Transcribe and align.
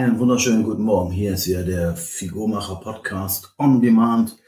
Einen 0.00 0.18
wunderschönen 0.18 0.62
guten 0.62 0.84
Morgen. 0.84 1.10
Hier 1.12 1.34
ist 1.34 1.44
ja 1.44 1.62
der 1.62 1.94
Figurmacher 1.94 2.76
Podcast 2.76 3.52
on 3.58 3.82
Demand. 3.82 4.38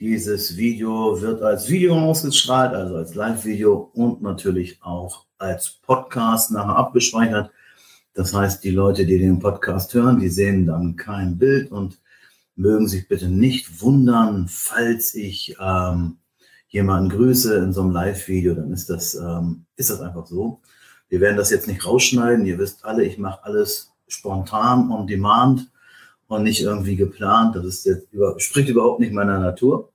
Dieses 0.00 0.56
Video 0.56 1.20
wird 1.20 1.42
als 1.42 1.68
Video 1.68 1.96
ausgestrahlt, 1.96 2.74
also 2.74 2.96
als 2.96 3.14
Live-Video 3.14 3.92
und 3.94 4.20
natürlich 4.20 4.82
auch 4.82 5.26
als 5.38 5.70
Podcast 5.70 6.50
nachher 6.50 6.74
abgespeichert. 6.74 7.52
Das 8.14 8.34
heißt, 8.34 8.64
die 8.64 8.72
Leute, 8.72 9.06
die 9.06 9.20
den 9.20 9.38
Podcast 9.38 9.94
hören, 9.94 10.18
die 10.18 10.28
sehen 10.28 10.66
dann 10.66 10.96
kein 10.96 11.38
Bild 11.38 11.70
und 11.70 12.00
mögen 12.56 12.88
sich 12.88 13.06
bitte 13.06 13.28
nicht 13.28 13.80
wundern, 13.80 14.48
falls 14.48 15.14
ich 15.14 15.54
ähm, 15.60 16.18
jemanden 16.66 17.10
grüße 17.10 17.54
in 17.58 17.72
so 17.72 17.82
einem 17.82 17.92
Live-Video, 17.92 18.54
dann 18.54 18.72
ist 18.72 18.90
das, 18.90 19.14
ähm, 19.14 19.66
ist 19.76 19.90
das 19.90 20.00
einfach 20.00 20.26
so. 20.26 20.60
Wir 21.08 21.20
werden 21.20 21.36
das 21.36 21.50
jetzt 21.50 21.68
nicht 21.68 21.86
rausschneiden. 21.86 22.44
Ihr 22.44 22.58
wisst 22.58 22.84
alle, 22.84 23.04
ich 23.04 23.18
mache 23.18 23.44
alles 23.44 23.89
spontan, 24.12 24.90
on 24.90 25.06
demand 25.06 25.70
und 26.28 26.42
nicht 26.42 26.62
irgendwie 26.62 26.96
geplant. 26.96 27.56
Das 27.56 27.64
ist 27.64 27.86
jetzt 27.86 28.12
über, 28.12 28.38
spricht 28.38 28.68
überhaupt 28.68 29.00
nicht 29.00 29.12
meiner 29.12 29.38
Natur. 29.38 29.92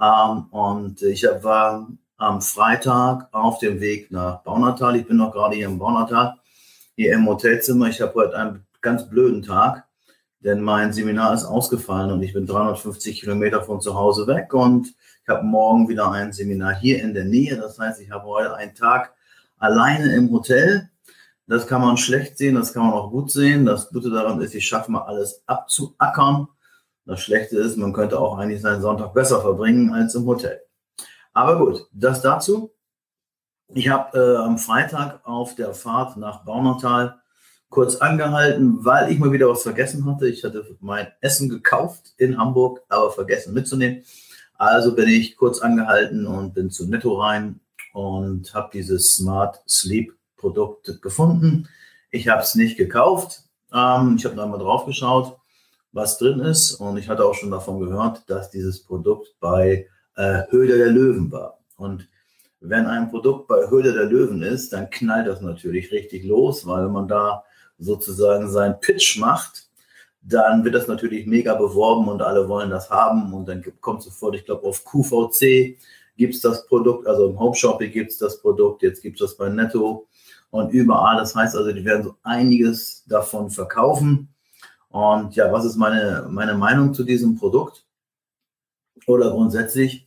Ähm, 0.00 0.46
und 0.50 1.02
ich 1.02 1.24
war 1.24 1.88
am 2.16 2.40
Freitag 2.40 3.28
auf 3.32 3.58
dem 3.58 3.80
Weg 3.80 4.10
nach 4.10 4.42
Baunatal. 4.42 4.96
Ich 4.96 5.06
bin 5.06 5.16
noch 5.16 5.32
gerade 5.32 5.56
hier 5.56 5.66
im 5.66 5.78
Baunatal, 5.78 6.34
hier 6.96 7.12
im 7.14 7.26
Hotelzimmer. 7.26 7.88
Ich 7.88 8.00
habe 8.00 8.14
heute 8.14 8.36
einen 8.36 8.66
ganz 8.80 9.08
blöden 9.08 9.42
Tag, 9.42 9.84
denn 10.40 10.60
mein 10.60 10.92
Seminar 10.92 11.34
ist 11.34 11.44
ausgefallen 11.44 12.12
und 12.12 12.22
ich 12.22 12.32
bin 12.32 12.46
350 12.46 13.20
Kilometer 13.20 13.62
von 13.62 13.80
zu 13.80 13.94
Hause 13.94 14.26
weg 14.26 14.52
und 14.54 14.88
ich 15.22 15.28
habe 15.28 15.44
morgen 15.44 15.88
wieder 15.88 16.10
ein 16.10 16.32
Seminar 16.32 16.74
hier 16.74 17.02
in 17.02 17.14
der 17.14 17.24
Nähe. 17.24 17.56
Das 17.56 17.78
heißt, 17.78 18.00
ich 18.00 18.10
habe 18.10 18.26
heute 18.26 18.54
einen 18.54 18.74
Tag 18.74 19.12
alleine 19.58 20.14
im 20.14 20.30
Hotel 20.30 20.90
das 21.46 21.66
kann 21.66 21.82
man 21.82 21.96
schlecht 21.96 22.38
sehen, 22.38 22.54
das 22.54 22.72
kann 22.72 22.84
man 22.84 22.92
auch 22.94 23.10
gut 23.10 23.30
sehen. 23.30 23.66
Das 23.66 23.90
Gute 23.90 24.10
daran 24.10 24.40
ist, 24.40 24.54
ich 24.54 24.66
schaffe 24.66 24.90
mal 24.90 25.02
alles 25.02 25.42
abzuackern. 25.46 26.48
Das 27.04 27.20
Schlechte 27.20 27.58
ist, 27.58 27.76
man 27.76 27.92
könnte 27.92 28.18
auch 28.18 28.38
eigentlich 28.38 28.62
seinen 28.62 28.80
Sonntag 28.80 29.12
besser 29.12 29.40
verbringen 29.42 29.92
als 29.92 30.14
im 30.14 30.24
Hotel. 30.24 30.60
Aber 31.34 31.58
gut, 31.58 31.86
das 31.92 32.22
dazu. 32.22 32.72
Ich 33.68 33.88
habe 33.88 34.18
äh, 34.18 34.36
am 34.36 34.58
Freitag 34.58 35.20
auf 35.26 35.54
der 35.54 35.74
Fahrt 35.74 36.16
nach 36.16 36.44
Baunatal 36.44 37.20
kurz 37.68 37.96
angehalten, 37.96 38.84
weil 38.84 39.10
ich 39.10 39.18
mal 39.18 39.32
wieder 39.32 39.48
was 39.48 39.62
vergessen 39.62 40.06
hatte. 40.06 40.28
Ich 40.28 40.44
hatte 40.44 40.64
mein 40.80 41.08
Essen 41.20 41.48
gekauft 41.48 42.14
in 42.16 42.38
Hamburg, 42.38 42.82
aber 42.88 43.10
vergessen 43.10 43.52
mitzunehmen. 43.52 44.04
Also 44.56 44.94
bin 44.94 45.08
ich 45.08 45.36
kurz 45.36 45.60
angehalten 45.60 46.26
und 46.26 46.54
bin 46.54 46.70
zu 46.70 46.86
Netto 46.86 47.20
rein 47.20 47.60
und 47.92 48.54
habe 48.54 48.70
dieses 48.72 49.16
Smart 49.16 49.60
Sleep 49.68 50.14
Produkt 50.44 51.00
gefunden. 51.00 51.68
Ich 52.10 52.28
habe 52.28 52.42
es 52.42 52.54
nicht 52.54 52.76
gekauft. 52.76 53.44
Ähm, 53.72 54.16
ich 54.18 54.26
habe 54.26 54.36
noch 54.36 54.44
einmal 54.44 54.58
drauf 54.58 54.84
geschaut, 54.84 55.38
was 55.90 56.18
drin 56.18 56.40
ist. 56.40 56.74
Und 56.74 56.98
ich 56.98 57.08
hatte 57.08 57.24
auch 57.24 57.34
schon 57.34 57.50
davon 57.50 57.80
gehört, 57.80 58.28
dass 58.28 58.50
dieses 58.50 58.84
Produkt 58.84 59.34
bei 59.40 59.88
äh, 60.16 60.42
Höhle 60.50 60.76
der 60.76 60.90
Löwen 60.90 61.32
war. 61.32 61.60
Und 61.76 62.06
wenn 62.60 62.84
ein 62.86 63.08
Produkt 63.08 63.48
bei 63.48 63.70
Höhle 63.70 63.94
der 63.94 64.04
Löwen 64.04 64.42
ist, 64.42 64.74
dann 64.74 64.90
knallt 64.90 65.28
das 65.28 65.40
natürlich 65.40 65.90
richtig 65.92 66.24
los, 66.24 66.66
weil 66.66 66.90
man 66.90 67.08
da 67.08 67.42
sozusagen 67.78 68.50
seinen 68.50 68.78
Pitch 68.80 69.18
macht, 69.18 69.68
dann 70.20 70.62
wird 70.62 70.74
das 70.74 70.88
natürlich 70.88 71.26
mega 71.26 71.54
beworben 71.54 72.08
und 72.08 72.20
alle 72.20 72.48
wollen 72.48 72.70
das 72.70 72.90
haben 72.90 73.32
und 73.32 73.46
dann 73.46 73.64
kommt 73.80 74.02
sofort, 74.02 74.34
ich 74.36 74.44
glaube, 74.44 74.66
auf 74.66 74.84
QVC 74.84 75.78
gibt 76.16 76.34
es 76.34 76.40
das 76.40 76.66
Produkt, 76.66 77.06
also 77.06 77.28
im 77.28 77.38
Home 77.38 77.54
Shopping 77.54 77.90
gibt 77.90 78.12
es 78.12 78.18
das 78.18 78.40
Produkt, 78.40 78.82
jetzt 78.82 79.02
gibt 79.02 79.20
es 79.20 79.26
das 79.26 79.36
bei 79.36 79.48
Netto 79.48 80.06
und 80.54 80.72
überall. 80.72 81.16
Das 81.16 81.34
heißt 81.34 81.56
also, 81.56 81.72
die 81.72 81.84
werden 81.84 82.04
so 82.04 82.14
einiges 82.22 83.04
davon 83.06 83.50
verkaufen. 83.50 84.28
Und 84.88 85.34
ja, 85.34 85.52
was 85.52 85.64
ist 85.64 85.76
meine, 85.76 86.28
meine 86.30 86.54
Meinung 86.54 86.94
zu 86.94 87.02
diesem 87.02 87.36
Produkt? 87.36 87.84
Oder 89.08 89.32
grundsätzlich, 89.32 90.06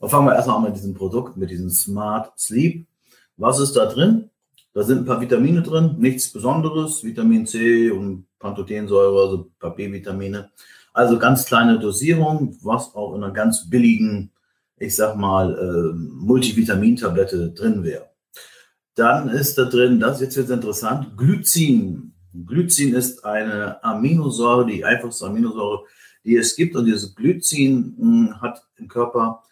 fangen 0.00 0.26
wir 0.26 0.36
erstmal 0.36 0.58
an 0.58 0.62
mit 0.62 0.76
diesem 0.76 0.94
Produkt, 0.94 1.36
mit 1.36 1.50
diesem 1.50 1.70
Smart 1.70 2.38
Sleep. 2.38 2.86
Was 3.36 3.58
ist 3.58 3.72
da 3.72 3.86
drin? 3.86 4.30
Da 4.72 4.84
sind 4.84 4.98
ein 4.98 5.04
paar 5.04 5.20
Vitamine 5.20 5.62
drin, 5.62 5.96
nichts 5.98 6.32
Besonderes, 6.32 7.02
Vitamin 7.02 7.44
C 7.44 7.90
und 7.90 8.26
Pantothensäure, 8.38 9.20
also 9.20 9.36
ein 9.38 9.58
paar 9.58 9.74
B-Vitamine. 9.74 10.50
Also 10.92 11.18
ganz 11.18 11.44
kleine 11.44 11.80
Dosierung, 11.80 12.56
was 12.62 12.94
auch 12.94 13.16
in 13.16 13.24
einer 13.24 13.32
ganz 13.32 13.68
billigen, 13.68 14.30
ich 14.76 14.94
sag 14.94 15.16
mal, 15.16 15.58
äh, 15.58 15.92
Multivitamintablette 15.96 17.50
drin 17.50 17.82
wäre. 17.82 18.07
Dann 18.98 19.28
ist 19.28 19.56
da 19.56 19.64
drin, 19.64 20.00
das 20.00 20.20
jetzt 20.20 20.36
wird 20.36 20.50
interessant, 20.50 21.16
Glycin. 21.16 22.12
Glycin 22.34 22.94
ist 22.94 23.24
eine 23.24 23.82
Aminosäure, 23.84 24.66
die 24.66 24.84
einfachste 24.84 25.26
Aminosäure, 25.26 25.84
die 26.24 26.34
es 26.34 26.56
gibt. 26.56 26.74
Und 26.74 26.86
dieses 26.86 27.14
Glycin 27.14 27.94
hm, 27.96 28.40
hat 28.40 28.60
im 28.76 28.88
Körper 28.88 29.44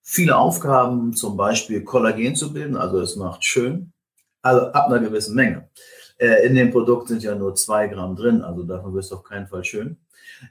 viele 0.00 0.34
Aufgaben, 0.38 1.12
zum 1.12 1.36
Beispiel 1.36 1.84
Kollagen 1.84 2.34
zu 2.34 2.50
bilden, 2.54 2.76
also 2.76 2.98
es 2.98 3.14
macht 3.16 3.44
schön, 3.44 3.92
also 4.40 4.68
ab 4.68 4.88
einer 4.88 5.00
gewissen 5.00 5.34
Menge. 5.34 5.68
Äh, 6.16 6.46
in 6.46 6.54
dem 6.54 6.70
Produkt 6.70 7.08
sind 7.08 7.22
ja 7.22 7.34
nur 7.34 7.54
zwei 7.56 7.88
Gramm 7.88 8.16
drin, 8.16 8.40
also 8.40 8.62
davon 8.62 8.94
wirst 8.94 9.10
du 9.10 9.16
auf 9.16 9.24
keinen 9.24 9.46
Fall 9.46 9.64
schön. 9.64 9.98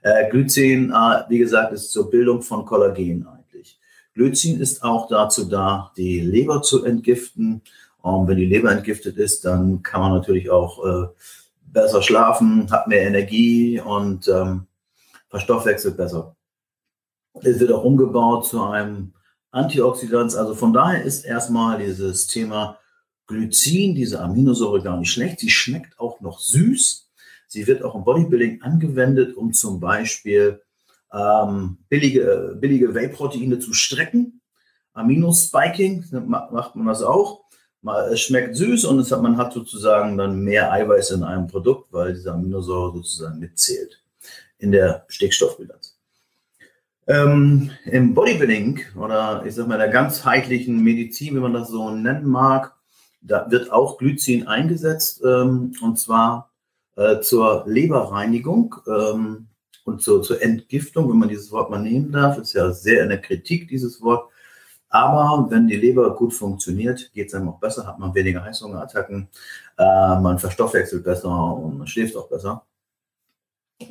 Äh, 0.04 0.30
Glycin, 0.30 0.92
äh, 0.92 1.24
wie 1.28 1.40
gesagt, 1.40 1.74
ist 1.74 1.92
zur 1.92 2.12
Bildung 2.12 2.44
von 2.44 2.66
Kollagen 2.66 3.26
eigentlich. 3.26 3.80
Glycin 4.14 4.60
ist 4.60 4.84
auch 4.84 5.08
dazu 5.08 5.46
da, 5.46 5.92
die 5.98 6.20
Leber 6.20 6.62
zu 6.62 6.86
entgiften 6.86 7.64
und 8.04 8.28
wenn 8.28 8.36
die 8.36 8.46
Leber 8.46 8.70
entgiftet 8.70 9.16
ist, 9.16 9.46
dann 9.46 9.82
kann 9.82 10.02
man 10.02 10.12
natürlich 10.12 10.50
auch 10.50 10.86
äh, 10.86 11.08
besser 11.62 12.02
schlafen, 12.02 12.70
hat 12.70 12.90
mehr 12.90 13.08
Energie 13.08 13.80
und 13.80 14.28
ähm, 14.28 14.68
verstoffwechselt 15.30 15.96
besser. 15.96 16.36
Es 17.42 17.62
wird 17.62 17.72
auch 17.72 17.86
umgebaut 17.86 18.46
zu 18.46 18.62
einem 18.62 19.14
Antioxidant. 19.52 20.36
Also 20.36 20.54
von 20.54 20.74
daher 20.74 21.02
ist 21.04 21.24
erstmal 21.24 21.80
dieses 21.80 22.28
Thema 22.28 22.78
Glycin, 23.28 23.96
diese 23.96 24.20
Aminosäure 24.20 24.84
gar 24.84 24.98
nicht 24.98 25.12
schlecht. 25.12 25.40
Sie 25.40 25.50
schmeckt 25.50 25.98
auch 25.98 26.20
noch 26.20 26.40
süß. 26.40 27.10
Sie 27.48 27.68
wird 27.68 27.84
auch 27.84 27.96
im 27.96 28.04
Bodybuilding 28.04 28.64
angewendet, 28.64 29.38
um 29.38 29.54
zum 29.54 29.80
Beispiel 29.80 30.62
ähm, 31.14 31.78
billige, 31.88 32.58
billige 32.60 32.94
Whey-Proteine 32.94 33.60
zu 33.60 33.72
strecken. 33.72 34.42
Aminospiking 34.92 36.04
macht 36.28 36.76
man 36.76 36.88
das 36.88 37.02
auch 37.02 37.43
es 38.12 38.22
schmeckt 38.22 38.56
süß 38.56 38.86
und 38.86 39.00
es 39.00 39.12
hat, 39.12 39.22
man 39.22 39.38
hat 39.38 39.54
sozusagen 39.54 40.18
dann 40.18 40.40
mehr 40.40 40.72
Eiweiß 40.72 41.12
in 41.12 41.24
einem 41.24 41.48
Produkt, 41.48 41.92
weil 41.92 42.14
diese 42.14 42.32
Aminosäure 42.32 42.94
sozusagen 42.96 43.40
mitzählt 43.40 44.02
in 44.58 44.72
der 44.72 45.06
Stickstoffbilanz. 45.10 45.98
Ähm, 47.06 47.72
Im 47.86 48.14
Bodybuilding 48.14 48.80
oder 48.96 49.44
ich 49.46 49.56
sag 49.56 49.68
mal 49.68 49.78
der 49.78 49.90
ganzheitlichen 49.90 50.82
Medizin, 50.82 51.36
wenn 51.36 51.42
man 51.42 51.54
das 51.54 51.68
so 51.68 51.92
nennen 51.92 52.26
mag, 52.26 52.74
da 53.22 53.50
wird 53.52 53.72
auch 53.72 53.98
Glycin 53.98 54.48
eingesetzt 54.48 55.22
ähm, 55.26 55.74
und 55.82 56.00
zwar 56.00 56.52
äh, 56.96 57.20
zur 57.20 57.64
Leberreinigung 57.68 58.76
ähm, 58.88 59.48
und 59.84 60.02
zur, 60.02 60.24
zur 60.24 60.42
Entgiftung, 60.42 61.10
wenn 61.10 61.18
man 61.18 61.28
dieses 61.28 61.52
Wort 61.52 61.70
mal 61.70 61.82
nehmen 61.82 62.12
darf, 62.12 62.38
ist 62.38 62.54
ja 62.54 62.72
sehr 62.72 63.04
in 63.04 63.10
der 63.10 63.22
Kritik 63.22 63.68
dieses 63.68 64.02
Wort. 64.02 64.30
Aber 64.94 65.48
wenn 65.50 65.68
die 65.68 65.76
Leber 65.76 66.16
gut 66.16 66.36
funktioniert, 66.36 67.12
geht 67.14 67.28
es 67.28 67.34
einem 67.34 67.50
auch 67.50 67.60
besser, 67.60 67.88
hat 67.88 67.98
man 67.98 68.14
weniger 68.14 68.44
Heißhungerattacken, 68.44 69.28
äh, 69.80 70.20
man 70.20 70.38
verstoffwechselt 70.38 71.04
besser 71.04 71.56
und 71.56 71.80
man 71.80 71.88
schläft 71.88 72.16
auch 72.16 72.30
besser. 72.30 72.64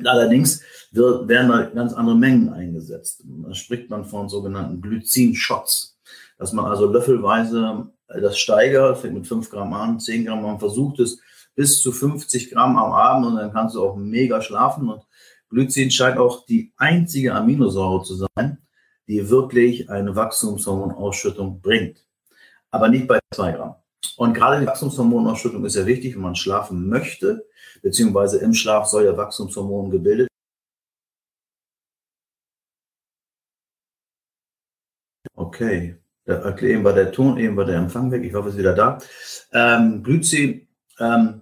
Allerdings 0.05 0.61
wird, 0.91 1.27
werden 1.27 1.49
da 1.49 1.63
ganz 1.63 1.91
andere 1.91 2.15
Mengen 2.15 2.53
eingesetzt. 2.53 3.21
Da 3.25 3.53
spricht 3.53 3.89
man 3.89 4.05
von 4.05 4.29
sogenannten 4.29 4.81
Glycin-Shots, 4.81 5.99
dass 6.37 6.53
man 6.53 6.65
also 6.65 6.89
löffelweise 6.89 7.89
das 8.07 8.39
steigert, 8.39 8.99
fängt 8.99 9.15
mit 9.15 9.27
5 9.27 9.49
Gramm 9.49 9.73
an, 9.73 9.99
10 9.99 10.23
Gramm, 10.25 10.41
man 10.41 10.59
versucht 10.59 10.99
es 10.99 11.19
bis 11.53 11.81
zu 11.81 11.91
50 11.91 12.51
Gramm 12.51 12.77
am 12.77 12.93
Abend 12.93 13.27
und 13.27 13.35
dann 13.35 13.51
kannst 13.51 13.75
du 13.75 13.83
auch 13.83 13.97
mega 13.97 14.41
schlafen. 14.41 14.87
Und 14.87 15.01
Glycin 15.49 15.91
scheint 15.91 16.17
auch 16.17 16.45
die 16.45 16.71
einzige 16.77 17.35
Aminosäure 17.35 18.03
zu 18.03 18.15
sein, 18.15 18.62
die 19.07 19.29
wirklich 19.29 19.89
eine 19.89 20.15
Wachstumshormonausschüttung 20.15 21.61
bringt. 21.61 22.05
Aber 22.71 22.89
nicht 22.89 23.07
bei 23.07 23.19
zwei 23.33 23.51
Gramm. 23.51 23.75
Und 24.17 24.33
gerade 24.33 24.59
die 24.61 24.67
Wachstumshormonausschüttung 24.67 25.65
ist 25.65 25.75
ja 25.75 25.85
wichtig, 25.85 26.15
wenn 26.15 26.21
man 26.21 26.35
schlafen 26.35 26.87
möchte, 26.87 27.45
beziehungsweise 27.81 28.39
im 28.39 28.53
Schlaf 28.53 28.87
soll 28.87 29.05
ja 29.05 29.17
Wachstumshormon 29.17 29.89
gebildet 29.89 30.29
Okay, 35.35 35.97
der, 36.25 36.61
eben 36.63 36.83
war 36.83 36.93
der 36.93 37.11
Ton, 37.11 37.37
eben 37.37 37.57
war 37.57 37.65
der 37.65 37.77
Empfang 37.77 38.11
weg. 38.11 38.23
Ich 38.23 38.33
hoffe, 38.33 38.49
es 38.49 38.55
ist 38.55 38.59
wieder 38.59 38.73
da. 38.73 38.99
Ähm, 39.51 40.03
Glycin, 40.03 40.67
ähm, 40.99 41.41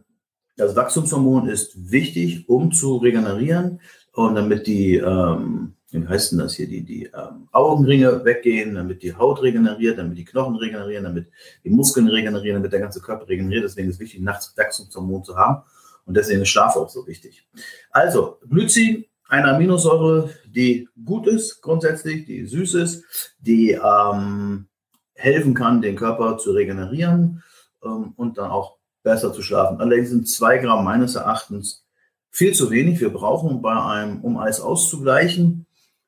das 0.58 0.76
Wachstumshormon 0.76 1.48
ist 1.48 1.92
wichtig, 1.92 2.48
um 2.50 2.72
zu 2.72 2.98
regenerieren 2.98 3.80
und 4.14 4.36
damit 4.36 4.68
die 4.68 4.96
ähm, 4.96 5.76
wie 5.92 6.08
heißt 6.08 6.32
denn 6.32 6.40
das 6.40 6.56
hier, 6.56 6.68
die, 6.68 6.84
die 6.84 7.06
ähm, 7.06 7.48
Augenringe 7.52 8.24
weggehen, 8.24 8.76
damit 8.76 9.04
die 9.04 9.14
Haut 9.14 9.42
regeneriert, 9.42 9.98
damit 9.98 10.18
die 10.18 10.26
Knochen 10.26 10.56
regenerieren, 10.56 11.04
damit 11.04 11.28
die 11.64 11.70
Muskeln 11.70 12.08
regenerieren, 12.08 12.56
damit 12.56 12.72
der 12.72 12.80
ganze 12.80 13.02
Körper 13.02 13.28
regeneriert. 13.28 13.66
Deswegen 13.66 13.90
ist 13.90 13.96
es 13.96 14.00
wichtig, 14.00 14.22
nachts 14.22 14.54
Wachstumshormon 14.56 15.24
zu 15.24 15.36
haben. 15.36 15.64
Und 16.06 16.16
deswegen 16.16 16.42
ist 16.42 16.50
Schlaf 16.50 16.76
auch 16.76 16.90
so 16.90 17.06
wichtig. 17.08 17.46
Also, 17.92 18.38
Glycin, 18.50 19.06
eine 19.28 19.54
Aminosäure, 19.54 20.30
die 20.46 20.88
gut 21.06 21.28
ist 21.28 21.62
grundsätzlich, 21.62 22.26
die 22.26 22.46
süß 22.46 22.74
ist, 22.76 23.04
die 23.40 23.72
ähm, 23.72 24.68
helfen 25.14 25.54
kann, 25.54 25.82
den 25.82 25.96
Körper 25.96 26.38
zu 26.38 26.52
regenerieren 26.52 27.44
ähm, 27.84 28.14
und 28.16 28.38
dann 28.38 28.50
auch 28.50 28.78
besser 29.04 29.34
zu 29.34 29.42
schlafen. 29.42 29.80
Allerdings 29.80 30.10
sind 30.10 30.28
zwei 30.28 30.58
Gramm 30.58 30.84
meines 30.84 31.16
Erachtens 31.16 31.86
viel 32.30 32.54
zu 32.54 32.72
wenig. 32.72 33.00
Wir 33.00 33.10
brauchen 33.10 33.62
bei 33.62 33.74
einem, 33.74 34.22
um 34.22 34.38
alles 34.38 34.62
auszugleichen, 34.62 35.66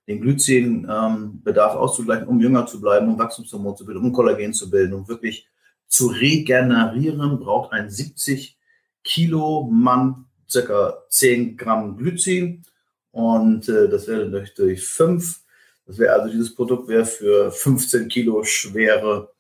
den 0.08 0.22
Glycinbedarf 0.22 1.74
ähm, 1.74 1.80
auszugleichen, 1.80 2.28
um 2.28 2.40
jünger 2.40 2.66
zu 2.66 2.82
bleiben, 2.82 3.08
um 3.08 3.18
Wachstumshormon 3.18 3.78
zu 3.78 3.86
bilden, 3.86 4.04
um 4.04 4.14
Kollagen 4.14 4.54
zu 4.54 4.70
bilden, 4.70 4.94
um 4.94 5.08
wirklich 5.08 5.48
zu 5.88 6.08
regenerieren, 6.08 7.40
braucht 7.40 7.72
ein 7.72 7.90
70 7.90 8.58
Kilo 9.04 9.70
Mann 9.72 10.26
circa 10.50 11.04
10 11.10 11.58
Gramm 11.58 11.98
Glycin 11.98 12.64
und 13.12 13.70
äh, 13.70 13.90
das 13.90 14.08
wäre 14.08 14.30
durch, 14.30 14.54
durch 14.56 14.86
5. 14.86 15.42
Das 15.86 15.98
wäre 15.98 16.14
also 16.14 16.32
dieses 16.32 16.56
Produkt 16.56 16.88
wäre 16.88 17.06
für 17.06 17.52
15 17.52 18.08
Kilo 18.08 18.44
schwere 18.44 19.32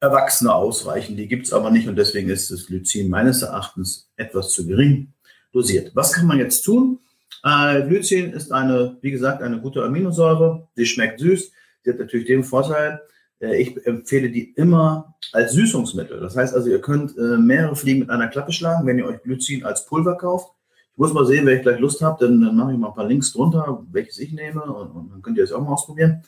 Erwachsene 0.00 0.54
ausreichend. 0.54 1.18
Die 1.18 1.26
gibt 1.26 1.46
es 1.46 1.52
aber 1.52 1.70
nicht 1.70 1.88
und 1.88 1.96
deswegen 1.96 2.30
ist 2.30 2.50
das 2.50 2.66
Glycin 2.66 3.10
meines 3.10 3.42
Erachtens 3.42 4.10
etwas 4.16 4.50
zu 4.50 4.66
gering 4.66 5.12
dosiert. 5.52 5.90
Was 5.94 6.12
kann 6.12 6.26
man 6.26 6.38
jetzt 6.38 6.62
tun? 6.62 7.00
Äh, 7.44 7.82
Glycin 7.82 8.32
ist 8.32 8.52
eine, 8.52 8.96
wie 9.00 9.10
gesagt, 9.10 9.42
eine 9.42 9.60
gute 9.60 9.84
Aminosäure. 9.84 10.68
Die 10.76 10.86
schmeckt 10.86 11.20
süß. 11.20 11.52
Sie 11.82 11.90
hat 11.90 11.98
natürlich 11.98 12.26
den 12.26 12.44
Vorteil, 12.44 13.00
äh, 13.40 13.60
ich 13.60 13.86
empfehle 13.86 14.30
die 14.30 14.52
immer 14.52 15.14
als 15.32 15.52
Süßungsmittel. 15.52 16.20
Das 16.20 16.36
heißt 16.36 16.54
also, 16.54 16.68
ihr 16.68 16.80
könnt 16.80 17.16
äh, 17.16 17.36
mehrere 17.38 17.76
Fliegen 17.76 18.00
mit 18.00 18.10
einer 18.10 18.28
Klappe 18.28 18.52
schlagen, 18.52 18.86
wenn 18.86 18.98
ihr 18.98 19.06
euch 19.06 19.22
Glycin 19.22 19.64
als 19.64 19.86
Pulver 19.86 20.16
kauft. 20.16 20.52
Ich 20.92 20.98
muss 20.98 21.12
mal 21.12 21.26
sehen, 21.26 21.46
wenn 21.46 21.58
ich 21.58 21.62
gleich 21.62 21.78
Lust 21.78 22.02
habe, 22.02 22.26
dann, 22.26 22.40
dann 22.40 22.56
mache 22.56 22.72
ich 22.72 22.78
mal 22.78 22.88
ein 22.88 22.94
paar 22.94 23.06
Links 23.06 23.32
drunter, 23.32 23.84
welches 23.92 24.18
ich 24.18 24.32
nehme 24.32 24.62
und, 24.62 24.90
und 24.90 25.12
dann 25.12 25.22
könnt 25.22 25.38
ihr 25.38 25.44
es 25.44 25.52
auch 25.52 25.62
mal 25.62 25.72
ausprobieren. 25.72 26.22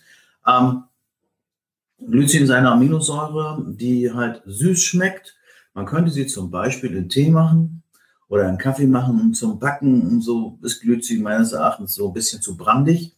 Ähm, 0.46 0.84
Glycin 1.98 2.44
ist 2.44 2.50
eine 2.50 2.70
Aminosäure, 2.70 3.64
die 3.66 4.12
halt 4.12 4.42
süß 4.46 4.80
schmeckt. 4.82 5.36
Man 5.74 5.86
könnte 5.86 6.10
sie 6.10 6.26
zum 6.26 6.50
Beispiel 6.50 6.96
in 6.96 7.08
Tee 7.08 7.30
machen 7.30 7.80
oder 8.31 8.47
einen 8.47 8.59
Kaffee 8.59 8.87
machen 8.87 9.35
zum 9.35 9.59
Backen. 9.59 10.06
Und 10.06 10.23
so 10.23 10.59
ist 10.62 10.81
Glycin 10.81 11.23
meines 11.23 11.53
Erachtens 11.53 11.94
so 11.94 12.09
ein 12.09 12.15
bisschen 12.15 12.41
zu 12.41 12.56
brandig. 12.56 13.15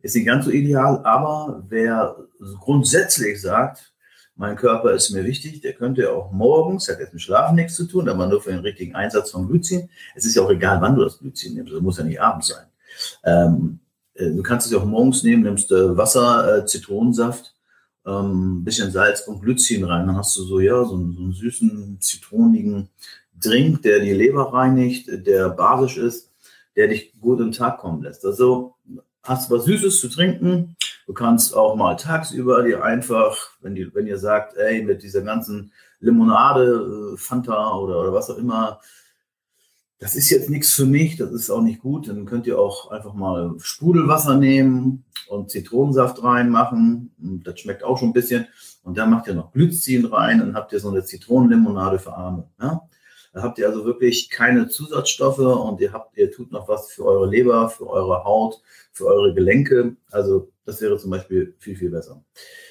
Ist 0.00 0.16
nicht 0.16 0.26
ganz 0.26 0.46
so 0.46 0.50
ideal, 0.50 1.04
aber 1.04 1.62
wer 1.68 2.16
grundsätzlich 2.58 3.40
sagt, 3.40 3.92
mein 4.36 4.56
Körper 4.56 4.92
ist 4.92 5.10
mir 5.10 5.24
wichtig, 5.24 5.60
der 5.60 5.72
könnte 5.72 6.12
auch 6.12 6.30
morgens, 6.30 6.88
hat 6.88 7.00
jetzt 7.00 7.12
mit 7.12 7.20
Schlafen 7.20 7.56
nichts 7.56 7.74
zu 7.74 7.84
tun, 7.84 8.08
aber 8.08 8.26
nur 8.28 8.40
für 8.40 8.50
den 8.50 8.60
richtigen 8.60 8.94
Einsatz 8.94 9.32
von 9.32 9.48
Glycin. 9.48 9.88
Es 10.14 10.24
ist 10.24 10.36
ja 10.36 10.42
auch 10.42 10.50
egal, 10.50 10.80
wann 10.80 10.94
du 10.94 11.02
das 11.02 11.18
Glycin 11.18 11.54
nimmst, 11.54 11.72
das 11.72 11.80
muss 11.80 11.98
ja 11.98 12.04
nicht 12.04 12.20
abends 12.20 12.48
sein. 12.48 12.66
Ähm, 13.24 13.80
äh, 14.14 14.30
du 14.30 14.42
kannst 14.42 14.66
es 14.66 14.72
ja 14.72 14.78
auch 14.78 14.84
morgens 14.84 15.24
nehmen, 15.24 15.42
nimmst 15.42 15.72
äh, 15.72 15.96
Wasser, 15.96 16.58
äh, 16.58 16.66
Zitronensaft, 16.66 17.52
ähm, 18.06 18.62
bisschen 18.64 18.92
Salz 18.92 19.22
und 19.22 19.42
Glycin 19.42 19.82
rein, 19.82 20.06
dann 20.06 20.16
hast 20.16 20.36
du 20.36 20.44
so, 20.44 20.60
ja, 20.60 20.84
so, 20.84 20.90
so 20.90 20.96
einen 20.96 21.32
süßen, 21.32 21.98
zitronigen 22.00 22.88
Drink, 23.40 23.82
der 23.82 24.00
die 24.00 24.12
Leber 24.12 24.52
reinigt, 24.52 25.08
der 25.26 25.50
basisch 25.50 25.96
ist, 25.96 26.32
der 26.76 26.88
dich 26.88 27.12
gut 27.20 27.40
den 27.40 27.52
Tag 27.52 27.78
kommen 27.78 28.02
lässt. 28.02 28.24
Also 28.24 28.74
hast 29.22 29.50
was 29.50 29.64
Süßes 29.64 30.00
zu 30.00 30.08
trinken. 30.08 30.76
Du 31.06 31.12
kannst 31.12 31.54
auch 31.54 31.76
mal 31.76 31.96
tagsüber 31.96 32.62
dir 32.62 32.82
einfach, 32.82 33.50
wenn, 33.60 33.74
die, 33.74 33.94
wenn 33.94 34.06
ihr 34.06 34.18
sagt, 34.18 34.56
ey, 34.56 34.82
mit 34.82 35.02
dieser 35.02 35.22
ganzen 35.22 35.72
Limonade, 36.00 37.14
äh, 37.14 37.16
Fanta 37.16 37.74
oder, 37.76 38.00
oder 38.00 38.12
was 38.12 38.30
auch 38.30 38.38
immer, 38.38 38.80
das 39.98 40.14
ist 40.14 40.30
jetzt 40.30 40.48
nichts 40.48 40.72
für 40.72 40.86
mich, 40.86 41.16
das 41.16 41.32
ist 41.32 41.50
auch 41.50 41.60
nicht 41.60 41.80
gut, 41.80 42.08
dann 42.08 42.24
könnt 42.24 42.46
ihr 42.46 42.58
auch 42.58 42.90
einfach 42.92 43.14
mal 43.14 43.54
Sprudelwasser 43.58 44.36
nehmen 44.36 45.04
und 45.28 45.50
Zitronensaft 45.50 46.22
reinmachen. 46.22 47.10
Das 47.44 47.58
schmeckt 47.58 47.82
auch 47.82 47.98
schon 47.98 48.10
ein 48.10 48.14
bisschen. 48.14 48.46
Und 48.84 48.96
dann 48.96 49.10
macht 49.10 49.26
ihr 49.26 49.34
noch 49.34 49.52
Glycin 49.52 50.06
rein 50.06 50.40
und 50.40 50.54
habt 50.54 50.72
ihr 50.72 50.78
so 50.78 50.88
eine 50.88 51.04
Zitronenlimonade 51.04 51.98
für 51.98 52.14
Arme. 52.14 52.48
Ja? 52.60 52.88
Da 53.32 53.42
habt 53.42 53.58
ihr 53.58 53.68
also 53.68 53.84
wirklich 53.84 54.30
keine 54.30 54.68
Zusatzstoffe 54.68 55.38
und 55.38 55.80
ihr 55.80 55.92
habt, 55.92 56.16
ihr 56.16 56.30
tut 56.30 56.50
noch 56.50 56.68
was 56.68 56.90
für 56.90 57.04
eure 57.04 57.28
Leber, 57.28 57.68
für 57.68 57.88
eure 57.88 58.24
Haut, 58.24 58.60
für 58.92 59.06
eure 59.06 59.34
Gelenke. 59.34 59.96
Also 60.10 60.50
das 60.64 60.80
wäre 60.80 60.98
zum 60.98 61.10
Beispiel 61.10 61.54
viel, 61.58 61.76
viel 61.76 61.90
besser. 61.90 62.22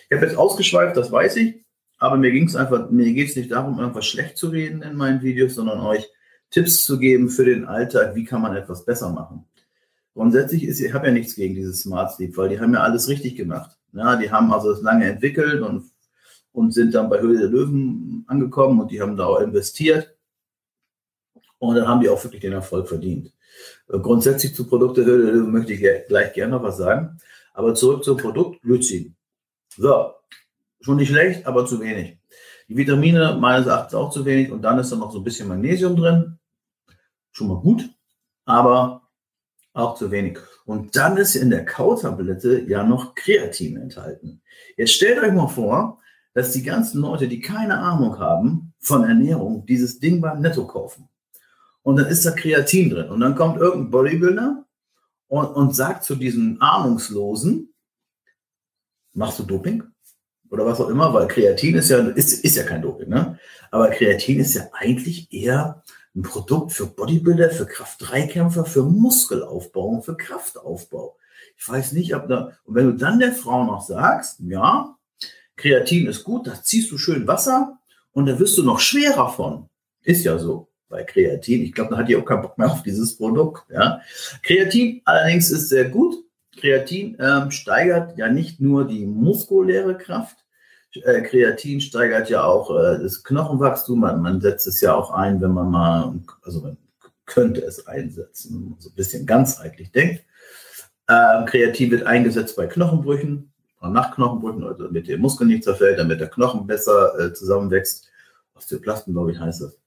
Ich 0.09 0.15
habe 0.15 0.25
jetzt 0.25 0.38
ausgeschweift, 0.38 0.98
das 0.98 1.12
weiß 1.12 1.36
ich, 1.38 1.63
aber 1.98 2.18
mir 2.18 2.31
ging 2.31 2.48
es 2.48 2.56
einfach, 2.56 2.89
mir 2.89 3.12
geht 3.13 3.30
es 3.30 3.36
nicht 3.36 3.51
darum, 3.51 3.80
irgendwas 3.80 4.06
schlecht 4.06 4.38
zu 4.38 4.50
reden 4.50 4.81
in 4.81 4.95
meinen 4.95 5.21
Videos, 5.21 5.56
sondern 5.56 5.80
euch 5.81 6.07
Tipps 6.50 6.86
zu 6.86 6.98
geben 6.98 7.30
für 7.30 7.45
den 7.45 7.65
Alltag, 7.65 8.15
wie 8.15 8.24
kann 8.24 8.42
man 8.42 8.56
etwas 8.56 8.86
besser 8.86 9.09
machen. 9.09 9.45
Grundsätzlich 10.13 10.63
ist, 10.63 10.80
ich 10.80 10.94
habe 10.94 11.07
ja 11.07 11.13
nichts 11.13 11.36
gegen 11.36 11.56
dieses 11.56 11.81
Smart 11.81 12.12
Sleep, 12.12 12.36
weil 12.38 12.50
die 12.50 12.59
haben 12.59 12.74
ja 12.74 12.81
alles 12.81 13.07
richtig 13.07 13.36
gemacht. 13.36 13.77
Ja, 13.94 14.15
die 14.15 14.31
haben 14.31 14.51
also 14.54 14.71
das 14.71 14.81
lange 14.81 15.06
entwickelt 15.06 15.62
und, 15.62 15.92
und 16.51 16.74
sind 16.74 16.95
dann 16.95 17.09
bei 17.09 17.19
Höhle 17.19 17.39
der 17.39 17.50
Löwen 17.50 18.24
angekommen 18.27 18.80
und 18.80 18.92
die 18.92 19.01
haben 19.01 19.18
da 19.18 19.25
auch 19.25 19.39
investiert. 19.39 20.17
Und 21.59 21.75
dann 21.75 21.88
haben 21.88 22.01
die 22.01 22.09
auch 22.09 22.24
wirklich 22.24 22.42
den 22.42 22.54
Erfolg 22.54 22.88
verdient. 22.88 23.33
Grundsätzlich 23.88 24.54
zu 24.54 24.68
Produkte 24.68 25.04
möchte 25.04 25.74
ich 25.74 26.07
gleich 26.07 26.33
gerne 26.33 26.54
noch 26.54 26.63
was 26.63 26.77
sagen. 26.77 27.18
Aber 27.54 27.74
zurück 27.74 28.04
zum 28.04 28.18
Produkt 28.18 28.62
Glycin. 28.62 29.15
So, 29.75 30.12
schon 30.81 30.98
nicht 30.98 31.09
schlecht, 31.09 31.45
aber 31.48 31.65
zu 31.65 31.80
wenig. 31.80 32.18
Die 32.68 32.77
Vitamine 32.77 33.38
meines 33.39 33.65
Erachtens 33.65 33.95
auch 33.95 34.12
zu 34.12 34.25
wenig 34.25 34.51
und 34.51 34.62
dann 34.62 34.77
ist 34.77 34.92
da 34.92 34.98
noch 34.98 35.12
so 35.12 35.19
ein 35.19 35.24
bisschen 35.24 35.48
Magnesium 35.48 35.95
drin. 35.95 36.38
Schon 37.31 37.48
mal 37.48 37.59
gut, 37.59 37.89
aber 38.45 39.09
auch 39.74 39.95
zu 39.95 40.12
wenig. 40.12 40.38
Und 40.65 40.95
dann 40.95 41.18
ist 41.18 41.36
in 41.36 41.50
der 41.50 41.65
Kautablette 41.65 42.62
ja 42.68 42.83
noch 42.83 43.15
Kreatin 43.15 43.77
enthalten. 43.77 44.42
Jetzt 44.75 44.94
stellt 44.94 45.19
euch 45.19 45.31
mal 45.31 45.48
vor, 45.48 46.01
dass 46.33 46.51
die 46.51 46.63
ganzen 46.63 47.01
Leute, 47.01 47.27
die 47.27 47.39
keine 47.39 47.77
Ahnung 47.80 48.19
haben 48.19 48.74
von 48.80 49.04
Ernährung, 49.04 49.65
dieses 49.65 50.00
Ding 50.00 50.19
beim 50.21 50.42
Netto 50.42 50.68
kaufen 50.68 51.09
und 51.88 51.95
dann 51.95 52.07
ist 52.07 52.25
da 52.25 52.31
Kreatin 52.31 52.89
drin. 52.89 53.10
Und 53.10 53.22
dann 53.22 53.34
kommt 53.34 53.62
irgendein 53.62 53.92
Bodybuilder 53.92 54.66
und, 55.28 55.45
und 55.45 55.74
sagt 55.74 56.04
zu 56.04 56.16
diesen 56.16 56.60
Ahnungslosen, 56.60 57.74
machst 59.13 59.39
du 59.39 59.44
Doping? 59.44 59.84
Oder 60.50 60.66
was 60.66 60.81
auch 60.81 60.89
immer, 60.89 61.13
weil 61.13 61.30
Kreatin 61.30 61.75
ist 61.75 61.88
ja, 61.88 62.00
ist, 62.00 62.44
ist 62.44 62.57
ja 62.57 62.63
kein 62.63 62.81
Doping, 62.81 63.07
ne? 63.07 63.39
Aber 63.72 63.88
Kreatin 63.92 64.42
ist 64.42 64.54
ja 64.54 64.63
eigentlich 64.74 65.31
eher 65.31 65.81
ein 66.13 66.23
Produkt 66.23 66.73
für 66.73 66.88
Bodybuilder, 66.88 67.52
für 67.52 67.66
Kraft-3-Kämpfer, 67.66 68.66
für 68.66 68.83
Muskelaufbau 68.83 69.88
und 69.88 70.04
für 70.04 70.18
Kraftaufbau. 70.18 71.16
Ich 71.56 71.69
weiß 71.69 71.94
nicht, 71.94 72.14
ob 72.16 72.28
da, 72.28 72.52
und 72.66 72.76
wenn 72.76 72.88
du 72.88 72.97
dann 72.97 73.19
der 73.19 73.31
Frau 73.31 73.64
noch 73.64 73.81
sagst, 73.81 74.42
ja, 74.42 74.97
Kreatin 75.56 76.07
ist 76.07 76.26
gut, 76.26 76.47
da 76.47 76.62
ziehst 76.62 76.92
du 76.92 76.97
schön 76.97 77.28
Wasser 77.28 77.80
und 78.12 78.26
da 78.26 78.38
wirst 78.40 78.57
du 78.57 78.64
noch 78.64 78.81
schwerer 78.81 79.30
von. 79.30 79.69
Ist 80.04 80.26
ja 80.26 80.38
so 80.38 80.68
bei 80.90 81.04
Kreatin. 81.04 81.64
Ich 81.64 81.74
glaube, 81.74 81.92
da 81.92 81.98
hat 81.98 82.10
die 82.10 82.16
auch 82.16 82.26
keinen 82.26 82.42
Bock 82.42 82.58
mehr 82.58 82.72
auf 82.72 82.84
dieses 82.84 83.18
Produkt. 83.18 83.66
Ja. 83.72 84.02
Kreatin 84.44 85.02
allerdings 85.06 85.52
ist 85.52 85.70
sehr 85.70 85.90
gut. 85.90 86.16
Kreatin 86.58 87.18
ähm, 87.20 87.52
steigert 87.52 88.18
ja 88.18 88.30
nicht 88.30 88.60
nur 88.60 88.88
die 88.88 89.06
muskuläre 89.06 89.98
Kraft, 89.98 90.38
äh, 91.04 91.22
Kreatin 91.22 91.82
steigert 91.82 92.30
ja 92.30 92.44
auch 92.44 92.72
äh, 92.72 93.00
das 93.00 93.24
Knochenwachstum. 93.24 94.00
Man, 94.00 94.22
man, 94.22 94.42
setzt 94.42 94.68
es 94.68 94.82
ja 94.82 94.94
auch 94.94 95.12
ein, 95.12 95.42
wenn 95.42 95.52
man 95.52 95.70
mal, 95.70 96.20
also 96.42 96.62
man 96.62 96.78
könnte 97.26 97.62
es 97.62 97.88
einsetzen, 97.88 98.56
wenn 98.56 98.70
man 98.72 98.80
so 98.80 98.90
ein 98.90 98.96
bisschen 98.96 99.26
ganzheitlich 99.26 99.92
denkt. 99.92 100.24
Äh, 101.08 101.46
Kreatin 101.46 101.92
wird 101.92 102.04
eingesetzt 102.04 102.56
bei 102.56 102.68
Knochenbrüchen, 102.68 103.52
nach 103.82 104.14
Knochenbrüchen, 104.16 104.64
also 104.64 104.86
damit 104.86 105.08
der 105.08 105.18
Muskel 105.18 105.48
nicht 105.48 105.64
zerfällt, 105.64 106.00
damit 106.00 106.20
der 106.20 106.30
Knochen 106.30 106.68
besser 106.68 107.18
äh, 107.20 107.34
zusammenwächst. 107.34 108.10
Osteoplasten, 108.56 109.14
glaube 109.14 109.32
ich, 109.32 109.40
heißt 109.40 109.62
das. 109.62 109.78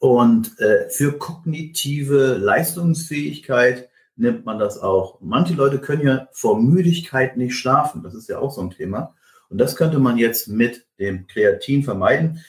Und 0.00 0.58
äh, 0.60 0.88
für 0.88 1.18
kognitive 1.18 2.38
Leistungsfähigkeit 2.38 3.90
nimmt 4.16 4.46
man 4.46 4.58
das 4.58 4.78
auch. 4.78 5.20
Manche 5.20 5.52
Leute 5.52 5.78
können 5.78 6.06
ja 6.06 6.28
vor 6.32 6.58
Müdigkeit 6.58 7.36
nicht 7.36 7.54
schlafen. 7.54 8.02
Das 8.02 8.14
ist 8.14 8.28
ja 8.28 8.38
auch 8.38 8.50
so 8.50 8.62
ein 8.62 8.70
Thema. 8.70 9.14
Und 9.50 9.58
das 9.58 9.76
könnte 9.76 9.98
man 9.98 10.16
jetzt 10.16 10.48
mit 10.48 10.86
dem 10.98 11.26
Kreatin 11.26 11.82
vermeiden. 11.82 12.42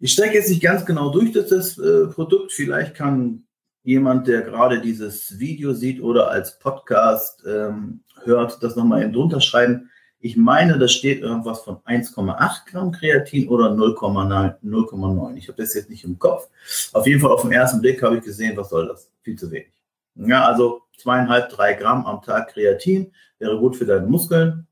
Ich 0.00 0.12
stecke 0.12 0.34
jetzt 0.34 0.50
nicht 0.50 0.62
ganz 0.62 0.84
genau 0.84 1.10
durch 1.10 1.32
das, 1.32 1.48
das 1.48 1.78
äh, 1.78 2.08
Produkt. 2.08 2.52
Vielleicht 2.52 2.94
kann 2.94 3.44
jemand, 3.82 4.26
der 4.26 4.42
gerade 4.42 4.82
dieses 4.82 5.38
Video 5.38 5.72
sieht 5.72 6.02
oder 6.02 6.30
als 6.30 6.58
Podcast 6.58 7.42
ähm, 7.46 8.00
hört, 8.24 8.62
das 8.62 8.76
nochmal 8.76 9.02
eben 9.02 9.14
drunter 9.14 9.40
schreiben. 9.40 9.90
Ich 10.18 10.36
meine, 10.36 10.78
da 10.78 10.88
steht 10.88 11.20
irgendwas 11.20 11.60
von 11.60 11.76
1,8 11.84 12.70
Gramm 12.70 12.92
Kreatin 12.92 13.48
oder 13.48 13.70
0,9. 13.70 15.36
Ich 15.36 15.48
habe 15.48 15.62
das 15.62 15.74
jetzt 15.74 15.90
nicht 15.90 16.04
im 16.04 16.18
Kopf. 16.18 16.48
Auf 16.92 17.06
jeden 17.06 17.20
Fall 17.20 17.30
auf 17.30 17.42
den 17.42 17.52
ersten 17.52 17.80
Blick 17.80 18.02
habe 18.02 18.16
ich 18.16 18.24
gesehen, 18.24 18.56
was 18.56 18.70
soll 18.70 18.88
das? 18.88 19.10
Viel 19.22 19.38
zu 19.38 19.50
wenig. 19.50 19.72
Ja, 20.14 20.46
also 20.46 20.82
zweieinhalb, 20.98 21.50
drei 21.50 21.74
Gramm 21.74 22.06
am 22.06 22.22
Tag 22.22 22.48
Kreatin 22.48 23.12
wäre 23.38 23.58
gut 23.58 23.76
für 23.76 23.84
deine 23.84 24.06
Muskeln, 24.06 24.66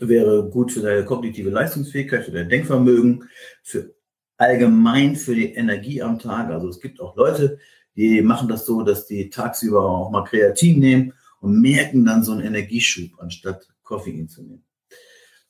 wäre 0.00 0.48
gut 0.48 0.72
für 0.72 0.80
deine 0.80 1.04
kognitive 1.04 1.50
Leistungsfähigkeit, 1.50 2.24
für 2.24 2.32
dein 2.32 2.48
Denkvermögen, 2.48 3.28
für 3.62 3.94
allgemein 4.38 5.14
für 5.16 5.34
die 5.34 5.54
Energie 5.54 6.02
am 6.02 6.18
Tag. 6.18 6.50
Also 6.50 6.68
es 6.68 6.80
gibt 6.80 7.00
auch 7.00 7.16
Leute, 7.16 7.58
die 7.94 8.22
machen 8.22 8.48
das 8.48 8.64
so, 8.64 8.82
dass 8.82 9.06
die 9.06 9.28
tagsüber 9.30 9.84
auch 9.84 10.10
mal 10.10 10.24
Kreatin 10.24 10.78
nehmen 10.78 11.12
und 11.40 11.60
merken 11.60 12.04
dann 12.04 12.24
so 12.24 12.32
einen 12.32 12.42
Energieschub, 12.42 13.10
anstatt 13.18 13.68
Koffein 13.82 14.28
zu 14.28 14.42
nehmen. 14.42 14.64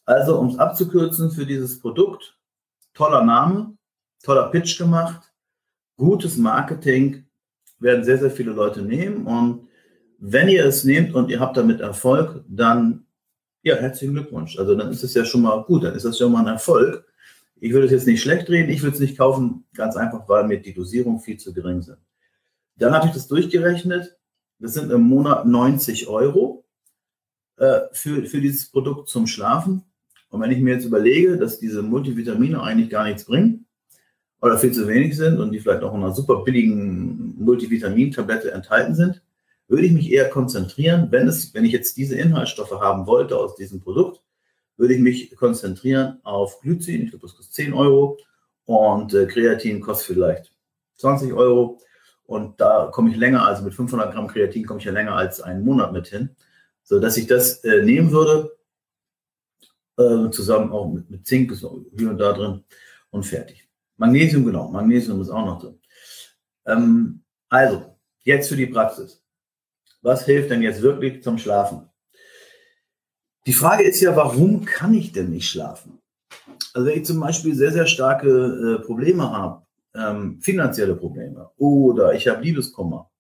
Also, 0.05 0.39
um 0.39 0.49
es 0.49 0.59
abzukürzen 0.59 1.31
für 1.31 1.47
dieses 1.47 1.79
Produkt, 1.79 2.37
toller 2.95 3.25
Name, 3.25 3.77
toller 4.23 4.49
Pitch 4.51 4.79
gemacht, 4.79 5.33
gutes 5.97 6.37
Marketing, 6.37 7.25
werden 7.79 8.05
sehr, 8.05 8.19
sehr 8.19 8.31
viele 8.31 8.53
Leute 8.53 8.83
nehmen. 8.83 9.27
Und 9.27 9.69
wenn 10.19 10.49
ihr 10.49 10.65
es 10.65 10.85
nehmt 10.85 11.15
und 11.15 11.31
ihr 11.31 11.41
habt 11.41 11.57
damit 11.57 11.81
Erfolg, 11.81 12.45
dann 12.49 13.07
ja, 13.62 13.77
herzlichen 13.77 14.15
Glückwunsch. 14.15 14.59
Also 14.59 14.75
dann 14.75 14.91
ist 14.91 15.05
es 15.05 15.15
ja 15.15 15.25
schon 15.25 15.43
mal 15.43 15.62
gut, 15.65 15.85
dann 15.85 15.95
ist 15.95 16.05
das 16.05 16.19
schon 16.19 16.33
mal 16.33 16.41
ein 16.41 16.53
Erfolg. 16.53 17.07
Ich 17.61 17.73
würde 17.73 17.87
es 17.87 17.93
jetzt 17.93 18.07
nicht 18.07 18.21
schlecht 18.21 18.49
reden, 18.51 18.71
ich 18.71 18.83
würde 18.83 18.95
es 18.95 19.01
nicht 19.01 19.17
kaufen, 19.17 19.65
ganz 19.75 19.97
einfach, 19.97 20.29
weil 20.29 20.45
mir 20.49 20.61
die 20.61 20.75
Dosierung 20.75 21.21
viel 21.21 21.37
zu 21.37 21.53
gering 21.53 21.81
sind. 21.81 21.99
Dann 22.77 22.93
habe 22.93 23.07
ich 23.07 23.12
das 23.12 23.29
durchgerechnet. 23.29 24.17
Das 24.59 24.75
sind 24.75 24.91
im 24.91 25.03
Monat 25.03 25.47
90 25.47 26.09
Euro 26.09 26.62
äh, 27.62 27.88
für, 27.92 28.25
für 28.25 28.40
dieses 28.40 28.66
Produkt 28.66 29.09
zum 29.09 29.28
Schlafen. 29.28 29.85
Und 30.31 30.40
wenn 30.40 30.50
ich 30.50 30.59
mir 30.59 30.75
jetzt 30.75 30.85
überlege, 30.85 31.38
dass 31.38 31.61
diese 31.61 31.81
Multivitamine 31.81 32.61
eigentlich 32.61 32.90
gar 32.90 33.04
nichts 33.04 33.25
bringen 33.25 33.66
oder 34.40 34.59
viel 34.59 34.73
zu 34.73 34.88
wenig 34.88 35.16
sind 35.16 35.38
und 35.38 35.52
die 35.52 35.61
vielleicht 35.61 35.85
auch 35.85 35.95
in 35.95 36.02
einer 36.02 36.12
super 36.12 36.42
billigen 36.42 37.37
Multivitamin-Tablette 37.38 38.50
enthalten 38.50 38.97
sind, 38.97 39.23
würde 39.69 39.87
ich 39.87 39.92
mich 39.92 40.11
eher 40.11 40.28
konzentrieren, 40.28 41.07
wenn, 41.12 41.28
es, 41.28 41.54
wenn 41.54 41.64
ich 41.64 41.71
jetzt 41.71 41.97
diese 41.97 42.16
Inhaltsstoffe 42.16 42.81
haben 42.81 43.07
wollte 43.07 43.37
aus 43.37 43.54
diesem 43.54 43.81
Produkt, 43.81 44.21
würde 44.76 44.95
ich 44.95 45.00
mich 45.00 45.37
konzentrieren 45.37 46.19
auf 46.25 46.61
Glycin, 46.62 47.04
ich 47.04 47.11
glaube, 47.11 47.26
das 47.26 47.37
kostet 47.37 47.54
10 47.54 47.75
Euro 47.75 48.19
und 48.64 49.14
äh, 49.14 49.26
Kreatin 49.26 49.81
kostet 49.81 50.16
vielleicht 50.16 50.52
20 50.97 51.33
Euro 51.33 51.78
und 52.25 52.61
da 52.61 52.90
komme 52.92 53.11
ich 53.11 53.16
länger, 53.16 53.47
also 53.47 53.62
mit 53.62 53.73
500 53.73 54.12
Gramm 54.12 54.26
Kreatin 54.26 54.66
komme 54.66 54.81
ich 54.81 54.87
ja 54.87 54.92
länger 54.92 55.14
als 55.14 55.40
einen 55.40 55.64
Monat 55.64 55.92
mit 55.92 56.09
hin, 56.09 56.31
sodass 56.85 57.17
ich 57.17 57.27
das 57.27 57.65
äh, 57.65 57.83
nehmen 57.83 58.11
würde, 58.11 58.57
äh, 59.99 60.31
zusammen 60.31 60.73
auch 60.73 60.91
mit, 60.93 61.11
mit 61.11 61.27
Zink, 61.27 61.53
ist 61.53 61.65
hier 61.97 62.11
und 62.11 62.19
da 62.19 62.33
drin 62.33 62.65
und 63.11 63.25
fertig. 63.25 63.69
Magnesium, 63.97 64.45
genau, 64.45 64.69
Magnesium 64.69 65.21
ist 65.21 65.31
auch 65.31 65.45
noch 65.45 65.61
drin. 65.61 65.79
Ähm, 66.67 67.23
also, 67.49 67.97
jetzt 68.23 68.49
für 68.49 68.57
die 68.57 68.67
Praxis. 68.67 69.23
Was 70.01 70.25
hilft 70.25 70.51
denn 70.51 70.62
jetzt 70.62 70.83
wirklich 70.83 71.23
zum 71.23 71.39
Schlafen? 71.39 71.89
Die 73.47 73.53
Frage 73.53 73.85
ist 73.85 74.01
ja, 74.01 74.15
warum 74.15 74.65
kann 74.65 74.95
ich 74.95 75.12
denn 75.12 75.31
nicht 75.31 75.49
schlafen? 75.49 75.99
Also 76.75 76.89
wenn 76.89 76.99
ich 76.99 77.07
zum 77.07 77.21
Beispiel 77.21 77.55
sehr, 77.55 77.73
sehr 77.73 77.87
starke 77.87 78.29
äh, 78.29 78.85
Probleme 78.85 79.31
habe, 79.31 79.67
ähm, 79.95 80.41
finanzielle 80.41 80.97
Probleme 80.97 81.51
oder 81.57 82.15
ich 82.15 82.29
habe 82.29 82.43
Liebeskummer 82.43 83.11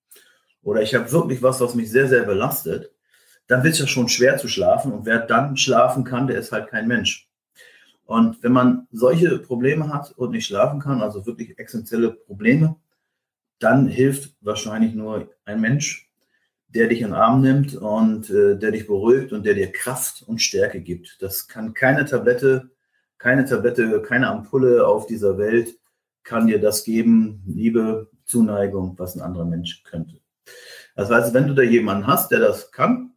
oder 0.62 0.82
ich 0.82 0.94
habe 0.94 1.10
wirklich 1.12 1.42
was, 1.42 1.60
was 1.60 1.74
mich 1.74 1.90
sehr, 1.90 2.08
sehr 2.08 2.22
belastet, 2.22 2.92
dann 3.46 3.64
wird 3.64 3.74
es 3.74 3.80
ja 3.80 3.86
schon 3.86 4.08
schwer 4.08 4.38
zu 4.38 4.48
schlafen 4.48 4.92
und 4.92 5.06
wer 5.06 5.18
dann 5.18 5.56
schlafen 5.56 6.04
kann, 6.04 6.26
der 6.26 6.38
ist 6.38 6.52
halt 6.52 6.68
kein 6.68 6.88
Mensch. 6.88 7.28
Und 8.04 8.42
wenn 8.42 8.52
man 8.52 8.86
solche 8.90 9.38
Probleme 9.38 9.92
hat 9.92 10.12
und 10.16 10.32
nicht 10.32 10.46
schlafen 10.46 10.80
kann, 10.80 11.02
also 11.02 11.24
wirklich 11.26 11.58
essentielle 11.58 12.10
Probleme, 12.10 12.76
dann 13.58 13.86
hilft 13.86 14.34
wahrscheinlich 14.40 14.94
nur 14.94 15.30
ein 15.44 15.60
Mensch, 15.60 16.10
der 16.68 16.88
dich 16.88 17.00
in 17.00 17.08
den 17.08 17.14
Arm 17.14 17.42
nimmt 17.42 17.74
und 17.74 18.30
äh, 18.30 18.56
der 18.56 18.72
dich 18.72 18.86
beruhigt 18.86 19.32
und 19.32 19.46
der 19.46 19.54
dir 19.54 19.70
Kraft 19.70 20.22
und 20.26 20.40
Stärke 20.40 20.80
gibt. 20.80 21.20
Das 21.20 21.46
kann 21.48 21.74
keine 21.74 22.04
Tablette, 22.04 22.70
keine 23.18 23.44
Tablette, 23.44 24.02
keine 24.02 24.28
Ampulle 24.28 24.86
auf 24.86 25.06
dieser 25.06 25.38
Welt 25.38 25.76
kann 26.24 26.46
dir 26.46 26.60
das 26.60 26.84
geben, 26.84 27.42
Liebe, 27.46 28.10
Zuneigung, 28.24 28.94
was 28.98 29.16
ein 29.16 29.22
anderer 29.22 29.44
Mensch 29.44 29.82
könnte. 29.84 30.20
Das 30.94 31.10
heißt, 31.10 31.34
wenn 31.34 31.48
du 31.48 31.54
da 31.54 31.62
jemanden 31.62 32.06
hast, 32.06 32.30
der 32.30 32.40
das 32.40 32.70
kann, 32.70 33.11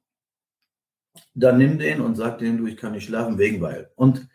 dann 1.33 1.57
nimm 1.57 1.77
den 1.79 2.01
und 2.01 2.15
sag 2.15 2.39
dem, 2.39 2.57
du, 2.57 2.67
ich 2.67 2.77
kann 2.77 2.93
nicht 2.93 3.05
schlafen 3.05 3.37
wegen 3.37 3.61
weil. 3.61 3.91
Und 3.95 4.27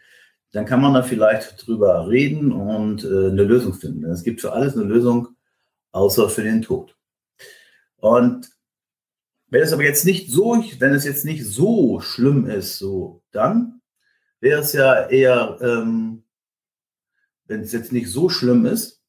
dann 0.53 0.67
kann 0.67 0.81
man 0.81 0.95
da 0.95 1.03
vielleicht 1.03 1.67
drüber 1.67 2.09
reden 2.09 2.53
und 2.53 3.05
äh, 3.05 3.29
eine 3.29 3.45
Lösung 3.45 3.75
finden. 3.75 4.05
Es 4.05 4.23
gibt 4.23 4.41
für 4.41 4.53
alles 4.53 4.77
eine 4.77 4.85
Lösung, 4.85 5.29
außer 5.93 6.29
für 6.29 6.43
den 6.43 6.63
Tod. 6.63 6.97
Und 7.97 8.51
wenn 9.49 9.63
es 9.63 9.73
aber 9.73 9.85
jetzt 9.85 10.05
nicht 10.05 10.31
so, 10.31 10.65
wenn 10.79 10.95
es 10.95 11.05
jetzt 11.05 11.25
nicht 11.25 11.45
so 11.47 12.01
schlimm 12.01 12.47
ist, 12.47 12.79
so, 12.79 13.23
dann 13.33 13.81
wäre 14.41 14.61
es 14.61 14.73
ja 14.73 15.09
eher 15.09 15.59
ähm, 15.61 16.25
wenn 17.51 17.63
es 17.63 17.73
jetzt 17.73 17.93
nicht 17.93 18.09
so 18.09 18.29
schlimm 18.29 18.65
ist, 18.65 19.03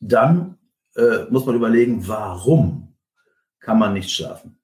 dann 0.00 0.58
äh, 0.96 1.24
muss 1.30 1.46
man 1.46 1.56
überlegen, 1.56 2.06
warum 2.06 2.94
kann 3.58 3.78
man 3.78 3.94
nicht 3.94 4.10
schlafen. 4.10 4.59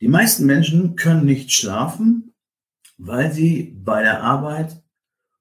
Die 0.00 0.08
meisten 0.08 0.46
Menschen 0.46 0.96
können 0.96 1.26
nicht 1.26 1.52
schlafen, 1.52 2.32
weil 2.96 3.32
sie 3.32 3.76
bei 3.84 4.02
der 4.02 4.22
Arbeit 4.22 4.82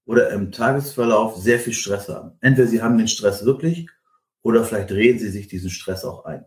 oder 0.05 0.31
im 0.31 0.51
Tagesverlauf 0.51 1.37
sehr 1.37 1.59
viel 1.59 1.73
Stress 1.73 2.09
haben. 2.09 2.31
Entweder 2.41 2.67
sie 2.67 2.81
haben 2.81 2.97
den 2.97 3.07
Stress 3.07 3.45
wirklich 3.45 3.87
oder 4.41 4.63
vielleicht 4.63 4.91
reden 4.91 5.19
sie 5.19 5.29
sich 5.29 5.47
diesen 5.47 5.69
Stress 5.69 6.03
auch 6.03 6.25
ein. 6.25 6.45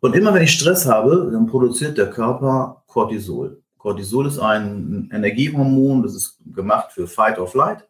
Und 0.00 0.14
immer 0.14 0.32
wenn 0.34 0.44
ich 0.44 0.52
Stress 0.52 0.86
habe, 0.86 1.30
dann 1.32 1.46
produziert 1.46 1.98
der 1.98 2.10
Körper 2.10 2.84
Cortisol. 2.86 3.62
Cortisol 3.76 4.26
ist 4.26 4.38
ein 4.38 5.10
Energiehormon, 5.12 6.02
das 6.02 6.14
ist 6.14 6.38
gemacht 6.52 6.92
für 6.92 7.08
Fight 7.08 7.38
or 7.38 7.48
Flight. 7.48 7.88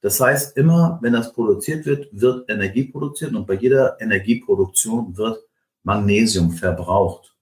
Das 0.00 0.20
heißt, 0.20 0.56
immer 0.56 0.98
wenn 1.02 1.12
das 1.12 1.32
produziert 1.32 1.84
wird, 1.86 2.08
wird 2.12 2.48
Energie 2.48 2.84
produziert 2.84 3.34
und 3.34 3.46
bei 3.46 3.54
jeder 3.54 4.00
Energieproduktion 4.00 5.16
wird 5.16 5.40
Magnesium 5.82 6.50
verbraucht. 6.50 7.33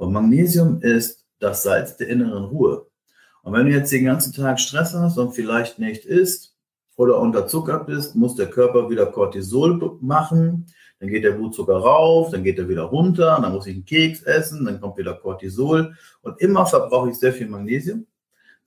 Und 0.00 0.12
Magnesium 0.12 0.80
ist 0.82 1.26
das 1.38 1.62
Salz 1.62 1.96
der 1.96 2.08
inneren 2.08 2.44
Ruhe. 2.44 2.86
Und 3.42 3.52
wenn 3.52 3.66
du 3.66 3.72
jetzt 3.72 3.92
den 3.92 4.04
ganzen 4.04 4.32
Tag 4.32 4.58
Stress 4.58 4.94
hast 4.94 5.18
und 5.18 5.32
vielleicht 5.32 5.78
nicht 5.78 6.04
isst 6.04 6.56
oder 6.96 7.18
unterzuckert 7.18 7.86
bist, 7.86 8.16
muss 8.16 8.34
der 8.34 8.48
Körper 8.48 8.88
wieder 8.90 9.06
Cortisol 9.06 9.98
machen. 10.00 10.66
Dann 10.98 11.08
geht 11.08 11.24
der 11.24 11.32
Blutzucker 11.32 11.76
rauf, 11.76 12.30
dann 12.30 12.44
geht 12.44 12.58
er 12.58 12.68
wieder 12.68 12.82
runter, 12.82 13.38
dann 13.40 13.52
muss 13.52 13.66
ich 13.66 13.74
einen 13.74 13.84
Keks 13.84 14.22
essen, 14.22 14.64
dann 14.64 14.80
kommt 14.80 14.98
wieder 14.98 15.14
Cortisol. 15.14 15.94
Und 16.22 16.40
immer 16.40 16.66
verbrauche 16.66 17.10
ich 17.10 17.16
sehr 17.16 17.32
viel 17.32 17.48
Magnesium 17.48 18.06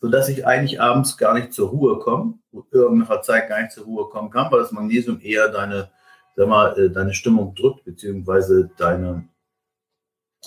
sodass 0.03 0.27
ich 0.27 0.45
eigentlich 0.45 0.81
abends 0.81 1.17
gar 1.17 1.33
nicht 1.33 1.53
zur 1.53 1.69
Ruhe 1.69 1.97
komme, 1.97 2.33
irgendeiner 2.71 3.21
Zeit 3.21 3.47
gar 3.47 3.61
nicht 3.61 3.71
zur 3.71 3.85
Ruhe 3.85 4.09
kommen 4.09 4.29
kann, 4.29 4.51
weil 4.51 4.59
das 4.59 4.73
Magnesium 4.73 5.21
eher 5.21 5.47
deine, 5.47 5.91
sag 6.35 6.49
mal, 6.49 6.77
äh, 6.77 6.89
deine 6.89 7.13
Stimmung 7.13 7.55
drückt, 7.55 7.85
beziehungsweise 7.85 8.69
deine, 8.75 9.29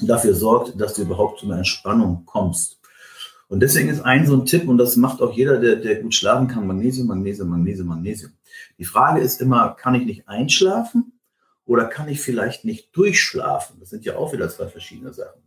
dafür 0.01 0.35
sorgt, 0.35 0.81
dass 0.81 0.95
du 0.95 1.03
überhaupt 1.03 1.41
zu 1.41 1.47
einer 1.47 1.59
Entspannung 1.59 2.25
kommst. 2.27 2.81
Und 3.49 3.61
deswegen 3.61 3.89
ist 3.89 4.01
ein 4.01 4.27
so 4.27 4.35
ein 4.35 4.47
Tipp, 4.47 4.69
und 4.69 4.79
das 4.79 4.97
macht 4.97 5.23
auch 5.23 5.33
jeder, 5.33 5.59
der, 5.59 5.77
der 5.77 6.03
gut 6.03 6.15
schlafen 6.15 6.49
kann, 6.49 6.67
Magnesium, 6.67 7.07
Magnesium, 7.07 7.49
Magnesium, 7.49 7.89
Magnesium. 7.89 8.33
Die 8.79 8.85
Frage 8.85 9.21
ist 9.21 9.41
immer, 9.41 9.75
kann 9.75 9.95
ich 9.95 10.05
nicht 10.05 10.29
einschlafen 10.29 11.13
oder 11.65 11.85
kann 11.85 12.09
ich 12.09 12.21
vielleicht 12.21 12.65
nicht 12.65 12.95
durchschlafen? 12.97 13.77
Das 13.81 13.91
sind 13.91 14.05
ja 14.05 14.17
auch 14.17 14.33
wieder 14.33 14.49
zwei 14.49 14.67
verschiedene 14.67 15.13
Sachen. 15.13 15.41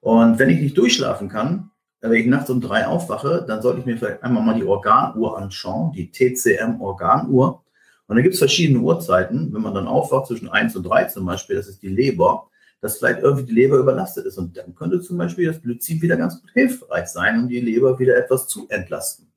Und 0.00 0.38
wenn 0.38 0.50
ich 0.50 0.60
nicht 0.60 0.78
durchschlafen 0.78 1.28
kann, 1.28 1.70
wenn 2.00 2.12
ich 2.12 2.26
nachts 2.26 2.50
um 2.50 2.60
drei 2.60 2.86
aufwache, 2.86 3.44
dann 3.48 3.62
sollte 3.62 3.80
ich 3.80 3.86
mir 3.86 3.96
vielleicht 3.96 4.22
einmal 4.22 4.42
mal 4.42 4.54
die 4.54 4.64
Organuhr 4.64 5.38
anschauen, 5.38 5.92
die 5.92 6.12
TCM-Organuhr. 6.12 7.62
Und 8.06 8.16
da 8.16 8.22
gibt 8.22 8.34
es 8.34 8.38
verschiedene 8.38 8.80
Uhrzeiten, 8.80 9.52
wenn 9.54 9.62
man 9.62 9.74
dann 9.74 9.88
aufwacht 9.88 10.26
zwischen 10.26 10.50
1 10.50 10.76
und 10.76 10.82
3 10.82 11.04
zum 11.04 11.24
Beispiel, 11.24 11.56
das 11.56 11.66
ist 11.66 11.82
die 11.82 11.88
Leber, 11.88 12.50
dass 12.84 12.98
vielleicht 12.98 13.20
irgendwie 13.20 13.46
die 13.46 13.54
Leber 13.54 13.78
überlastet 13.78 14.26
ist. 14.26 14.36
Und 14.36 14.58
dann 14.58 14.74
könnte 14.74 15.00
zum 15.00 15.16
Beispiel 15.16 15.46
das 15.46 15.62
Glycin 15.62 16.02
wieder 16.02 16.18
ganz 16.18 16.42
gut 16.42 16.50
hilfreich 16.52 17.06
sein, 17.06 17.40
um 17.40 17.48
die 17.48 17.62
Leber 17.62 17.98
wieder 17.98 18.14
etwas 18.14 18.46
zu 18.46 18.68
entlasten. 18.68 19.32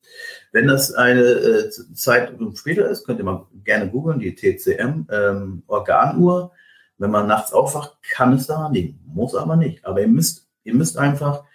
Wenn 0.51 0.67
das 0.67 0.93
eine 0.93 1.21
äh, 1.21 1.69
Zeit 1.93 2.33
später 2.55 2.89
ist, 2.89 3.05
könnt 3.05 3.19
ihr 3.19 3.23
mal 3.23 3.47
gerne 3.63 3.89
googeln, 3.89 4.19
die 4.19 4.35
TCM-Organuhr. 4.35 6.41
Ähm, 6.41 6.49
wenn 6.97 7.09
man 7.09 7.27
nachts 7.27 7.53
aufwacht, 7.53 7.95
kann 8.11 8.33
es 8.33 8.47
daran 8.47 8.73
liegen, 8.73 8.99
muss 9.05 9.33
aber 9.33 9.55
nicht. 9.55 9.85
Aber 9.85 10.01
ihr 10.01 10.09
müsst, 10.09 10.49
ihr 10.65 10.75
müsst 10.75 10.97
einfach 10.97 11.45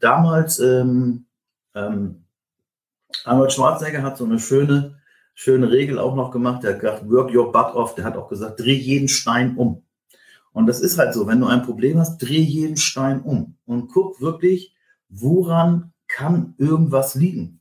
damals, 0.00 0.58
ähm, 0.58 1.26
ähm, 1.74 2.24
Arnold 3.26 3.52
Schwarzenegger 3.52 4.02
hat 4.02 4.16
so 4.16 4.24
eine 4.24 4.38
schöne, 4.38 5.02
schöne 5.34 5.70
Regel 5.70 5.98
auch 5.98 6.14
noch 6.14 6.30
gemacht. 6.30 6.62
Der 6.62 6.72
hat 6.72 6.80
gesagt, 6.80 7.10
work 7.10 7.34
your 7.34 7.52
butt 7.52 7.74
off. 7.74 7.94
Der 7.94 8.06
hat 8.06 8.16
auch 8.16 8.30
gesagt, 8.30 8.58
dreh 8.58 8.72
jeden 8.72 9.08
Stein 9.08 9.58
um. 9.58 9.82
Und 10.52 10.66
das 10.66 10.80
ist 10.80 10.98
halt 10.98 11.14
so, 11.14 11.26
wenn 11.26 11.40
du 11.40 11.46
ein 11.46 11.62
Problem 11.62 11.98
hast, 11.98 12.18
dreh 12.18 12.40
jeden 12.40 12.76
Stein 12.76 13.22
um 13.22 13.56
und 13.64 13.88
guck 13.88 14.20
wirklich, 14.20 14.74
woran 15.08 15.92
kann 16.08 16.54
irgendwas 16.58 17.14
liegen. 17.14 17.60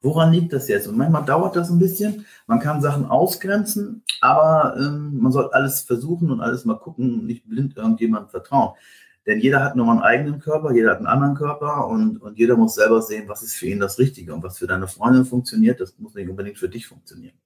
Woran 0.00 0.32
liegt 0.32 0.52
das 0.52 0.66
jetzt? 0.66 0.88
Und 0.88 0.96
manchmal 0.96 1.24
dauert 1.24 1.54
das 1.54 1.70
ein 1.70 1.78
bisschen. 1.78 2.26
Man 2.48 2.58
kann 2.58 2.82
Sachen 2.82 3.06
ausgrenzen, 3.06 4.02
aber 4.20 4.76
ähm, 4.76 5.18
man 5.20 5.30
soll 5.30 5.50
alles 5.52 5.82
versuchen 5.82 6.32
und 6.32 6.40
alles 6.40 6.64
mal 6.64 6.78
gucken, 6.78 7.24
nicht 7.24 7.48
blind 7.48 7.76
irgendjemand 7.76 8.32
vertrauen. 8.32 8.74
Denn 9.26 9.38
jeder 9.38 9.62
hat 9.62 9.76
nur 9.76 9.88
einen 9.88 10.00
eigenen 10.00 10.40
Körper, 10.40 10.72
jeder 10.72 10.90
hat 10.90 10.98
einen 10.98 11.06
anderen 11.06 11.36
Körper 11.36 11.86
und, 11.86 12.16
und 12.16 12.36
jeder 12.36 12.56
muss 12.56 12.74
selber 12.74 13.00
sehen, 13.00 13.28
was 13.28 13.44
ist 13.44 13.54
für 13.54 13.66
ihn 13.66 13.78
das 13.78 14.00
Richtige 14.00 14.34
und 14.34 14.42
was 14.42 14.58
für 14.58 14.66
deine 14.66 14.88
Freundin 14.88 15.24
funktioniert, 15.24 15.80
das 15.80 15.96
muss 15.98 16.14
nicht 16.14 16.28
unbedingt 16.28 16.58
für 16.58 16.68
dich 16.68 16.88
funktionieren. 16.88 17.36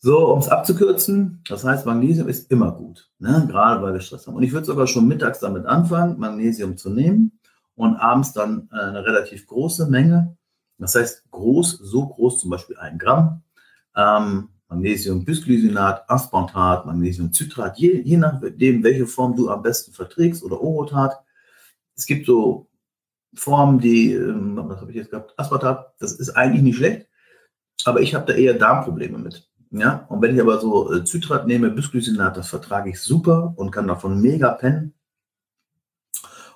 So, 0.00 0.32
um 0.32 0.38
es 0.38 0.48
abzukürzen, 0.48 1.42
das 1.48 1.64
heißt, 1.64 1.84
Magnesium 1.84 2.28
ist 2.28 2.52
immer 2.52 2.70
gut, 2.70 3.10
ne? 3.18 3.46
gerade 3.50 3.82
weil 3.82 3.94
wir 3.94 4.00
Stress 4.00 4.26
haben. 4.26 4.36
Und 4.36 4.44
ich 4.44 4.52
würde 4.52 4.66
sogar 4.66 4.86
schon 4.86 5.08
mittags 5.08 5.40
damit 5.40 5.66
anfangen, 5.66 6.18
Magnesium 6.18 6.76
zu 6.76 6.90
nehmen 6.90 7.40
und 7.74 7.96
abends 7.96 8.32
dann 8.32 8.68
äh, 8.72 8.76
eine 8.76 9.04
relativ 9.04 9.48
große 9.48 9.86
Menge. 9.86 10.36
Das 10.78 10.94
heißt, 10.94 11.28
groß, 11.32 11.78
so 11.78 12.06
groß, 12.06 12.38
zum 12.38 12.50
Beispiel 12.50 12.76
ein 12.76 12.98
Gramm. 12.98 13.42
Ähm, 13.96 14.50
Magnesium 14.68 15.24
Bisglycinat, 15.24 16.08
Aspartat, 16.08 16.86
Magnesiumcitrat, 16.86 17.78
je, 17.78 18.02
je 18.02 18.18
nachdem, 18.18 18.84
welche 18.84 19.06
Form 19.06 19.34
du 19.34 19.50
am 19.50 19.62
besten 19.62 19.92
verträgst 19.92 20.44
oder 20.44 20.60
Orotat. 20.60 21.18
Es 21.96 22.06
gibt 22.06 22.26
so 22.26 22.68
Formen, 23.34 23.80
die, 23.80 24.12
ähm, 24.12 24.56
was 24.56 24.80
habe 24.80 24.90
ich 24.90 24.96
jetzt 24.96 25.10
gehabt? 25.10 25.34
Aspartat, 25.36 25.94
das 25.98 26.12
ist 26.12 26.30
eigentlich 26.30 26.62
nicht 26.62 26.76
schlecht, 26.76 27.08
aber 27.84 28.00
ich 28.00 28.14
habe 28.14 28.26
da 28.26 28.38
eher 28.38 28.54
Darmprobleme 28.54 29.18
mit. 29.18 29.47
Ja, 29.70 30.06
und 30.08 30.22
wenn 30.22 30.34
ich 30.34 30.40
aber 30.40 30.60
so 30.60 30.92
äh, 30.92 31.04
Citrat 31.04 31.46
nehme, 31.46 31.70
Bisglycinat, 31.70 32.36
das 32.36 32.48
vertrage 32.48 32.90
ich 32.90 33.00
super 33.00 33.52
und 33.56 33.70
kann 33.70 33.86
davon 33.86 34.20
mega 34.20 34.50
pennen. 34.52 34.94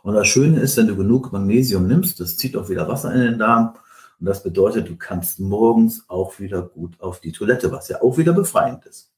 Und 0.03 0.15
das 0.15 0.27
Schöne 0.27 0.61
ist, 0.61 0.77
wenn 0.77 0.89
du 0.89 0.97
genug 0.97 1.33
Magnesium 1.33 1.87
nimmst, 1.87 2.19
das 2.21 2.37
zieht 2.37 2.57
auch 2.57 2.69
wieder 2.69 2.89
Wasser 2.89 3.13
in 3.15 3.21
den 3.21 3.39
Darm. 3.39 3.75
Und 4.19 4.27
das 4.27 4.43
bedeutet, 4.43 4.89
du 4.89 4.97
kannst 4.97 5.41
morgens 5.41 6.05
auch 6.09 6.39
wieder 6.39 6.63
gut 6.63 7.01
auf 7.01 7.21
die 7.21 7.33
Toilette, 7.33 7.71
was 7.71 7.89
ja 7.89 8.01
auch 8.03 8.17
wieder 8.19 8.33
befreiend 8.33 8.87
ist. 8.87 9.13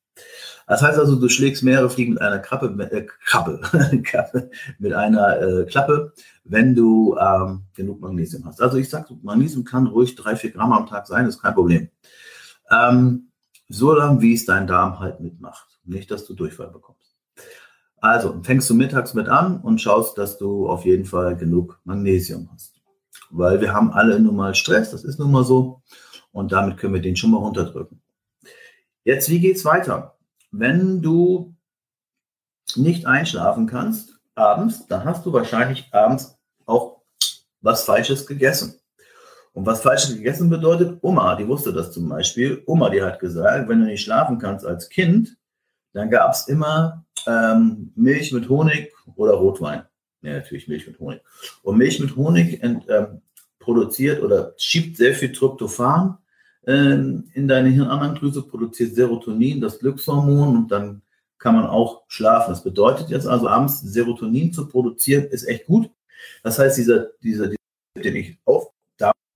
Das 0.66 0.82
heißt 0.82 0.98
also, 0.98 1.16
du 1.16 1.28
schlägst 1.28 1.62
mehrere 1.62 1.90
Fliegen 1.90 2.14
mit 2.14 2.22
einer 2.22 2.38
Krabbe, 2.38 2.70
mit, 2.70 2.90
äh, 2.92 3.06
Krabbe, 3.06 3.60
mit 4.78 4.92
einer 4.92 5.40
äh, 5.40 5.64
Klappe, 5.66 6.12
wenn 6.44 6.74
du 6.74 7.16
ähm, 7.18 7.64
genug 7.74 8.00
Magnesium 8.00 8.44
hast. 8.46 8.62
Also 8.62 8.76
ich 8.76 8.88
sage, 8.88 9.14
Magnesium 9.22 9.64
kann 9.64 9.86
ruhig 9.86 10.14
drei, 10.14 10.36
vier 10.36 10.52
Gramm 10.52 10.72
am 10.72 10.86
Tag 10.86 11.06
sein, 11.06 11.26
ist 11.26 11.42
kein 11.42 11.54
Problem. 11.54 11.88
Ähm, 12.70 13.28
so 13.68 13.94
lange, 13.94 14.20
wie 14.20 14.34
es 14.34 14.44
dein 14.44 14.66
Darm 14.66 15.00
halt 15.00 15.20
mitmacht. 15.20 15.80
Nicht, 15.84 16.10
dass 16.10 16.24
du 16.24 16.34
Durchfall 16.34 16.70
bekommst. 16.70 17.16
Also 18.00 18.38
fängst 18.42 18.68
du 18.68 18.74
mittags 18.74 19.14
mit 19.14 19.28
an 19.28 19.60
und 19.60 19.80
schaust, 19.80 20.18
dass 20.18 20.36
du 20.36 20.68
auf 20.68 20.84
jeden 20.84 21.06
Fall 21.06 21.36
genug 21.36 21.80
Magnesium 21.84 22.50
hast. 22.52 22.82
Weil 23.30 23.60
wir 23.60 23.72
haben 23.72 23.92
alle 23.92 24.20
nun 24.20 24.36
mal 24.36 24.54
Stress, 24.54 24.90
das 24.90 25.04
ist 25.04 25.18
nun 25.18 25.32
mal 25.32 25.44
so. 25.44 25.82
Und 26.32 26.52
damit 26.52 26.76
können 26.76 26.94
wir 26.94 27.00
den 27.00 27.16
schon 27.16 27.30
mal 27.30 27.38
runterdrücken. 27.38 28.02
Jetzt, 29.04 29.30
wie 29.30 29.40
geht's 29.40 29.64
weiter? 29.64 30.18
Wenn 30.50 31.00
du 31.00 31.54
nicht 32.76 33.06
einschlafen 33.06 33.66
kannst 33.66 34.18
abends, 34.34 34.86
dann 34.86 35.04
hast 35.04 35.24
du 35.26 35.32
wahrscheinlich 35.32 35.88
abends 35.92 36.36
auch 36.66 37.02
was 37.60 37.84
Falsches 37.84 38.26
gegessen. 38.26 38.80
Und 39.54 39.66
was 39.66 39.82
Falsches 39.82 40.14
gegessen 40.14 40.50
bedeutet, 40.50 40.98
Oma, 41.00 41.36
die 41.36 41.46
wusste 41.46 41.72
das 41.72 41.92
zum 41.92 42.08
Beispiel. 42.08 42.62
Oma, 42.66 42.90
die 42.90 43.02
hat 43.02 43.20
gesagt, 43.20 43.68
wenn 43.68 43.80
du 43.80 43.86
nicht 43.86 44.02
schlafen 44.02 44.38
kannst 44.38 44.66
als 44.66 44.88
Kind, 44.88 45.36
dann 45.92 46.10
gab 46.10 46.32
es 46.32 46.48
immer 46.48 47.04
ähm, 47.26 47.92
Milch 47.94 48.32
mit 48.32 48.48
Honig 48.48 48.92
oder 49.14 49.34
Rotwein. 49.34 49.84
Ja, 50.22 50.34
natürlich 50.34 50.66
Milch 50.66 50.86
mit 50.88 50.98
Honig. 50.98 51.20
Und 51.62 51.78
Milch 51.78 52.00
mit 52.00 52.16
Honig 52.16 52.62
ent, 52.64 52.84
ähm, 52.88 53.22
produziert 53.60 54.22
oder 54.22 54.54
schiebt 54.56 54.96
sehr 54.96 55.14
viel 55.14 55.30
Tryptophan 55.30 56.18
ähm, 56.66 57.30
in 57.32 57.46
deine 57.46 57.68
Hirnanhangdrüse, 57.68 58.42
produziert 58.42 58.96
Serotonin, 58.96 59.60
das 59.60 59.78
Glückshormon, 59.78 60.56
und 60.56 60.72
dann 60.72 61.02
kann 61.38 61.54
man 61.54 61.66
auch 61.66 62.02
schlafen. 62.08 62.50
Das 62.50 62.64
bedeutet 62.64 63.08
jetzt 63.10 63.28
also 63.28 63.48
abends 63.48 63.80
Serotonin 63.80 64.52
zu 64.52 64.66
produzieren, 64.66 65.26
ist 65.26 65.46
echt 65.46 65.66
gut. 65.66 65.90
Das 66.42 66.58
heißt, 66.58 66.76
dieser, 66.76 67.10
dieser, 67.22 67.48
dieser 67.48 67.58
den 68.02 68.16
ich 68.16 68.38
auf 68.44 68.73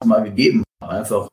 mal 0.04 0.22
gegeben 0.22 0.64
habe, 0.80 0.92
einfach 0.94 1.28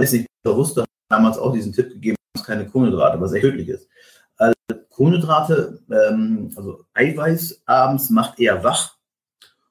weil 0.00 0.04
ich 0.04 0.12
nicht 0.12 0.28
bewusst 0.42 0.82
damals 1.10 1.38
auch 1.38 1.52
diesen 1.52 1.72
Tipp 1.72 1.90
gegeben 1.90 2.16
habe, 2.36 2.46
keine 2.46 2.66
Kohlenhydrate, 2.66 3.20
was 3.20 3.32
echt 3.32 3.42
tödlich 3.42 3.68
ist. 3.68 3.88
Also 4.36 4.54
Kohlenhydrate, 4.88 5.82
ähm, 5.90 6.50
also 6.56 6.84
Eiweiß 6.94 7.62
abends 7.66 8.08
macht 8.08 8.40
eher 8.40 8.64
wach 8.64 8.96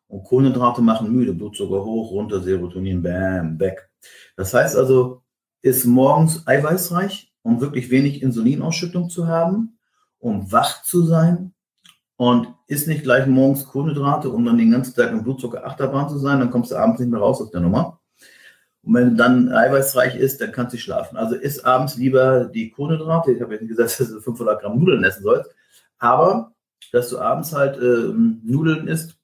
und 0.08 0.24
Kohlenhydrate 0.24 0.82
machen 0.82 1.12
müde, 1.12 1.34
Blutzucker 1.34 1.84
hoch, 1.84 2.12
runter, 2.12 2.42
Serotonin, 2.42 3.02
bam, 3.02 3.60
weg. 3.60 3.90
Das 4.36 4.54
heißt 4.54 4.76
also, 4.76 5.24
ist 5.62 5.86
morgens 5.86 6.48
eiweißreich, 6.48 7.34
um 7.42 7.60
wirklich 7.60 7.90
wenig 7.90 8.22
Insulinausschüttung 8.22 9.10
zu 9.10 9.28
haben, 9.28 9.80
um 10.20 10.52
wach 10.52 10.84
zu 10.84 11.04
sein, 11.04 11.54
und 12.20 12.54
isst 12.68 12.90
nicht 12.90 13.04
gleich 13.04 13.28
morgens 13.28 13.66
Kohlenhydrate, 13.66 14.30
um 14.30 14.44
dann 14.44 14.58
den 14.58 14.72
ganzen 14.72 14.94
Tag 14.94 15.10
im 15.12 15.24
Blutzucker 15.24 15.66
Achterbahn 15.66 16.10
zu 16.10 16.18
sein, 16.18 16.42
dann 16.42 16.52
kommst 16.52 16.70
du 16.70 16.76
abends 16.76 17.00
nicht 17.00 17.10
mehr 17.10 17.22
raus 17.22 17.40
aus 17.40 17.50
der 17.50 17.62
Nummer. 17.62 18.02
Und 18.84 18.94
wenn 18.94 19.16
dann 19.16 19.54
eiweißreich 19.54 20.18
isst, 20.18 20.42
dann 20.42 20.52
kannst 20.52 20.74
du 20.74 20.78
schlafen. 20.80 21.16
Also 21.16 21.36
isst 21.36 21.66
abends 21.66 21.96
lieber 21.96 22.44
die 22.44 22.72
Kohlenhydrate. 22.72 23.32
Ich 23.32 23.42
habe 23.42 23.56
ja 23.56 23.62
nicht 23.62 23.70
gesagt, 23.70 23.98
dass 24.02 24.10
du 24.12 24.20
500 24.20 24.60
Gramm 24.60 24.80
Nudeln 24.80 25.02
essen 25.06 25.24
sollst, 25.24 25.50
aber 25.98 26.52
dass 26.92 27.10
du 27.10 27.20
abends 27.20 27.54
halt 27.54 27.78
äh, 27.78 28.12
Nudeln 28.14 28.90
isst 28.90 29.18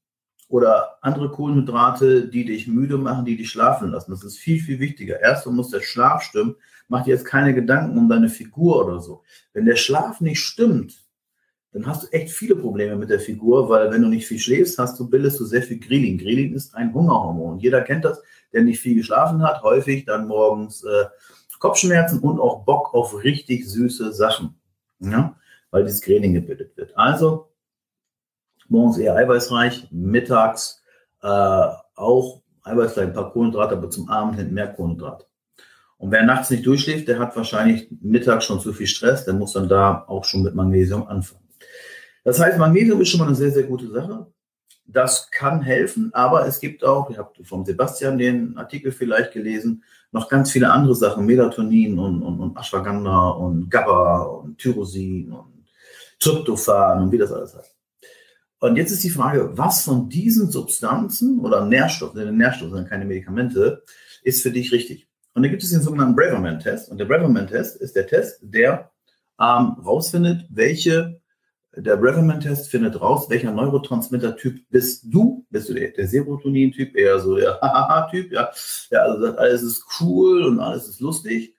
oder 0.47 0.97
andere 1.01 1.29
Kohlenhydrate, 1.29 2.29
die 2.29 2.45
dich 2.45 2.69
müde 2.69 2.97
machen, 2.97 3.25
die 3.25 3.35
dich 3.35 3.49
schlafen 3.49 3.91
lassen. 3.91 4.11
Das 4.11 4.23
ist 4.23 4.37
viel, 4.37 4.61
viel 4.61 4.79
wichtiger. 4.79 5.19
Erst 5.19 5.45
muss 5.47 5.69
der 5.69 5.81
Schlaf 5.81 6.21
stimmen. 6.21 6.55
Mach 6.87 7.03
dir 7.03 7.11
jetzt 7.11 7.25
keine 7.25 7.53
Gedanken 7.53 7.97
um 7.97 8.07
deine 8.07 8.29
Figur 8.29 8.85
oder 8.85 9.01
so. 9.01 9.23
Wenn 9.51 9.65
der 9.65 9.75
Schlaf 9.75 10.21
nicht 10.21 10.39
stimmt, 10.39 11.04
dann 11.75 11.87
hast 11.87 12.03
du 12.03 12.07
echt 12.13 12.31
viele 12.31 12.55
Probleme 12.55 12.95
mit 12.95 13.09
der 13.09 13.19
Figur, 13.19 13.67
weil 13.67 13.91
wenn 13.91 14.01
du 14.01 14.07
nicht 14.07 14.25
viel 14.25 14.39
schläfst, 14.39 14.79
hast 14.79 14.97
du, 14.97 15.09
bildest 15.09 15.41
du 15.41 15.45
sehr 15.45 15.61
viel 15.61 15.77
Ghrelin. 15.77 16.17
Ghrelin 16.17 16.53
ist 16.53 16.73
ein 16.73 16.93
Hungerhormon. 16.93 17.59
Jeder 17.59 17.81
kennt 17.81 18.05
das, 18.05 18.23
der 18.53 18.63
nicht 18.63 18.79
viel 18.79 18.95
geschlafen 18.95 19.43
hat, 19.43 19.61
häufig 19.61 20.05
dann 20.05 20.25
morgens 20.25 20.85
äh, 20.85 21.03
Kopfschmerzen 21.59 22.19
und 22.19 22.39
auch 22.39 22.63
Bock 22.63 22.93
auf 22.93 23.21
richtig 23.25 23.69
süße 23.69 24.13
Sachen, 24.13 24.55
ja? 25.01 25.35
weil 25.69 25.83
dieses 25.83 25.99
Ghrelin 25.99 26.33
gebildet 26.33 26.77
wird. 26.77 26.97
Also 26.97 27.49
morgens 28.69 28.97
eher 28.97 29.17
eiweißreich, 29.17 29.89
mittags 29.91 30.81
äh, 31.23 31.27
auch 31.27 32.41
eiweißreich, 32.63 33.07
ein 33.07 33.13
paar 33.13 33.33
Kohlenhydrate, 33.33 33.75
aber 33.75 33.89
zum 33.89 34.07
Abend 34.07 34.37
hin 34.37 34.53
mehr 34.53 34.71
Kohlenhydrate. 34.71 35.25
Und 35.97 36.11
wer 36.11 36.23
nachts 36.23 36.49
nicht 36.51 36.65
durchschläft, 36.65 37.09
der 37.09 37.19
hat 37.19 37.35
wahrscheinlich 37.35 37.89
mittags 37.99 38.45
schon 38.45 38.61
zu 38.61 38.71
viel 38.71 38.87
Stress, 38.87 39.25
der 39.25 39.33
muss 39.33 39.51
dann 39.51 39.67
da 39.67 40.05
auch 40.07 40.23
schon 40.23 40.43
mit 40.43 40.55
Magnesium 40.55 41.05
anfangen. 41.05 41.44
Das 42.25 42.39
heißt, 42.39 42.57
Magnesium 42.57 42.99
ist 42.99 43.09
schon 43.09 43.19
mal 43.19 43.27
eine 43.27 43.35
sehr, 43.35 43.51
sehr 43.51 43.63
gute 43.63 43.87
Sache. 43.87 44.25
Das 44.87 45.29
kann 45.31 45.61
helfen, 45.61 46.11
aber 46.13 46.45
es 46.47 46.59
gibt 46.59 46.83
auch, 46.83 47.09
ihr 47.09 47.17
habt 47.17 47.39
vom 47.47 47.63
Sebastian 47.65 48.17
den 48.17 48.57
Artikel 48.57 48.91
vielleicht 48.91 49.31
gelesen, 49.31 49.83
noch 50.11 50.27
ganz 50.27 50.51
viele 50.51 50.71
andere 50.71 50.95
Sachen, 50.95 51.25
Melatonin 51.25 51.97
und, 51.97 52.21
und, 52.23 52.39
und 52.39 52.57
Ashwagandha 52.57 53.29
und 53.29 53.69
GABA 53.69 54.23
und 54.23 54.57
Tyrosin 54.57 55.31
und 55.31 55.67
Tryptophan 56.19 57.03
und 57.03 57.11
wie 57.11 57.17
das 57.17 57.31
alles 57.31 57.55
heißt. 57.55 57.75
Und 58.59 58.75
jetzt 58.77 58.91
ist 58.91 59.03
die 59.03 59.09
Frage, 59.09 59.51
was 59.55 59.83
von 59.83 60.09
diesen 60.09 60.49
Substanzen 60.49 61.39
oder 61.39 61.65
Nährstoffen, 61.65 62.37
Nährstoffe 62.37 62.71
sind 62.71 62.89
keine 62.89 63.05
Medikamente, 63.05 63.83
ist 64.23 64.41
für 64.41 64.51
dich 64.51 64.71
richtig? 64.71 65.07
Und 65.33 65.43
da 65.43 65.49
gibt 65.49 65.61
es 65.61 65.69
den 65.69 65.81
sogenannten 65.81 66.15
Braverman-Test. 66.15 66.89
Und 66.89 66.97
der 66.97 67.05
Braverman-Test 67.05 67.77
ist 67.81 67.95
der 67.95 68.07
Test, 68.07 68.39
der 68.41 68.91
ähm, 69.39 69.75
rausfindet, 69.85 70.47
welche 70.49 71.19
der 71.77 71.97
Braverman-Test 71.97 72.69
findet 72.69 72.99
raus, 72.99 73.29
welcher 73.29 73.51
Neurotransmitter-Typ 73.51 74.69
bist 74.69 75.03
du? 75.05 75.45
Bist 75.49 75.69
du 75.69 75.73
der, 75.73 75.91
der 75.91 76.07
Serotonin-Typ, 76.07 76.95
eher 76.95 77.19
so 77.19 77.35
der 77.35 77.59
Hahaha-Typ, 77.61 78.31
ja? 78.31 78.51
Ja, 78.89 78.99
also 78.99 79.25
das, 79.25 79.37
alles 79.37 79.63
ist 79.63 79.85
cool 79.99 80.43
und 80.43 80.59
alles 80.59 80.87
ist 80.87 80.99
lustig. 81.01 81.55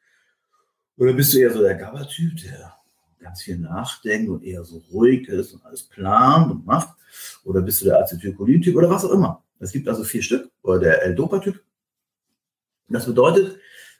Oder 0.96 1.12
bist 1.12 1.35
du 1.35 1.38
eher 1.38 1.52
so 1.52 1.61
der 1.61 1.74
GABA-Typ, 1.74 2.33
der 2.42 2.74
ganz 3.20 3.42
viel 3.42 3.59
nachdenkt 3.59 4.31
und 4.31 4.42
eher 4.42 4.64
so 4.64 4.83
ruhig 4.92 5.29
ist 5.29 5.52
und 5.52 5.64
alles 5.64 5.83
plant 5.83 6.50
und 6.50 6.66
macht? 6.66 6.96
Oder 7.44 7.61
bist 7.61 7.83
du 7.83 7.87
der 7.87 8.00
Acetylcholin-Typ 8.00 8.76
oder 8.76 8.90
was 8.90 9.05
auch 9.05 9.12
immer? 9.12 9.42
Es 9.59 9.72
gibt 9.72 9.88
also 9.88 10.05
vier 10.05 10.22
Stück. 10.22 10.50
Oder 10.62 10.79
der 10.81 11.02
L-Dopa-Typ. 11.02 11.62
Das 12.88 13.07
bedeutet, 13.07 13.59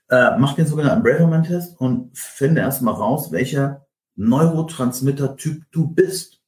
äh, 0.09 0.39
mach 0.39 0.55
den 0.55 0.67
sogenannten 0.67 1.03
Braverman-Test 1.03 1.81
und 1.81 2.17
finde 2.17 2.61
erstmal 2.61 2.95
raus, 2.95 3.33
welcher 3.33 3.86
Neurotransmitter-Typ 4.17 5.65
du 5.71 5.89
bist. 5.89 6.41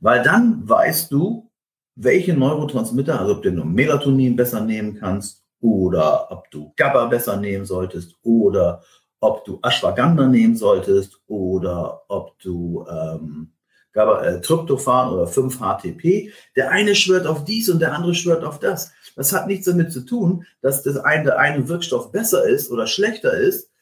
Weil 0.00 0.22
dann 0.22 0.68
weißt 0.68 1.12
du, 1.12 1.50
welche 1.96 2.34
Neurotransmitter, 2.34 3.20
also 3.20 3.36
ob 3.36 3.42
du 3.42 3.50
nur 3.50 3.64
Melatonin 3.64 4.36
besser 4.36 4.60
nehmen 4.60 4.94
kannst 4.94 5.44
oder 5.60 6.30
ob 6.30 6.50
du 6.50 6.72
GABA 6.76 7.06
besser 7.06 7.36
nehmen 7.36 7.64
solltest 7.64 8.14
oder 8.22 8.82
ob 9.20 9.44
du 9.44 9.58
Ashwagandha 9.62 10.28
nehmen 10.28 10.56
solltest 10.56 11.20
oder 11.26 12.02
ob 12.08 12.38
du 12.38 12.86
ähm, 12.88 13.52
GABA, 13.92 14.22
äh, 14.22 14.40
Tryptophan 14.40 15.10
oder 15.10 15.24
5-HTP. 15.24 16.30
Der 16.54 16.70
eine 16.70 16.94
schwört 16.94 17.26
auf 17.26 17.44
dies 17.44 17.68
und 17.68 17.80
der 17.80 17.94
andere 17.94 18.14
schwört 18.14 18.44
auf 18.44 18.60
das. 18.60 18.92
Das 19.16 19.32
hat 19.32 19.48
nichts 19.48 19.66
damit 19.66 19.92
zu 19.92 20.02
tun, 20.02 20.46
dass 20.60 20.84
das 20.84 20.96
eine, 20.98 21.24
der 21.24 21.38
eine 21.40 21.68
Wirkstoff 21.68 22.12
besser 22.12 22.44
ist 22.44 22.70
oder 22.70 22.86
schlechter 22.86 23.32
ist. 23.32 23.72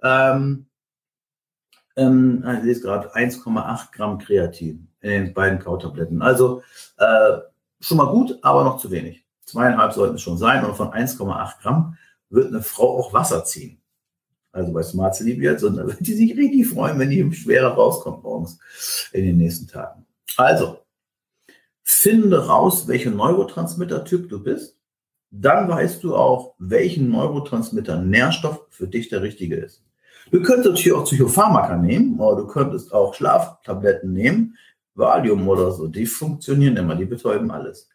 Ähm, 0.00 0.66
ähm, 1.96 2.42
ah, 2.44 2.54
ich 2.54 2.64
lese 2.64 2.82
gerade 2.82 3.14
1,8 3.14 3.92
Gramm 3.92 4.18
Kreatin 4.18 4.88
in 5.00 5.10
den 5.10 5.34
beiden 5.34 5.58
Kautabletten. 5.58 6.22
Also 6.22 6.62
äh, 6.98 7.38
schon 7.80 7.98
mal 7.98 8.10
gut, 8.10 8.38
aber 8.42 8.64
noch 8.64 8.78
zu 8.78 8.90
wenig. 8.90 9.24
Zweieinhalb 9.44 9.92
sollten 9.92 10.16
es 10.16 10.22
schon 10.22 10.38
sein 10.38 10.64
und 10.64 10.74
von 10.74 10.88
1,8 10.88 11.60
Gramm 11.62 11.96
wird 12.30 12.48
eine 12.48 12.62
Frau 12.62 12.98
auch 12.98 13.12
Wasser 13.12 13.44
ziehen. 13.44 13.80
also 14.52 14.72
bei 14.72 14.82
Smart 14.82 15.14
Sleep 15.14 15.40
jetzt, 15.40 15.62
und 15.62 15.76
dann 15.76 15.86
wird 15.86 16.00
die 16.00 16.14
sich 16.14 16.36
richtig 16.36 16.66
freuen, 16.68 16.98
wenn 16.98 17.10
die 17.10 17.32
schwerer 17.32 17.74
rauskommt 17.74 18.22
morgens 18.22 18.58
in 19.12 19.24
den 19.24 19.36
nächsten 19.36 19.66
Tagen. 19.68 20.06
Also, 20.36 20.78
finde 21.82 22.46
raus, 22.46 22.88
welcher 22.88 23.10
Neurotransmitter-Typ 23.10 24.28
du 24.28 24.42
bist. 24.42 24.78
Dann 25.30 25.68
weißt 25.68 26.02
du 26.02 26.14
auch, 26.14 26.54
welchen 26.58 27.10
Neurotransmitter 27.10 28.00
Nährstoff 28.00 28.66
für 28.70 28.86
dich 28.86 29.08
der 29.08 29.22
richtige 29.22 29.56
ist. 29.56 29.83
Du 30.30 30.42
könntest 30.42 30.68
natürlich 30.68 30.92
auch 30.92 31.04
Psychopharmaka 31.04 31.76
nehmen, 31.76 32.18
oder 32.18 32.42
du 32.42 32.46
könntest 32.46 32.92
auch 32.92 33.14
Schlaftabletten 33.14 34.12
nehmen, 34.12 34.56
Valium 34.94 35.48
oder 35.48 35.72
so. 35.72 35.88
Die 35.88 36.06
funktionieren 36.06 36.76
immer, 36.76 36.94
die 36.94 37.04
betäuben 37.04 37.50
alles. 37.50 37.88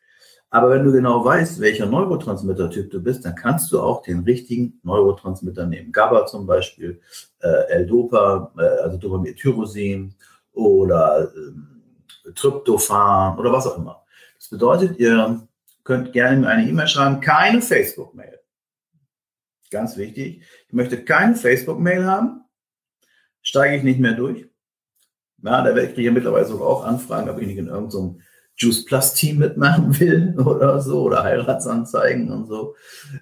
Aber 0.52 0.72
wenn 0.72 0.84
du 0.84 0.92
genau 0.92 1.24
weißt, 1.24 1.60
welcher 1.60 1.86
Neurotransmitter-Typ 1.86 2.90
du 2.90 3.02
bist, 3.02 3.24
dann 3.24 3.36
kannst 3.36 3.72
du 3.72 3.80
auch 3.80 4.02
den 4.02 4.22
richtigen 4.22 4.80
Neurotransmitter 4.84 5.68
nehmen. 5.68 5.92
GABA 5.92 6.26
zum 6.26 6.48
Beispiel, 6.48 7.00
äh, 7.40 7.72
L-Dopa, 7.74 8.52
äh, 8.58 8.84
also 8.84 8.98
Dopametyrosin 8.98 10.16
oder 10.54 11.32
äh, 11.32 12.32
Tryptophan 12.34 13.38
oder 13.38 13.52
was 13.52 13.68
auch 13.68 13.78
immer. 13.78 14.04
Das 14.38 14.50
bedeutet, 14.50 14.98
ihr 15.00 15.48
könnt 15.84 16.14
gerne 16.14 16.38
mir 16.38 16.48
eine 16.48 16.68
E-Mail 16.68 16.88
schreiben, 16.88 17.22
keine 17.22 17.62
Facebook-Mail. 17.62 18.39
Ganz 19.70 19.98
wichtig. 19.98 20.44
Ich 20.68 20.74
möchte 20.74 21.04
keine 21.04 21.36
Facebook-Mail 21.36 22.06
haben. 22.06 22.46
Steige 23.42 23.78
ich 23.78 23.84
nicht 23.84 24.00
mehr 24.00 24.14
durch. 24.14 24.48
Ja, 25.42 25.64
da 25.64 25.76
werde 25.76 25.92
ich 25.92 25.98
ja 25.98 26.12
mittlerweile 26.12 26.46
sogar 26.46 26.68
auch 26.68 26.84
anfragen, 26.84 27.30
ob 27.30 27.40
ich 27.40 27.48
nicht 27.48 27.58
in 27.58 27.68
irgendeinem 27.68 28.22
Juice 28.58 28.84
Plus 28.86 29.14
Team 29.14 29.38
mitmachen 29.38 30.00
will 30.00 30.36
oder 30.46 30.82
so 30.82 31.04
oder 31.04 31.24
Heiratsanzeigen 31.24 32.32
und 32.32 32.48
so 32.48 32.76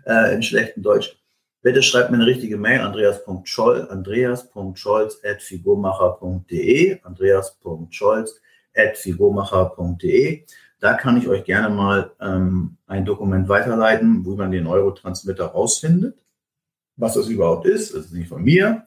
äh, 0.05 0.33
in 0.33 0.41
schlechtem 0.41 0.81
Deutsch. 0.81 1.17
Bitte 1.61 1.83
schreibt 1.83 2.11
mir 2.11 2.17
eine 2.17 2.25
richtige 2.25 2.57
Mail, 2.57 2.81
andreas.scholz, 2.81 3.89
andreas.scholz 3.89 5.19
at 5.23 5.41
figurmacher.de, 5.41 7.01
andreas.scholz 7.03 8.41
at 8.75 8.97
figurmacher.de. 8.97 10.45
Da 10.79 10.93
kann 10.93 11.17
ich 11.17 11.27
euch 11.27 11.43
gerne 11.43 11.73
mal 11.73 12.11
ähm, 12.21 12.77
ein 12.85 13.05
Dokument 13.05 13.49
weiterleiten, 13.49 14.25
wo 14.25 14.35
man 14.35 14.51
den 14.51 14.63
Neurotransmitter 14.63 15.45
rausfindet. 15.45 16.26
Was 16.97 17.13
das 17.13 17.27
überhaupt 17.27 17.65
ist, 17.65 17.93
das 17.93 18.05
ist 18.05 18.13
nicht 18.13 18.29
von 18.29 18.43
mir 18.43 18.85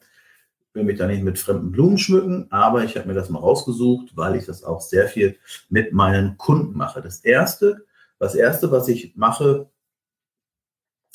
will 0.72 0.84
mich 0.84 0.98
da 0.98 1.06
nicht 1.06 1.22
mit 1.22 1.38
fremden 1.38 1.72
Blumen 1.72 1.98
schmücken, 1.98 2.46
aber 2.50 2.84
ich 2.84 2.96
habe 2.96 3.08
mir 3.08 3.14
das 3.14 3.30
mal 3.30 3.40
rausgesucht, 3.40 4.16
weil 4.16 4.36
ich 4.36 4.46
das 4.46 4.62
auch 4.62 4.80
sehr 4.80 5.08
viel 5.08 5.36
mit 5.68 5.92
meinen 5.92 6.36
Kunden 6.36 6.76
mache. 6.76 7.02
Das 7.02 7.20
erste, 7.20 7.86
das 8.18 8.34
erste, 8.34 8.70
was 8.70 8.88
ich 8.88 9.16
mache, 9.16 9.68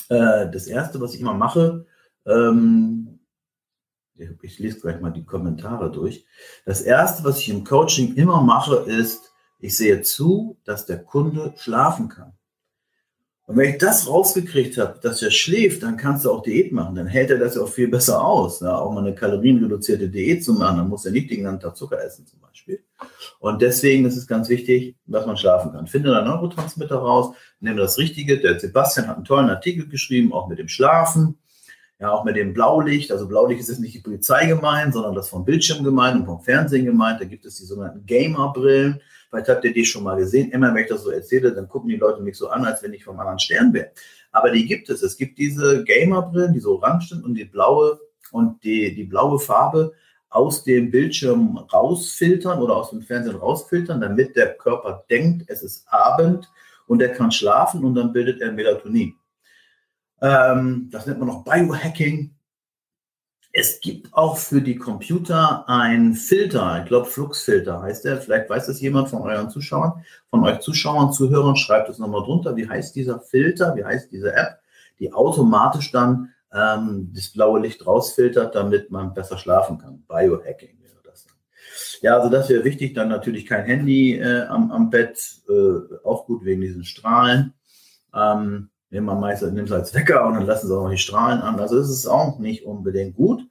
äh, 0.10 0.50
das 0.52 0.68
erste, 0.68 1.00
was 1.00 1.14
ich 1.14 1.22
immer 1.22 1.34
mache, 1.34 1.86
ähm, 2.26 3.20
ich 4.42 4.60
lese 4.60 4.80
gleich 4.80 5.02
mal 5.02 5.12
die 5.12 5.26
Kommentare 5.26 5.92
durch. 5.92 6.26
Das 6.66 6.82
erste, 6.82 7.24
was 7.26 7.40
ich 7.40 7.50
im 7.50 7.66
Coaching 7.66 8.16
immer 8.16 8.42
mache, 8.42 8.76
ist, 8.88 9.34
ich 9.60 9.76
sehe 9.76 10.02
zu, 10.02 10.58
dass 10.64 10.86
der 10.86 11.04
Kunde 11.04 11.54
schlafen 11.58 12.08
kann. 12.08 12.34
Und 13.48 13.58
wenn 13.58 13.70
ich 13.70 13.78
das 13.78 14.10
rausgekriegt 14.10 14.78
habe, 14.80 15.00
dass 15.02 15.22
er 15.22 15.30
schläft, 15.30 15.84
dann 15.84 15.98
kannst 15.98 16.26
du 16.26 16.32
auch 16.32 16.42
Diät 16.42 16.72
machen. 16.72 16.96
Dann 16.96 17.06
hält 17.06 17.30
er 17.30 17.38
das 17.38 17.56
ja 17.56 17.62
auch 17.62 17.70
viel 17.70 17.88
besser 17.88 18.26
aus. 18.26 18.60
Ja, 18.60 18.76
auch 18.78 18.92
mal 18.92 19.02
eine 19.02 19.14
kalorienreduzierte 19.14 20.10
Diät 20.10 20.44
zu 20.44 20.54
machen, 20.54 20.78
dann 20.78 20.90
muss 20.90 21.06
er 21.06 21.12
nicht 21.12 21.30
den 21.30 21.44
ganzen 21.44 21.62
Tag 21.62 21.78
Zucker 21.78 22.04
essen 22.04 22.26
zum 22.26 22.40
Beispiel. 22.40 22.84
Und 23.40 23.62
deswegen 23.62 24.06
ist 24.06 24.18
es 24.18 24.26
ganz 24.26 24.50
wichtig, 24.50 24.96
dass 25.06 25.28
man 25.28 25.38
schlafen 25.38 25.72
kann. 25.72 25.86
Finde 25.86 26.10
deinen 26.10 26.26
Neurotransmitter 26.26 26.96
raus, 26.96 27.36
nehme 27.60 27.80
das 27.80 28.00
Richtige. 28.00 28.40
Der 28.40 28.60
Sebastian 28.60 29.08
hat 29.08 29.18
einen 29.18 29.26
tollen 29.26 29.50
Artikel 29.50 29.88
geschrieben, 29.88 30.34
auch 30.34 30.48
mit 30.48 30.58
dem 30.58 30.68
Schlafen. 30.68 31.38
Ja, 32.00 32.12
auch 32.12 32.26
mit 32.26 32.36
dem 32.36 32.54
Blaulicht. 32.54 33.12
Also 33.12 33.28
Blaulicht 33.28 33.62
ist 33.62 33.70
jetzt 33.70 33.80
nicht 33.80 33.94
die 33.94 34.02
Polizei 34.02 34.48
gemeint, 34.48 34.94
sondern 34.94 35.16
das 35.16 35.30
vom 35.30 35.46
Bildschirm 35.46 35.84
gemeint 35.84 36.20
und 36.20 36.26
vom 36.26 36.42
Fernsehen 36.42 36.86
gemeint. 36.86 37.22
Da 37.22 37.26
gibt 37.26 37.46
es 37.46 37.58
die 37.58 37.66
sogenannten 37.66 38.06
Gamer-Brillen. 38.06 39.02
Vielleicht 39.30 39.50
habt 39.50 39.64
ihr 39.66 39.74
die 39.74 39.86
schon 39.86 40.04
mal 40.04 40.18
gesehen. 40.18 40.52
Immer 40.52 40.74
wenn 40.74 40.84
ich 40.84 40.90
das 40.90 41.04
so 41.04 41.12
erzähle, 41.12 41.54
dann 41.54 41.68
gucken 41.68 41.90
die 41.90 41.98
Leute 41.98 42.22
mich 42.22 42.38
so 42.38 42.50
an, 42.50 42.66
als 42.66 42.84
wenn 42.84 42.94
ich 42.94 43.04
vom 43.04 43.20
anderen 43.20 43.40
Stern 43.40 43.74
wäre. 43.74 43.92
Aber 44.32 44.52
die 44.52 44.66
gibt 44.66 44.90
es. 44.90 45.02
Es 45.02 45.18
gibt 45.18 45.38
diese 45.38 45.84
Gamerbrillen, 45.84 46.54
die 46.54 46.60
so 46.60 46.76
orange 46.76 47.10
sind 47.10 47.24
und 47.24 47.36
die 47.36 47.46
blaue 47.46 48.00
und 48.32 48.64
die, 48.64 48.94
die 48.94 49.04
blaue 49.04 49.40
Farbe 49.40 49.94
aus 50.30 50.64
dem 50.64 50.92
Bildschirm 50.92 51.58
rausfiltern 51.58 52.60
oder 52.60 52.76
aus 52.76 52.90
dem 52.90 53.02
Fernsehen 53.02 53.38
rausfiltern, 53.38 54.02
damit 54.02 54.36
der 54.36 54.58
Körper 54.58 55.06
denkt, 55.10 55.46
es 55.48 55.64
ist 55.64 55.88
Abend 55.88 56.52
und 56.88 57.02
er 57.02 57.10
kann 57.10 57.32
schlafen 57.32 57.86
und 57.86 57.96
dann 57.96 58.12
bildet 58.12 58.42
er 58.42 58.52
Melatonin. 58.52 59.16
Ähm, 60.22 60.90
das 60.92 61.06
nennt 61.06 61.20
man 61.20 61.30
noch 61.30 61.44
Biohacking. 61.46 62.35
Es 63.58 63.80
gibt 63.80 64.14
auch 64.14 64.36
für 64.36 64.62
die 64.62 64.76
Computer 64.76 65.64
ein 65.70 66.14
Filter, 66.14 66.82
ich 66.82 66.90
glaube 66.90 67.06
Fluxfilter 67.06 67.82
heißt 67.82 68.04
der. 68.04 68.18
Vielleicht 68.18 68.50
weiß 68.50 68.68
das 68.68 68.82
jemand 68.82 69.08
von 69.08 69.22
euren 69.22 69.50
Zuschauern, 69.50 70.04
von 70.30 70.44
euch 70.44 70.60
Zuschauern, 70.60 71.14
Zuhörern, 71.14 71.56
schreibt 71.56 71.88
es 71.88 71.98
nochmal 71.98 72.24
drunter. 72.24 72.58
Wie 72.58 72.68
heißt 72.68 72.94
dieser 72.98 73.22
Filter? 73.22 73.74
Wie 73.78 73.86
heißt 73.86 74.12
diese 74.12 74.34
App, 74.34 74.60
die 75.00 75.14
automatisch 75.14 75.90
dann 75.94 76.34
ähm, 76.54 77.14
das 77.16 77.30
blaue 77.30 77.62
Licht 77.62 77.88
rausfiltert, 77.88 78.56
damit 78.56 78.92
man 78.92 79.14
besser 79.14 79.38
schlafen 79.38 79.78
kann? 79.78 80.04
Biohacking 80.06 80.78
wäre 80.82 81.00
das. 81.06 81.26
Ja, 82.02 82.18
also 82.18 82.30
das 82.30 82.50
wäre 82.50 82.66
wichtig. 82.66 82.94
Dann 82.94 83.08
natürlich 83.08 83.46
kein 83.46 83.64
Handy 83.64 84.18
äh, 84.20 84.48
am, 84.48 84.70
am 84.70 84.90
Bett, 84.90 85.18
äh, 85.48 85.96
auch 86.04 86.26
gut 86.26 86.44
wegen 86.44 86.60
diesen 86.60 86.84
Strahlen. 86.84 87.54
Ähm, 88.14 88.70
nehmen 88.90 89.08
wir 89.08 89.16
meistens, 89.16 89.52
nehmen 89.52 89.66
es 89.66 89.72
als 89.72 89.94
Wecker 89.94 90.26
und 90.26 90.36
dann 90.36 90.46
lassen 90.46 90.68
sie 90.68 90.76
auch 90.76 90.84
noch 90.84 90.92
die 90.92 90.98
Strahlen 90.98 91.42
an. 91.42 91.60
Also 91.60 91.80
ist 91.80 92.08
auch 92.08 92.40
nicht 92.40 92.66
unbedingt 92.66 93.16
gut. 93.16 93.42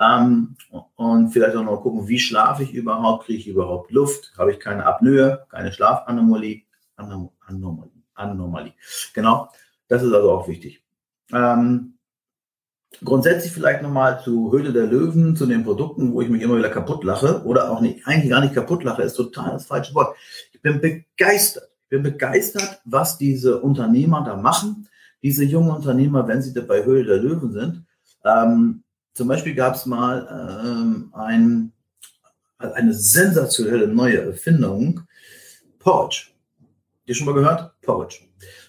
Ähm, 0.00 0.56
und 0.96 1.30
vielleicht 1.30 1.56
auch 1.56 1.64
noch 1.64 1.82
gucken, 1.82 2.08
wie 2.08 2.18
schlafe 2.18 2.62
ich 2.62 2.72
überhaupt, 2.72 3.26
kriege 3.26 3.38
ich 3.38 3.48
überhaupt 3.48 3.90
Luft, 3.90 4.32
habe 4.38 4.50
ich 4.52 4.58
keine 4.58 4.86
Apnoe, 4.86 5.44
keine 5.50 5.72
Schlafanomalie, 5.72 6.62
Anomalie, 6.96 7.90
Anomalie. 8.14 8.72
Genau, 9.12 9.50
das 9.88 10.02
ist 10.02 10.12
also 10.12 10.30
auch 10.32 10.48
wichtig. 10.48 10.82
Ähm, 11.32 11.98
grundsätzlich 13.04 13.52
vielleicht 13.52 13.82
nochmal 13.82 14.20
zu 14.22 14.50
Höhle 14.50 14.72
der 14.72 14.86
Löwen, 14.86 15.36
zu 15.36 15.46
den 15.46 15.64
Produkten, 15.64 16.14
wo 16.14 16.22
ich 16.22 16.30
mich 16.30 16.42
immer 16.42 16.56
wieder 16.56 16.70
kaputt 16.70 17.04
lache 17.04 17.44
oder 17.44 17.70
auch 17.70 17.82
nicht, 17.82 18.06
eigentlich 18.06 18.30
gar 18.30 18.40
nicht 18.40 18.54
kaputt 18.54 18.82
lache, 18.84 19.02
ist 19.02 19.14
total 19.14 19.52
das 19.52 19.66
falsche 19.66 19.94
Wort. 19.94 20.16
Ich 20.52 20.62
bin 20.62 20.80
begeistert 20.80 21.69
bin 21.90 22.02
begeistert, 22.02 22.80
was 22.84 23.18
diese 23.18 23.60
Unternehmer 23.60 24.24
da 24.24 24.36
machen. 24.36 24.88
Diese 25.22 25.44
jungen 25.44 25.70
Unternehmer, 25.70 26.26
wenn 26.26 26.40
sie 26.40 26.58
bei 26.62 26.84
Höhle 26.84 27.04
der 27.04 27.18
Löwen 27.18 27.52
sind. 27.52 27.84
Ähm, 28.24 28.84
zum 29.12 29.28
Beispiel 29.28 29.54
gab 29.54 29.74
es 29.74 29.84
mal 29.84 30.64
ähm, 30.64 31.12
ein, 31.12 31.72
eine 32.58 32.94
sensationelle 32.94 33.88
neue 33.88 34.22
Erfindung, 34.22 35.02
Porridge. 35.78 36.28
Die 37.06 37.14
schon 37.14 37.26
mal 37.26 37.34
gehört? 37.34 37.72
Porridge. 37.82 38.20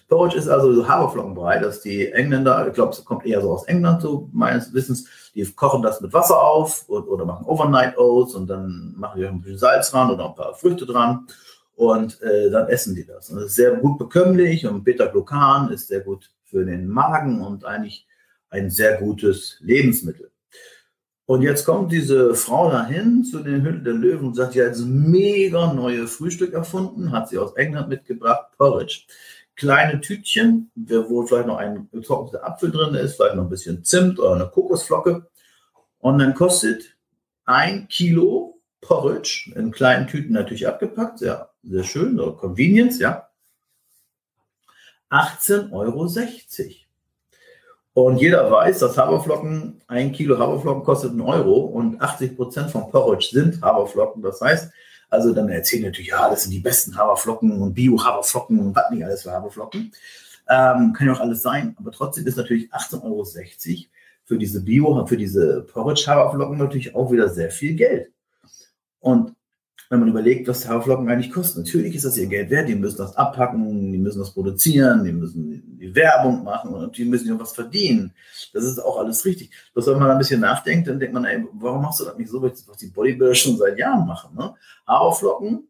Porridge 0.08 0.36
ist 0.36 0.48
also 0.48 0.74
so 0.74 0.86
Haferflockenbrei, 0.86 1.58
dass 1.58 1.80
die 1.80 2.10
Engländer, 2.12 2.66
ich 2.66 2.74
glaube, 2.74 2.92
es 2.92 3.04
kommt 3.04 3.24
eher 3.24 3.40
so 3.40 3.52
aus 3.52 3.64
England, 3.64 4.02
so 4.02 4.28
meines 4.32 4.74
Wissens, 4.74 5.06
die 5.34 5.44
kochen 5.52 5.80
das 5.80 6.02
mit 6.02 6.12
Wasser 6.12 6.38
auf 6.38 6.86
und, 6.88 7.08
oder 7.08 7.24
machen 7.24 7.46
Overnight 7.46 7.96
Oats 7.96 8.34
und 8.34 8.48
dann 8.48 8.94
machen 8.96 9.20
die 9.20 9.26
ein 9.26 9.40
bisschen 9.40 9.58
Salz 9.58 9.90
dran 9.90 10.10
oder 10.10 10.28
ein 10.28 10.34
paar 10.34 10.54
Früchte 10.54 10.84
dran 10.84 11.26
und 11.90 12.22
äh, 12.22 12.50
dann 12.50 12.68
essen 12.68 12.94
die 12.94 13.04
das. 13.04 13.30
Und 13.30 13.36
das 13.36 13.46
ist 13.46 13.56
sehr 13.56 13.72
gut 13.76 13.98
bekömmlich 13.98 14.66
und 14.66 14.84
Beta-Glucan 14.84 15.72
ist 15.72 15.88
sehr 15.88 16.00
gut 16.00 16.30
für 16.44 16.64
den 16.64 16.86
Magen 16.88 17.40
und 17.40 17.64
eigentlich 17.64 18.06
ein 18.50 18.70
sehr 18.70 18.98
gutes 18.98 19.56
Lebensmittel. 19.60 20.30
Und 21.26 21.42
jetzt 21.42 21.64
kommt 21.64 21.90
diese 21.90 22.34
Frau 22.34 22.70
dahin 22.70 23.24
zu 23.24 23.40
den 23.40 23.62
Hütten 23.62 23.84
der 23.84 23.94
Löwen 23.94 24.28
und 24.28 24.34
sagt, 24.34 24.54
hat 24.54 24.76
ein 24.76 25.10
mega 25.10 25.72
neue 25.72 26.06
Frühstück 26.06 26.52
erfunden, 26.52 27.10
hat 27.10 27.28
sie 27.28 27.38
aus 27.38 27.54
England 27.54 27.88
mitgebracht, 27.88 28.46
Porridge. 28.58 29.02
Kleine 29.56 30.00
Tütchen, 30.00 30.70
wo 30.74 31.26
vielleicht 31.26 31.46
noch 31.46 31.58
ein 31.58 31.88
getrockneter 31.92 32.46
Apfel 32.46 32.70
drin 32.70 32.94
ist, 32.94 33.16
vielleicht 33.16 33.36
noch 33.36 33.44
ein 33.44 33.50
bisschen 33.50 33.84
Zimt 33.84 34.18
oder 34.18 34.34
eine 34.34 34.48
Kokosflocke. 34.48 35.26
Und 35.98 36.18
dann 36.18 36.34
kostet 36.34 36.96
ein 37.44 37.88
Kilo 37.88 38.51
Porridge 38.82 39.50
in 39.56 39.70
kleinen 39.70 40.06
Tüten 40.06 40.34
natürlich 40.34 40.68
abgepackt, 40.68 41.20
sehr 41.20 41.52
sehr 41.62 41.84
schön, 41.84 42.18
oder 42.18 42.32
Convenience, 42.32 42.98
ja. 42.98 43.28
18,60 45.10 45.72
Euro. 45.72 46.08
Und 47.94 48.18
jeder 48.18 48.50
weiß, 48.50 48.78
dass 48.78 48.96
Haferflocken, 48.96 49.82
ein 49.86 50.12
Kilo 50.12 50.38
Haferflocken 50.38 50.82
kostet 50.82 51.10
einen 51.10 51.20
Euro 51.20 51.60
und 51.60 52.00
80 52.00 52.36
Prozent 52.36 52.70
vom 52.70 52.90
Porridge 52.90 53.28
sind 53.32 53.60
Haferflocken. 53.60 54.22
Das 54.22 54.40
heißt, 54.40 54.72
also 55.10 55.34
dann 55.34 55.50
erzählen 55.50 55.84
natürlich, 55.84 56.08
ja, 56.08 56.30
das 56.30 56.44
sind 56.44 56.52
die 56.52 56.60
besten 56.60 56.96
Haferflocken 56.96 57.60
und 57.60 57.74
Bio-Haferflocken 57.74 58.58
und 58.58 58.74
was 58.74 58.90
nicht 58.90 59.04
alles 59.04 59.22
für 59.22 59.32
Haferflocken. 59.32 59.92
Ähm, 60.48 60.94
kann 60.94 61.06
ja 61.06 61.12
auch 61.12 61.20
alles 61.20 61.42
sein, 61.42 61.76
aber 61.78 61.92
trotzdem 61.92 62.26
ist 62.26 62.36
natürlich 62.36 62.72
18,60 62.72 63.02
Euro 63.04 63.24
für 64.24 64.38
diese 64.38 64.62
Bio, 64.62 65.06
für 65.06 65.16
diese 65.18 65.62
Porridge-Haferflocken 65.62 66.56
natürlich 66.56 66.94
auch 66.94 67.12
wieder 67.12 67.28
sehr 67.28 67.50
viel 67.50 67.74
Geld. 67.74 68.11
Und 69.02 69.34
wenn 69.92 70.00
man 70.00 70.08
überlegt, 70.08 70.48
was 70.48 70.66
Haferflocken 70.66 71.06
eigentlich 71.10 71.30
kosten. 71.30 71.60
Natürlich 71.60 71.94
ist 71.94 72.06
das 72.06 72.16
ihr 72.16 72.26
Geld 72.26 72.48
wert, 72.48 72.66
die 72.66 72.74
müssen 72.74 72.96
das 72.96 73.14
abpacken, 73.14 73.92
die 73.92 73.98
müssen 73.98 74.20
das 74.20 74.32
produzieren, 74.32 75.04
die 75.04 75.12
müssen 75.12 75.76
die 75.78 75.94
Werbung 75.94 76.42
machen 76.44 76.72
und 76.72 76.96
die 76.96 77.04
müssen 77.04 77.28
ja 77.28 77.38
was 77.38 77.52
verdienen. 77.52 78.14
Das 78.54 78.64
ist 78.64 78.78
auch 78.78 78.98
alles 78.98 79.22
richtig. 79.26 79.50
Bloß 79.74 79.88
wenn 79.88 79.98
man 79.98 80.10
ein 80.10 80.16
bisschen 80.16 80.40
nachdenkt, 80.40 80.88
dann 80.88 80.98
denkt 80.98 81.12
man, 81.12 81.26
ey, 81.26 81.44
warum 81.52 81.82
machst 81.82 82.00
du 82.00 82.04
das 82.06 82.16
nicht 82.16 82.30
so, 82.30 82.40
was 82.40 82.78
die 82.78 82.86
Bodybuilder 82.86 83.34
schon 83.34 83.58
seit 83.58 83.76
Jahren 83.76 84.06
machen? 84.06 84.34
Ne? 84.34 84.54
Haferflocken 84.88 85.68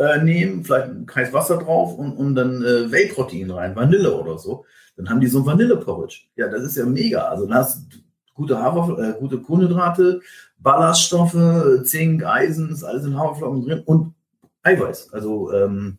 äh, 0.00 0.20
nehmen, 0.24 0.64
vielleicht 0.64 0.88
ein 0.88 1.06
heißes 1.14 1.32
Wasser 1.32 1.58
drauf 1.58 1.96
und, 1.96 2.16
und 2.16 2.34
dann 2.34 2.64
äh, 2.64 2.90
Whey-Protein 2.90 3.52
rein, 3.52 3.76
Vanille 3.76 4.12
oder 4.12 4.38
so. 4.38 4.64
Dann 4.96 5.08
haben 5.08 5.20
die 5.20 5.28
so 5.28 5.38
ein 5.38 5.46
Vanille-Porridge. 5.46 6.22
Ja, 6.34 6.48
das 6.48 6.64
ist 6.64 6.76
ja 6.76 6.84
mega. 6.84 7.28
Also 7.28 7.46
dann 7.46 7.58
hast 7.58 7.92
du 7.92 7.98
gute, 8.34 8.58
Hafer, 8.60 8.98
äh, 8.98 9.18
gute 9.18 9.38
Kohlenhydrate, 9.38 10.20
Ballaststoffe, 10.58 11.84
Zink, 11.84 12.24
Eisen, 12.24 12.70
ist 12.70 12.84
alles 12.84 13.04
in 13.04 13.18
Haferflocken 13.18 13.64
drin 13.64 13.82
und 13.84 14.14
Eiweiß, 14.62 15.12
also 15.12 15.52
ähm, 15.52 15.98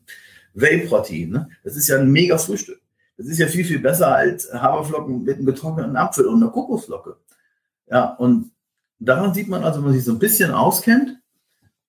Whey-Protein. 0.54 1.30
Ne? 1.30 1.50
Das 1.63 1.76
ist 1.76 1.88
ja 1.88 2.00
ein 2.00 2.12
mega 2.12 2.38
Frühstück. 2.38 2.82
Das 3.17 3.28
ist 3.28 3.39
ja 3.39 3.48
viel, 3.48 3.65
viel 3.65 3.80
besser 3.80 4.15
als 4.15 4.52
Haferflocken 4.54 5.24
mit 5.24 5.38
einem 5.38 5.46
getrockneten 5.46 5.96
Apfel 5.96 6.26
und 6.26 6.41
einer 6.41 6.52
Kokosflocke. 6.52 7.17
Ja, 7.89 8.13
und 8.15 8.52
daran 9.00 9.34
sieht 9.34 9.48
man 9.48 9.63
also, 9.63 9.80
wenn 9.80 9.86
man 9.86 9.93
sich 9.93 10.04
so 10.04 10.12
ein 10.12 10.20
bisschen 10.20 10.52
auskennt, 10.52 11.17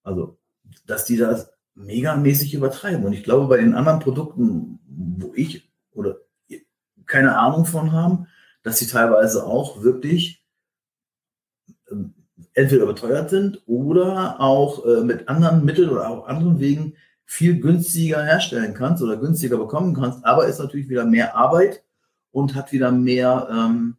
also, 0.02 0.38
dass 0.86 1.04
die 1.04 1.16
das 1.16 1.50
megamäßig 1.74 2.54
übertreiben. 2.54 3.04
Und 3.04 3.12
ich 3.12 3.24
glaube, 3.24 3.46
bei 3.46 3.58
den 3.58 3.74
anderen 3.74 4.00
Produkten, 4.00 4.78
wo 4.86 5.32
ich 5.34 5.70
oder 5.92 6.16
keine 7.06 7.38
Ahnung 7.38 7.66
von 7.66 7.92
haben, 7.92 8.26
dass 8.62 8.78
sie 8.78 8.86
teilweise 8.86 9.44
auch 9.46 9.82
wirklich 9.82 10.42
entweder 12.58 12.82
überteuert 12.82 13.30
sind 13.30 13.62
oder 13.66 14.40
auch 14.40 14.84
äh, 14.84 15.02
mit 15.02 15.28
anderen 15.28 15.64
Mitteln 15.64 15.90
oder 15.90 16.08
auch 16.08 16.26
anderen 16.26 16.58
Wegen 16.58 16.94
viel 17.24 17.60
günstiger 17.60 18.24
herstellen 18.24 18.74
kannst 18.74 19.00
oder 19.00 19.16
günstiger 19.16 19.58
bekommen 19.58 19.94
kannst, 19.94 20.24
aber 20.24 20.46
ist 20.46 20.58
natürlich 20.58 20.88
wieder 20.88 21.04
mehr 21.04 21.36
Arbeit 21.36 21.84
und 22.32 22.56
hat 22.56 22.72
wieder 22.72 22.90
mehr, 22.90 23.48
ähm, 23.48 23.96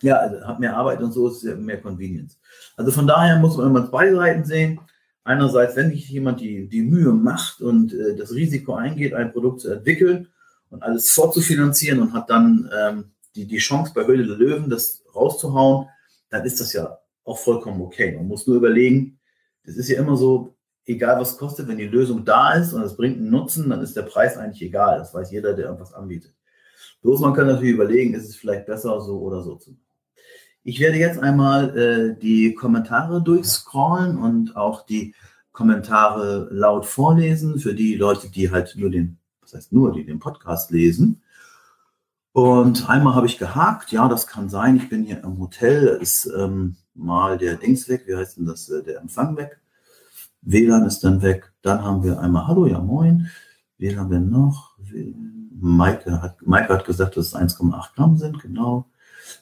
ja, 0.00 0.16
also 0.16 0.46
hat 0.46 0.60
mehr 0.60 0.76
Arbeit 0.76 1.02
und 1.02 1.12
so 1.12 1.28
ist 1.28 1.42
mehr 1.42 1.78
Convenience. 1.82 2.38
Also 2.74 2.90
von 2.90 3.06
daher 3.06 3.38
muss 3.38 3.58
man 3.58 3.66
immer 3.66 3.86
zwei 3.86 4.14
Seiten 4.14 4.44
sehen. 4.44 4.80
Einerseits, 5.22 5.76
wenn 5.76 5.90
sich 5.90 6.08
jemand 6.08 6.40
die, 6.40 6.68
die 6.68 6.82
Mühe 6.82 7.12
macht 7.12 7.60
und 7.60 7.92
äh, 7.92 8.16
das 8.16 8.32
Risiko 8.32 8.76
eingeht, 8.76 9.12
ein 9.12 9.32
Produkt 9.32 9.60
zu 9.60 9.70
entwickeln 9.72 10.28
und 10.70 10.82
alles 10.82 11.10
vorzufinanzieren 11.10 12.00
und 12.00 12.14
hat 12.14 12.30
dann 12.30 12.70
ähm, 12.74 13.04
die, 13.34 13.46
die 13.46 13.58
Chance 13.58 13.92
bei 13.94 14.06
Höhle 14.06 14.26
der 14.26 14.36
Löwen, 14.36 14.70
das 14.70 15.02
rauszuhauen, 15.14 15.88
dann 16.30 16.44
ist 16.46 16.60
das 16.60 16.72
ja 16.72 16.98
auch 17.26 17.38
vollkommen 17.38 17.82
okay. 17.82 18.14
Man 18.16 18.28
muss 18.28 18.46
nur 18.46 18.56
überlegen, 18.56 19.18
das 19.64 19.76
ist 19.76 19.88
ja 19.88 19.98
immer 19.98 20.16
so, 20.16 20.56
egal 20.86 21.20
was 21.20 21.36
kostet, 21.36 21.68
wenn 21.68 21.76
die 21.76 21.88
Lösung 21.88 22.24
da 22.24 22.52
ist 22.54 22.72
und 22.72 22.82
es 22.82 22.96
bringt 22.96 23.18
einen 23.18 23.30
Nutzen, 23.30 23.68
dann 23.68 23.82
ist 23.82 23.96
der 23.96 24.02
Preis 24.02 24.36
eigentlich 24.38 24.62
egal. 24.62 24.98
Das 24.98 25.12
weiß 25.12 25.30
jeder, 25.32 25.52
der 25.54 25.66
irgendwas 25.66 25.92
anbietet. 25.92 26.32
Bloß 27.02 27.20
man 27.20 27.34
kann 27.34 27.46
natürlich 27.46 27.74
überlegen, 27.74 28.14
ist 28.14 28.28
es 28.28 28.36
vielleicht 28.36 28.66
besser 28.66 29.00
so 29.00 29.20
oder 29.20 29.42
so 29.42 29.56
zu 29.56 29.72
machen. 29.72 29.82
Ich 30.62 30.80
werde 30.80 30.98
jetzt 30.98 31.18
einmal 31.20 31.78
äh, 31.78 32.20
die 32.20 32.54
Kommentare 32.54 33.22
durchscrollen 33.22 34.18
und 34.18 34.56
auch 34.56 34.84
die 34.84 35.14
Kommentare 35.52 36.48
laut 36.50 36.86
vorlesen 36.86 37.58
für 37.58 37.74
die 37.74 37.94
Leute, 37.94 38.30
die 38.30 38.50
halt 38.50 38.74
nur 38.76 38.90
den, 38.90 39.18
das 39.40 39.54
heißt 39.54 39.72
nur, 39.72 39.92
die 39.92 40.04
den 40.04 40.18
Podcast 40.18 40.70
lesen. 40.70 41.22
Und 42.32 42.90
einmal 42.90 43.14
habe 43.14 43.26
ich 43.26 43.38
gehakt, 43.38 43.92
ja, 43.92 44.08
das 44.08 44.26
kann 44.26 44.48
sein, 44.48 44.76
ich 44.76 44.88
bin 44.88 45.04
hier 45.04 45.22
im 45.22 45.38
Hotel, 45.38 45.86
ist 46.00 46.26
ähm, 46.36 46.76
mal 46.96 47.38
der 47.38 47.56
Dings 47.56 47.88
weg, 47.88 48.04
wie 48.06 48.16
heißt 48.16 48.38
denn 48.38 48.46
das, 48.46 48.68
äh, 48.68 48.82
der 48.82 49.00
Empfang 49.00 49.36
weg. 49.36 49.60
WLAN 50.42 50.86
ist 50.86 51.00
dann 51.00 51.22
weg. 51.22 51.52
Dann 51.62 51.82
haben 51.82 52.02
wir 52.04 52.20
einmal 52.20 52.46
Hallo, 52.46 52.66
ja 52.66 52.80
moin. 52.80 53.30
Wen 53.78 53.98
haben 53.98 54.10
wir 54.10 54.20
noch? 54.20 54.76
Maike 55.58 56.22
hat, 56.22 56.46
Maike 56.46 56.72
hat 56.72 56.84
gesagt, 56.84 57.16
dass 57.16 57.26
es 57.28 57.34
1,8 57.34 57.94
Gramm 57.94 58.16
sind, 58.16 58.40
genau. 58.40 58.86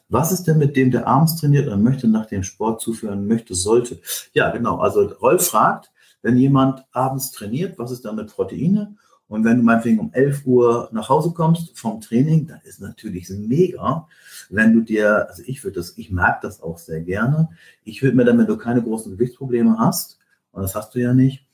Was 0.09 0.33
ist 0.33 0.45
denn 0.45 0.59
mit 0.59 0.77
dem, 0.77 0.90
der 0.90 1.07
abends 1.07 1.37
trainiert 1.37 1.69
und 1.69 1.83
möchte 1.83 2.09
nach 2.09 2.27
dem 2.27 2.43
Sport 2.43 2.81
zuführen 2.81 3.27
möchte, 3.27 3.55
sollte? 3.55 4.01
Ja, 4.33 4.51
genau. 4.51 4.79
Also 4.79 5.03
Rolf 5.03 5.47
fragt, 5.47 5.90
wenn 6.23 6.37
jemand 6.37 6.85
abends 6.93 7.33
trainiert, 7.33 7.79
was 7.79 7.90
ist 7.90 8.05
da 8.05 8.12
mit 8.12 8.29
Proteine? 8.29 8.97
Und 9.28 9.44
wenn 9.44 9.56
du 9.56 9.62
meinetwegen 9.62 9.98
um 9.98 10.12
11 10.12 10.44
Uhr 10.44 10.88
nach 10.92 11.08
Hause 11.08 11.32
kommst 11.32 11.78
vom 11.78 12.00
Training, 12.00 12.46
dann 12.46 12.60
ist 12.64 12.80
natürlich 12.80 13.28
mega, 13.30 14.06
wenn 14.50 14.74
du 14.74 14.80
dir, 14.80 15.28
also 15.28 15.42
ich 15.46 15.64
würde 15.64 15.80
das, 15.80 15.96
ich 15.96 16.10
mag 16.10 16.40
das 16.42 16.62
auch 16.62 16.78
sehr 16.78 17.00
gerne. 17.00 17.48
Ich 17.84 18.02
würde 18.02 18.16
mir 18.16 18.24
dann, 18.24 18.38
wenn 18.38 18.46
du 18.46 18.56
keine 18.56 18.82
großen 18.82 19.12
Gewichtsprobleme 19.12 19.78
hast, 19.78 20.18
und 20.52 20.62
das 20.62 20.74
hast 20.74 20.94
du 20.94 21.00
ja 21.00 21.14
nicht, 21.14 21.46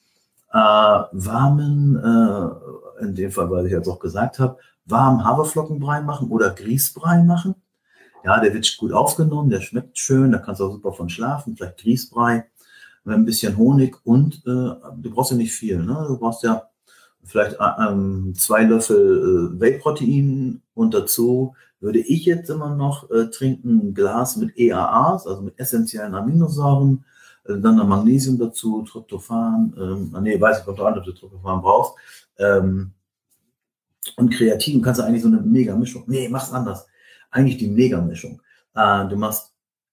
äh, 0.52 0.56
warmen, 0.58 1.96
äh, 1.96 3.04
in 3.04 3.14
dem 3.14 3.30
Fall, 3.30 3.50
weil 3.50 3.66
ich 3.66 3.72
jetzt 3.72 3.88
auch 3.88 4.00
gesagt 4.00 4.38
habe, 4.40 4.58
warmen 4.84 5.24
Haferflockenbrei 5.24 6.00
machen 6.00 6.28
oder 6.28 6.50
Grießbrei 6.50 7.22
machen. 7.22 7.54
Ja, 8.24 8.40
der 8.40 8.52
wird 8.52 8.76
gut 8.76 8.92
aufgenommen, 8.92 9.48
der 9.48 9.60
schmeckt 9.60 9.96
schön, 9.96 10.32
da 10.32 10.38
kannst 10.38 10.60
du 10.60 10.66
auch 10.66 10.72
super 10.72 10.92
von 10.92 11.08
schlafen, 11.08 11.56
vielleicht 11.56 11.78
Grießbrei, 11.78 12.44
ein 13.06 13.24
bisschen 13.24 13.56
Honig 13.56 13.96
und 14.04 14.42
äh, 14.46 14.74
du 14.96 15.10
brauchst 15.10 15.30
ja 15.30 15.36
nicht 15.36 15.52
viel, 15.52 15.78
ne? 15.78 16.04
Du 16.06 16.18
brauchst 16.18 16.42
ja 16.42 16.69
vielleicht 17.24 17.56
äh, 17.60 17.88
ähm, 17.88 18.34
zwei 18.36 18.64
Löffel 18.64 19.52
äh, 19.56 19.60
Whey-Protein 19.60 20.62
und 20.74 20.94
dazu 20.94 21.54
würde 21.80 21.98
ich 21.98 22.26
jetzt 22.26 22.50
immer 22.50 22.74
noch 22.74 23.10
äh, 23.10 23.26
trinken 23.30 23.88
ein 23.88 23.94
Glas 23.94 24.36
mit 24.36 24.56
EAAs, 24.58 25.26
also 25.26 25.42
mit 25.42 25.58
essentiellen 25.58 26.14
Aminosäuren, 26.14 27.04
äh, 27.44 27.58
dann 27.58 27.76
noch 27.76 27.86
Magnesium 27.86 28.38
dazu, 28.38 28.82
Tryptophan, 28.82 29.74
ähm, 29.78 30.10
ah, 30.12 30.20
nee, 30.20 30.40
weiß 30.40 30.58
ich, 30.58 30.64
kommt 30.64 30.78
doch 30.78 30.86
an, 30.86 30.98
ob 30.98 31.04
du 31.04 31.12
Tryptophan 31.12 31.62
brauchst, 31.62 31.94
ähm, 32.38 32.92
und 34.16 34.30
Kreatin, 34.30 34.82
kannst 34.82 35.00
du 35.00 35.04
eigentlich 35.04 35.22
so 35.22 35.28
eine 35.28 35.40
Mega-Mischung, 35.40 36.04
nee, 36.06 36.28
mach's 36.28 36.52
anders, 36.52 36.86
eigentlich 37.30 37.58
die 37.58 37.68
Mega-Mischung. 37.68 38.40
Äh, 38.74 39.08
du 39.08 39.16
machst 39.16 39.49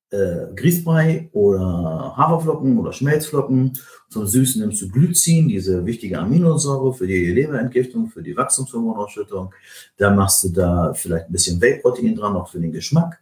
äh, 0.10 0.54
Grießbrei 0.56 1.30
oder 1.34 2.14
Haferflocken 2.16 2.78
oder 2.78 2.94
Schmelzflocken. 2.94 3.78
Zum 4.10 4.26
Süßen 4.26 4.62
nimmst 4.62 4.82
du 4.82 4.90
Glycin, 4.90 5.48
diese 5.48 5.86
wichtige 5.86 6.20
Aminosäure 6.20 6.94
für 6.94 7.08
die 7.08 7.32
Leberentgiftung, 7.32 8.08
für 8.10 8.24
die 8.24 8.36
Wachstumshormonausschüttung. 8.36 9.54
Dann 9.98 10.16
machst 10.16 10.44
du 10.44 10.50
da 10.50 10.94
vielleicht 10.94 11.28
ein 11.28 11.32
bisschen 11.32 11.62
Whey-Protein 11.62 12.16
dran, 12.16 12.34
noch 12.34 12.50
für 12.50 12.60
den 12.60 12.72
Geschmack. 12.72 13.20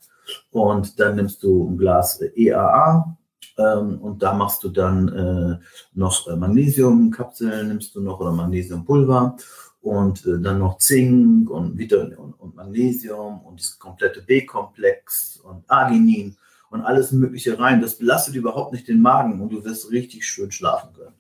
Und 0.52 1.00
dann 1.00 1.16
nimmst 1.16 1.44
du 1.44 1.70
ein 1.70 1.78
Glas 1.78 2.20
EAA, 2.22 3.18
ähm, 3.58 4.00
und 4.02 4.22
da 4.22 4.34
machst 4.34 4.64
du 4.64 4.70
dann 4.70 5.08
äh, 5.10 5.66
noch 5.94 6.28
äh, 6.28 6.36
Magnesiumkapseln, 6.36 7.70
nimmst 7.70 7.96
du 7.96 8.02
noch 8.02 8.20
oder 8.20 8.32
Magnesiumpulver 8.32 9.38
und 9.82 10.26
äh, 10.26 10.40
dann 10.42 10.60
noch 10.60 10.78
Zink 10.80 11.50
und 11.50 11.78
Vitamin 11.78 12.16
und, 12.16 12.34
und 12.34 12.56
Magnesium 12.56 13.42
und 13.42 13.60
das 13.60 13.80
komplette 13.80 14.22
B-Komplex 14.22 15.40
und 15.44 15.70
Arginin 15.70 16.36
und 16.76 16.82
alles 16.82 17.12
Mögliche 17.12 17.58
rein. 17.58 17.82
Das 17.82 17.96
belastet 17.96 18.36
überhaupt 18.36 18.74
nicht 18.74 18.88
den 18.88 19.02
Magen 19.02 19.42
und 19.42 19.50
du 19.50 19.64
wirst 19.64 19.92
richtig 19.92 20.26
schön 20.28 20.52
schlafen 20.52 20.94
können. 20.94 21.16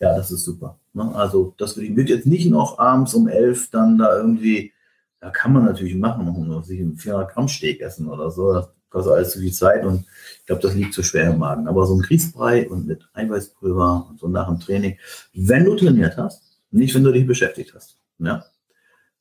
Ja, 0.00 0.16
das 0.16 0.30
ist 0.30 0.44
super. 0.44 0.78
Ne? 0.94 1.14
Also, 1.14 1.54
das 1.58 1.76
würde 1.76 1.86
ich 1.86 1.94
mit 1.94 2.08
jetzt 2.08 2.26
nicht 2.26 2.50
noch 2.50 2.78
abends 2.78 3.14
um 3.14 3.28
elf 3.28 3.70
dann 3.70 3.98
da 3.98 4.16
irgendwie, 4.16 4.72
da 5.20 5.30
kann 5.30 5.52
man 5.52 5.64
natürlich 5.64 5.94
machen, 5.94 6.24
noch 6.48 6.64
sich 6.64 6.80
einen 6.80 6.96
400 6.96 7.32
Gramm 7.32 7.48
Steak 7.48 7.80
essen 7.80 8.08
oder 8.08 8.30
so. 8.30 8.52
Das 8.52 8.68
kostet 8.90 9.12
alles 9.12 9.30
zu 9.32 9.38
viel 9.40 9.52
Zeit 9.52 9.84
und 9.84 10.04
ich 10.40 10.46
glaube, 10.46 10.62
das 10.62 10.74
liegt 10.74 10.94
zu 10.94 11.02
schwer 11.02 11.30
im 11.30 11.38
Magen. 11.38 11.68
Aber 11.68 11.86
so 11.86 11.94
ein 11.94 12.02
Grießbrei 12.02 12.68
und 12.68 12.86
mit 12.86 13.08
Eiweißpulver 13.14 14.06
und 14.10 14.18
so 14.18 14.28
nach 14.28 14.48
dem 14.48 14.60
Training, 14.60 14.98
wenn 15.34 15.64
du 15.64 15.76
trainiert 15.76 16.16
hast, 16.16 16.42
nicht 16.70 16.94
wenn 16.94 17.04
du 17.04 17.12
dich 17.12 17.26
beschäftigt 17.26 17.74
hast. 17.74 17.98
Ja. 18.18 18.44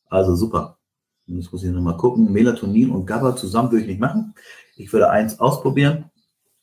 Also 0.10 0.36
super. 0.36 0.78
Jetzt 1.36 1.52
muss 1.52 1.64
ich 1.64 1.72
nochmal 1.72 1.98
gucken. 1.98 2.32
Melatonin 2.32 2.92
und 2.92 3.06
GABA 3.06 3.36
zusammen 3.36 3.72
würde 3.72 3.84
ich 3.84 3.90
nicht 3.90 4.00
machen. 4.00 4.34
Ich 4.76 4.92
würde 4.92 5.10
eins 5.10 5.40
ausprobieren. 5.40 6.12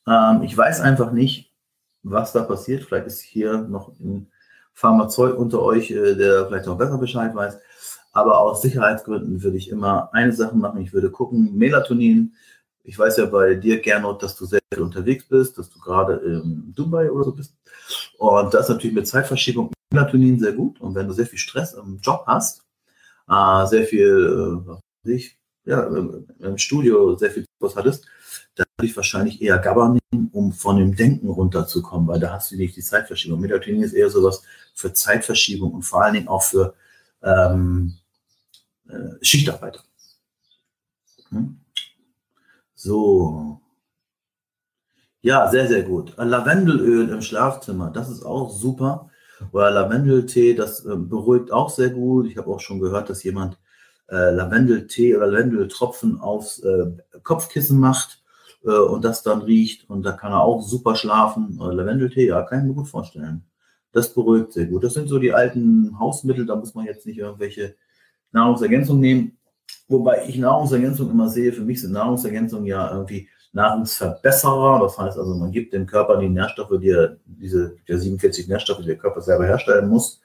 Ähm, 0.07 0.43
ich 0.43 0.57
weiß 0.57 0.81
einfach 0.81 1.11
nicht, 1.11 1.53
was 2.03 2.33
da 2.33 2.43
passiert. 2.43 2.83
Vielleicht 2.83 3.07
ist 3.07 3.21
hier 3.21 3.59
noch 3.59 3.89
ein 3.99 4.31
Pharmazeut 4.73 5.37
unter 5.37 5.61
euch, 5.61 5.91
äh, 5.91 6.15
der 6.15 6.47
vielleicht 6.47 6.67
auch 6.67 6.77
besser 6.77 6.97
Bescheid 6.97 7.33
weiß. 7.35 7.59
Aber 8.11 8.39
aus 8.39 8.61
Sicherheitsgründen 8.61 9.43
würde 9.43 9.57
ich 9.57 9.69
immer 9.69 10.13
eine 10.13 10.33
Sache 10.33 10.55
machen. 10.55 10.81
Ich 10.81 10.93
würde 10.93 11.11
gucken, 11.11 11.57
Melatonin. 11.57 12.35
Ich 12.83 12.97
weiß 12.97 13.17
ja 13.17 13.25
bei 13.25 13.55
dir, 13.55 13.81
Gernot, 13.81 14.23
dass 14.23 14.35
du 14.35 14.45
sehr 14.45 14.61
viel 14.73 14.81
unterwegs 14.81 15.25
bist, 15.27 15.57
dass 15.57 15.69
du 15.69 15.79
gerade 15.79 16.15
in 16.15 16.73
Dubai 16.73 17.11
oder 17.11 17.25
so 17.25 17.33
bist. 17.33 17.55
Und 18.17 18.53
das 18.53 18.69
natürlich 18.69 18.95
mit 18.95 19.07
Zeitverschiebung 19.07 19.71
Melatonin 19.91 20.39
sehr 20.39 20.53
gut. 20.53 20.79
Und 20.81 20.95
wenn 20.95 21.07
du 21.07 21.13
sehr 21.13 21.25
viel 21.25 21.39
Stress 21.39 21.73
im 21.73 21.99
Job 22.01 22.23
hast, 22.25 22.63
äh, 23.29 23.67
sehr 23.67 23.85
viel, 23.85 24.77
äh, 25.05 25.11
ich, 25.11 25.37
ja, 25.65 25.85
im 25.85 26.57
Studio 26.57 27.15
sehr 27.15 27.31
viel 27.31 27.45
Spaß 27.57 27.75
hattest, 27.75 28.05
dann 28.55 28.65
würde 28.77 28.87
ich 28.89 28.95
wahrscheinlich 28.95 29.41
eher 29.41 29.59
GABA 29.59 29.97
nehmen, 30.11 30.29
um 30.31 30.51
von 30.51 30.77
dem 30.77 30.95
Denken 30.95 31.29
runterzukommen, 31.29 32.07
weil 32.07 32.19
da 32.19 32.33
hast 32.33 32.51
du 32.51 32.55
nicht 32.55 32.75
die 32.75 32.81
Zeitverschiebung. 32.81 33.39
Melatonin 33.39 33.83
ist 33.83 33.93
eher 33.93 34.09
sowas 34.09 34.41
für 34.73 34.93
Zeitverschiebung 34.93 35.71
und 35.73 35.83
vor 35.83 36.03
allen 36.03 36.15
Dingen 36.15 36.27
auch 36.27 36.43
für 36.43 36.73
ähm, 37.21 37.97
äh, 38.87 39.23
Schichtarbeiter. 39.23 39.83
Hm? 41.29 41.59
So. 42.75 43.61
Ja, 45.21 45.51
sehr, 45.51 45.67
sehr 45.67 45.83
gut. 45.83 46.13
Lavendelöl 46.17 47.09
im 47.09 47.21
Schlafzimmer, 47.21 47.91
das 47.91 48.09
ist 48.09 48.23
auch 48.23 48.49
super. 48.49 49.09
Oder 49.51 49.71
Lavendeltee, 49.71 50.53
das 50.53 50.85
äh, 50.85 50.95
beruhigt 50.95 51.51
auch 51.51 51.69
sehr 51.69 51.89
gut. 51.89 52.27
Ich 52.27 52.37
habe 52.37 52.49
auch 52.49 52.59
schon 52.59 52.79
gehört, 52.79 53.09
dass 53.09 53.23
jemand 53.23 53.57
äh, 54.09 54.31
Lavendeltee 54.31 55.15
oder 55.15 55.27
Lavendeltropfen 55.27 56.19
aufs 56.19 56.59
äh, 56.59 56.91
Kopfkissen 57.23 57.79
macht 57.79 58.21
äh, 58.63 58.71
und 58.71 59.05
das 59.05 59.23
dann 59.23 59.41
riecht. 59.41 59.89
Und 59.89 60.03
da 60.03 60.11
kann 60.11 60.31
er 60.31 60.41
auch 60.41 60.61
super 60.61 60.95
schlafen. 60.95 61.59
Oder 61.59 61.73
Lavendeltee, 61.73 62.27
ja, 62.27 62.41
kann 62.43 62.59
ich 62.59 62.65
mir 62.65 62.73
gut 62.73 62.87
vorstellen. 62.87 63.45
Das 63.91 64.13
beruhigt 64.13 64.53
sehr 64.53 64.65
gut. 64.65 64.83
Das 64.83 64.93
sind 64.93 65.07
so 65.07 65.19
die 65.19 65.33
alten 65.33 65.97
Hausmittel, 65.99 66.45
da 66.45 66.55
muss 66.55 66.75
man 66.75 66.85
jetzt 66.85 67.05
nicht 67.05 67.17
irgendwelche 67.17 67.75
Nahrungsergänzungen 68.31 69.01
nehmen. 69.01 69.37
Wobei 69.87 70.27
ich 70.27 70.37
Nahrungsergänzungen 70.37 71.13
immer 71.13 71.29
sehe, 71.29 71.51
für 71.51 71.63
mich 71.63 71.81
sind 71.81 71.93
Nahrungsergänzungen 71.93 72.67
ja 72.67 72.91
irgendwie 72.91 73.27
Nahrungsverbesserer. 73.51 74.79
Das 74.79 74.97
heißt 74.97 75.17
also, 75.17 75.35
man 75.35 75.51
gibt 75.51 75.73
dem 75.73 75.85
Körper 75.85 76.17
die 76.17 76.29
Nährstoffe, 76.29 76.79
die 76.79 76.89
er, 76.89 77.17
diese 77.25 77.75
der 77.87 77.97
47 77.97 78.47
Nährstoffe, 78.47 78.79
die 78.79 78.87
der 78.87 78.97
Körper 78.97 79.21
selber 79.21 79.45
herstellen 79.45 79.89
muss. 79.89 80.21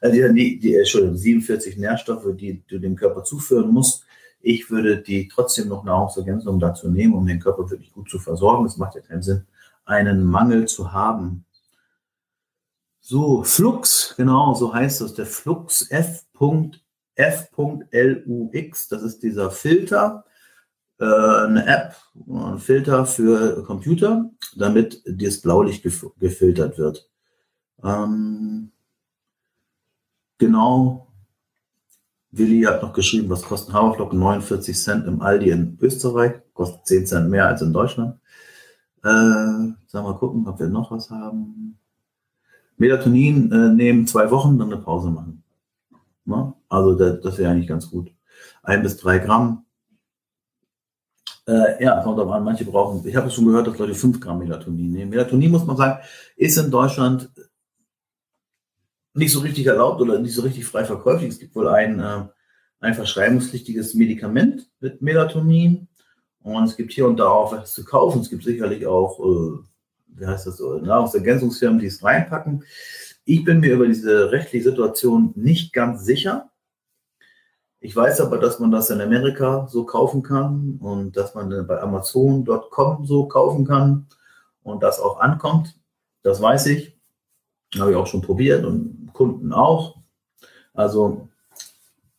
Äh, 0.00 0.10
die, 0.10 0.34
die, 0.34 0.58
die, 0.58 0.76
Entschuldigung, 0.76 1.16
47 1.16 1.76
Nährstoffe, 1.76 2.36
die 2.36 2.62
du 2.66 2.78
dem 2.78 2.96
Körper 2.96 3.24
zuführen 3.24 3.70
musst. 3.70 4.04
Ich 4.40 4.70
würde 4.70 4.98
die 4.98 5.28
trotzdem 5.28 5.68
noch 5.68 5.84
Nahrungsergänzungen 5.84 6.60
dazu 6.60 6.90
nehmen, 6.90 7.14
um 7.14 7.26
den 7.26 7.40
Körper 7.40 7.70
wirklich 7.70 7.92
gut 7.92 8.10
zu 8.10 8.18
versorgen. 8.18 8.66
Es 8.66 8.76
macht 8.76 8.94
ja 8.94 9.00
keinen 9.00 9.22
Sinn, 9.22 9.46
einen 9.86 10.22
Mangel 10.24 10.66
zu 10.66 10.92
haben. 10.92 11.46
So, 13.00 13.42
Flux, 13.42 14.14
genau, 14.16 14.54
so 14.54 14.74
heißt 14.74 15.00
das. 15.00 15.14
Der 15.14 15.26
Flux 15.26 15.82
F.F.LUX, 15.90 16.28
das 18.88 19.02
ist 19.02 19.22
dieser 19.22 19.50
Filter, 19.50 20.24
äh, 20.98 21.04
eine 21.04 21.66
App, 21.66 21.96
ein 22.28 22.58
Filter 22.58 23.06
für 23.06 23.64
Computer, 23.64 24.30
damit 24.56 25.02
das 25.06 25.40
Blaulicht 25.40 25.82
gef 25.82 26.06
gefiltert 26.18 26.78
wird. 26.78 27.08
Ähm, 27.82 28.70
genau, 30.38 31.08
Willi 32.30 32.62
hat 32.62 32.82
noch 32.82 32.92
geschrieben, 32.92 33.30
was 33.30 33.42
kosten 33.42 33.72
Haferflocken? 33.72 34.18
49 34.18 34.76
Cent 34.76 35.06
im 35.06 35.20
Aldi 35.20 35.50
in 35.50 35.78
Österreich, 35.80 36.34
kostet 36.52 36.86
10 36.86 37.06
Cent 37.06 37.30
mehr 37.30 37.46
als 37.46 37.62
in 37.62 37.72
Deutschland. 37.72 38.18
Äh, 39.02 39.06
sagen 39.06 39.76
wir 39.92 40.02
mal 40.02 40.18
gucken, 40.18 40.46
ob 40.48 40.58
wir 40.58 40.68
noch 40.68 40.90
was 40.90 41.10
haben. 41.10 41.78
Melatonin 42.76 43.52
äh, 43.52 43.68
nehmen, 43.68 44.06
zwei 44.06 44.30
Wochen, 44.30 44.58
dann 44.58 44.72
eine 44.72 44.82
Pause 44.82 45.10
machen. 45.10 45.44
Na? 46.24 46.54
Also 46.68 46.94
das, 46.94 47.20
das 47.20 47.38
wäre 47.38 47.52
eigentlich 47.52 47.68
ganz 47.68 47.90
gut. 47.90 48.10
Ein 48.62 48.82
bis 48.82 48.96
drei 48.96 49.18
Gramm. 49.18 49.63
Äh, 51.46 51.82
ja, 51.82 52.02
kommt 52.02 52.18
aber 52.18 52.34
an, 52.34 52.44
manche 52.44 52.64
brauchen, 52.64 53.06
ich 53.06 53.14
habe 53.14 53.30
schon 53.30 53.44
gehört, 53.44 53.66
dass 53.66 53.78
Leute 53.78 53.94
fünf 53.94 54.20
Gramm 54.20 54.38
Melatonin 54.38 54.90
nehmen. 54.90 55.10
Melatonin, 55.10 55.50
muss 55.50 55.66
man 55.66 55.76
sagen, 55.76 56.02
ist 56.36 56.56
in 56.56 56.70
Deutschland 56.70 57.30
nicht 59.12 59.32
so 59.32 59.40
richtig 59.40 59.66
erlaubt 59.66 60.00
oder 60.00 60.18
nicht 60.18 60.34
so 60.34 60.42
richtig 60.42 60.64
frei 60.64 60.84
verkäuflich. 60.84 61.30
Es 61.30 61.38
gibt 61.38 61.54
wohl 61.54 61.68
ein, 61.68 62.00
äh, 62.00 62.22
ein 62.80 62.94
verschreibungspflichtiges 62.94 63.94
Medikament 63.94 64.68
mit 64.80 65.02
Melatonin. 65.02 65.88
Und 66.42 66.64
es 66.64 66.76
gibt 66.76 66.92
hier 66.92 67.06
und 67.06 67.18
da 67.18 67.28
auch 67.28 67.52
was 67.52 67.72
zu 67.72 67.84
kaufen. 67.84 68.20
Es 68.20 68.30
gibt 68.30 68.44
sicherlich 68.44 68.86
auch 68.86 69.20
äh, 69.20 69.64
wie 70.16 70.26
heißt 70.26 70.46
das, 70.46 70.60
Nahrungsergänzungsfirmen, 70.60 71.78
die 71.78 71.86
es 71.86 72.02
reinpacken. 72.02 72.64
Ich 73.24 73.44
bin 73.44 73.60
mir 73.60 73.74
über 73.74 73.86
diese 73.86 74.30
rechtliche 74.30 74.70
Situation 74.70 75.32
nicht 75.34 75.72
ganz 75.72 76.04
sicher. 76.04 76.50
Ich 77.84 77.94
weiß 77.94 78.22
aber, 78.22 78.38
dass 78.38 78.60
man 78.60 78.70
das 78.70 78.88
in 78.88 79.02
Amerika 79.02 79.66
so 79.68 79.84
kaufen 79.84 80.22
kann 80.22 80.78
und 80.80 81.18
dass 81.18 81.34
man 81.34 81.66
bei 81.66 81.82
Amazon.com 81.82 83.04
so 83.04 83.28
kaufen 83.28 83.66
kann 83.66 84.06
und 84.62 84.82
das 84.82 85.00
auch 85.00 85.20
ankommt. 85.20 85.78
Das 86.22 86.40
weiß 86.40 86.64
ich. 86.68 86.98
Habe 87.78 87.90
ich 87.90 87.96
auch 87.98 88.06
schon 88.06 88.22
probiert 88.22 88.64
und 88.64 89.10
Kunden 89.12 89.52
auch. 89.52 89.98
Also, 90.72 91.28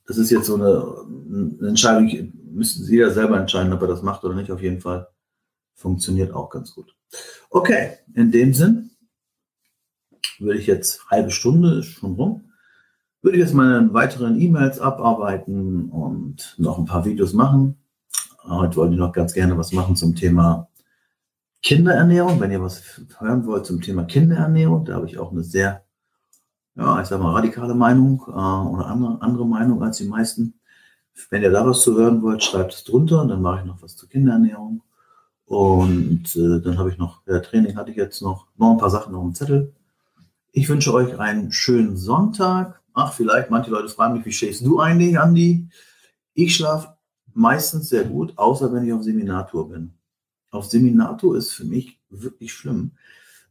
das 0.06 0.20
ist 0.20 0.30
jetzt 0.30 0.46
so 0.46 0.54
eine, 0.54 1.58
eine 1.60 1.70
Entscheidung, 1.70 2.32
müssen 2.44 2.86
Sie 2.86 3.00
ja 3.00 3.10
selber 3.10 3.40
entscheiden, 3.40 3.74
ob 3.74 3.82
er 3.82 3.88
das 3.88 4.04
macht 4.04 4.24
oder 4.24 4.36
nicht. 4.36 4.52
Auf 4.52 4.62
jeden 4.62 4.82
Fall 4.82 5.08
funktioniert 5.74 6.32
auch 6.32 6.52
ganz 6.52 6.76
gut. 6.76 6.96
Okay, 7.50 7.98
in 8.14 8.32
dem 8.32 8.54
Sinn 8.54 8.92
würde 10.38 10.60
ich 10.60 10.68
jetzt 10.68 11.10
halbe 11.10 11.32
Stunde 11.32 11.82
schon 11.82 12.14
rum. 12.14 12.52
Würde 13.26 13.40
ich 13.40 13.44
jetzt 13.44 13.56
meine 13.56 13.92
weiteren 13.92 14.40
E-Mails 14.40 14.80
abarbeiten 14.80 15.90
und 15.90 16.54
noch 16.60 16.78
ein 16.78 16.86
paar 16.86 17.06
Videos 17.06 17.34
machen. 17.34 17.76
Heute 18.44 18.76
wollte 18.76 18.94
ich 18.94 19.00
noch 19.00 19.14
ganz 19.14 19.34
gerne 19.34 19.58
was 19.58 19.72
machen 19.72 19.96
zum 19.96 20.14
Thema 20.14 20.68
Kinderernährung. 21.64 22.40
Wenn 22.40 22.52
ihr 22.52 22.62
was 22.62 22.84
hören 23.18 23.48
wollt 23.48 23.66
zum 23.66 23.82
Thema 23.82 24.04
Kinderernährung, 24.04 24.86
da 24.86 24.94
habe 24.94 25.08
ich 25.08 25.18
auch 25.18 25.32
eine 25.32 25.44
sehr, 25.44 25.84
ja, 26.76 27.02
ich 27.02 27.08
sag 27.08 27.20
mal, 27.20 27.34
radikale 27.34 27.74
Meinung 27.74 28.22
äh, 28.28 28.30
oder 28.30 28.86
andere, 28.86 29.20
andere 29.24 29.48
Meinung 29.48 29.82
als 29.82 29.98
die 29.98 30.08
meisten. 30.08 30.60
Wenn 31.32 31.42
ihr 31.42 31.50
da 31.50 31.66
was 31.66 31.82
zu 31.82 31.96
hören 31.98 32.22
wollt, 32.22 32.44
schreibt 32.44 32.76
es 32.76 32.84
drunter 32.84 33.24
und 33.24 33.30
dann 33.30 33.42
mache 33.42 33.62
ich 33.62 33.66
noch 33.66 33.82
was 33.82 33.96
zur 33.96 34.08
Kinderernährung. 34.08 34.84
Und 35.46 36.36
äh, 36.36 36.62
dann 36.62 36.78
habe 36.78 36.92
ich 36.92 37.00
noch, 37.00 37.24
ja, 37.26 37.40
Training 37.40 37.76
hatte 37.76 37.90
ich 37.90 37.98
jetzt 37.98 38.22
noch, 38.22 38.46
noch 38.56 38.74
ein 38.74 38.78
paar 38.78 38.92
Sachen 38.92 39.16
auf 39.16 39.24
dem 39.24 39.34
Zettel. 39.34 39.74
Ich 40.52 40.70
wünsche 40.70 40.94
euch 40.94 41.20
einen 41.20 41.52
schönen 41.52 41.98
Sonntag. 41.98 42.85
Ach, 42.96 43.14
vielleicht, 43.14 43.50
manche 43.52 43.72
Leute 43.72 43.90
fragen 43.90 44.16
mich, 44.16 44.26
wie 44.26 44.32
schläfst 44.32 44.66
du 44.66 44.80
eigentlich, 44.80 45.20
Andi? 45.20 45.68
Ich 46.34 46.56
schlafe 46.56 46.96
meistens 47.34 47.90
sehr 47.90 48.06
gut, 48.06 48.34
außer 48.38 48.72
wenn 48.74 48.86
ich 48.86 48.94
auf 48.94 49.04
Seminartour 49.04 49.70
bin. 49.70 49.94
Auf 50.50 50.66
Seminartour 50.66 51.36
ist 51.38 51.52
für 51.52 51.66
mich 51.66 52.00
wirklich 52.10 52.54
schlimm. 52.54 52.92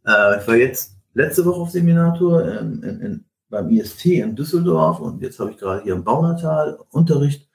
Äh, 0.07 0.41
ich 0.41 0.49
war 0.49 0.57
jetzt 0.57 0.97
letzte 1.13 1.45
Woche 1.45 1.61
auf 1.61 1.71
Seminartour 1.71 2.59
in, 2.59 2.83
in, 2.83 3.01
in, 3.01 3.25
beim 3.51 3.69
IST 3.71 4.07
in 4.07 4.35
Düsseldorf 4.35 5.01
und 5.01 5.21
jetzt 5.21 5.39
habe 5.39 5.51
ich 5.51 5.59
gerade 5.59 5.83
hier 5.83 5.93
im 5.93 6.05
Baunatal 6.05 6.79
Unterricht. 6.91 7.47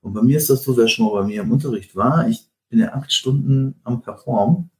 Und 0.00 0.14
bei 0.14 0.22
mir 0.22 0.38
ist 0.38 0.50
das 0.50 0.64
so, 0.64 0.76
wer 0.76 0.88
schon 0.88 1.06
mal 1.06 1.22
bei 1.22 1.26
mir 1.28 1.42
im 1.42 1.52
Unterricht 1.52 1.94
war, 1.94 2.28
ich 2.28 2.50
bin 2.68 2.80
ja 2.80 2.92
acht 2.92 3.12
Stunden 3.12 3.80
am 3.84 4.02
Performen. 4.02 4.70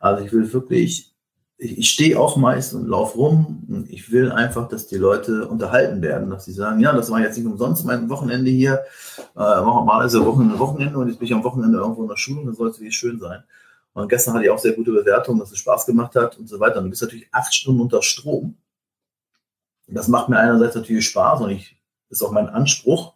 Also 0.00 0.24
ich 0.24 0.32
will 0.32 0.50
wirklich, 0.50 1.14
ich, 1.58 1.78
ich 1.78 1.90
stehe 1.90 2.18
auch 2.18 2.36
meist 2.36 2.74
und 2.74 2.86
laufe 2.86 3.16
rum 3.16 3.64
und 3.68 3.90
ich 3.90 4.10
will 4.12 4.30
einfach, 4.30 4.68
dass 4.68 4.86
die 4.86 4.96
Leute 4.96 5.48
unterhalten 5.48 6.02
werden, 6.02 6.30
dass 6.30 6.44
sie 6.44 6.52
sagen, 6.52 6.80
ja, 6.80 6.92
das 6.92 7.10
war 7.10 7.20
jetzt 7.20 7.36
nicht 7.36 7.46
umsonst 7.46 7.84
mein 7.84 8.08
Wochenende 8.08 8.50
hier, 8.50 8.82
äh, 9.34 9.38
normalerweise 9.38 10.24
Wochenende, 10.24 10.58
Wochenende 10.58 10.98
und 10.98 11.08
jetzt 11.08 11.18
bin 11.18 11.26
ich 11.26 11.34
am 11.34 11.44
Wochenende 11.44 11.78
irgendwo 11.78 12.02
in 12.02 12.08
der 12.08 12.16
Schule 12.16 12.40
und 12.40 12.46
dann 12.46 12.54
soll 12.54 12.68
es 12.68 12.78
wirklich 12.78 12.96
schön 12.96 13.18
sein. 13.18 13.42
Und 13.92 14.08
gestern 14.08 14.34
hatte 14.34 14.44
ich 14.44 14.50
auch 14.50 14.58
sehr 14.58 14.72
gute 14.72 14.92
Bewertungen, 14.92 15.40
dass 15.40 15.52
es 15.52 15.58
Spaß 15.58 15.86
gemacht 15.86 16.14
hat 16.16 16.38
und 16.38 16.48
so 16.48 16.60
weiter. 16.60 16.78
Und 16.78 16.84
du 16.84 16.90
bist 16.90 17.00
natürlich 17.00 17.28
acht 17.32 17.54
Stunden 17.54 17.80
unter 17.80 18.02
Strom. 18.02 18.58
Das 19.88 20.08
macht 20.08 20.28
mir 20.28 20.38
einerseits 20.38 20.74
natürlich 20.74 21.06
Spaß 21.06 21.40
und 21.40 21.50
ich, 21.50 21.80
ist 22.10 22.22
auch 22.22 22.32
mein 22.32 22.48
Anspruch, 22.48 23.14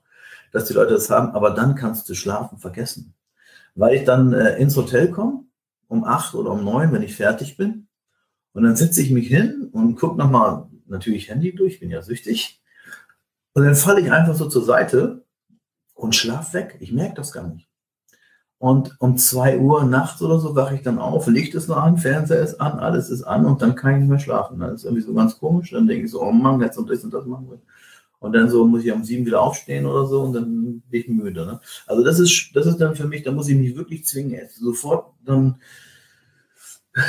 dass 0.52 0.64
die 0.64 0.72
Leute 0.72 0.94
das 0.94 1.10
haben, 1.10 1.32
aber 1.32 1.50
dann 1.50 1.74
kannst 1.74 2.08
du 2.08 2.14
schlafen 2.14 2.58
vergessen 2.58 3.14
weil 3.74 3.94
ich 3.94 4.04
dann 4.04 4.32
äh, 4.32 4.56
ins 4.58 4.76
Hotel 4.76 5.10
komme, 5.10 5.44
um 5.88 6.04
acht 6.04 6.34
oder 6.34 6.50
um 6.50 6.64
neun, 6.64 6.92
wenn 6.92 7.02
ich 7.02 7.16
fertig 7.16 7.56
bin. 7.56 7.88
Und 8.52 8.64
dann 8.64 8.76
setze 8.76 9.02
ich 9.02 9.10
mich 9.10 9.28
hin 9.28 9.68
und 9.72 9.96
gucke 9.96 10.18
nochmal 10.18 10.68
natürlich 10.86 11.28
Handy 11.28 11.54
durch, 11.54 11.80
bin 11.80 11.90
ja 11.90 12.02
süchtig. 12.02 12.60
Und 13.52 13.64
dann 13.64 13.74
falle 13.74 14.00
ich 14.00 14.12
einfach 14.12 14.34
so 14.34 14.48
zur 14.48 14.64
Seite 14.64 15.24
und 15.94 16.14
schlaf 16.14 16.54
weg. 16.54 16.76
Ich 16.80 16.92
merke 16.92 17.14
das 17.14 17.32
gar 17.32 17.48
nicht. 17.48 17.68
Und 18.58 18.94
um 18.98 19.16
zwei 19.16 19.58
Uhr 19.58 19.84
nachts 19.84 20.20
oder 20.20 20.38
so 20.38 20.54
wache 20.54 20.74
ich 20.74 20.82
dann 20.82 20.98
auf, 20.98 21.26
Licht 21.28 21.54
ist 21.54 21.68
noch 21.68 21.78
an, 21.78 21.96
Fernseher 21.96 22.42
ist 22.42 22.60
an, 22.60 22.78
alles 22.78 23.08
ist 23.08 23.22
an 23.22 23.46
und 23.46 23.62
dann 23.62 23.74
kann 23.74 23.92
ich 23.92 24.00
nicht 24.00 24.10
mehr 24.10 24.18
schlafen. 24.18 24.60
Das 24.60 24.74
ist 24.74 24.84
irgendwie 24.84 25.02
so 25.02 25.14
ganz 25.14 25.38
komisch. 25.38 25.70
Dann 25.70 25.86
denke 25.86 26.04
ich 26.04 26.10
so, 26.10 26.22
oh 26.22 26.30
Mann, 26.30 26.60
jetzt 26.60 26.76
und 26.76 26.90
das 26.90 27.02
und 27.02 27.14
das 27.14 27.24
machen 27.24 27.48
wir. 27.48 27.60
Und 28.18 28.34
dann 28.34 28.50
so 28.50 28.66
muss 28.66 28.84
ich 28.84 28.92
um 28.92 29.02
sieben 29.02 29.24
wieder 29.24 29.40
aufstehen 29.40 29.86
oder 29.86 30.06
so 30.06 30.20
und 30.20 30.34
dann 30.34 30.82
bin 30.90 31.00
ich 31.00 31.08
müde. 31.08 31.46
Ne? 31.46 31.60
Also 31.86 32.04
das 32.04 32.18
ist, 32.20 32.50
das 32.54 32.66
ist 32.66 32.76
dann 32.76 32.94
für 32.94 33.08
mich, 33.08 33.22
da 33.22 33.32
muss 33.32 33.48
ich 33.48 33.56
mich 33.56 33.74
wirklich 33.76 34.04
zwingen, 34.04 34.46
sofort 34.50 35.14
dann 35.24 35.56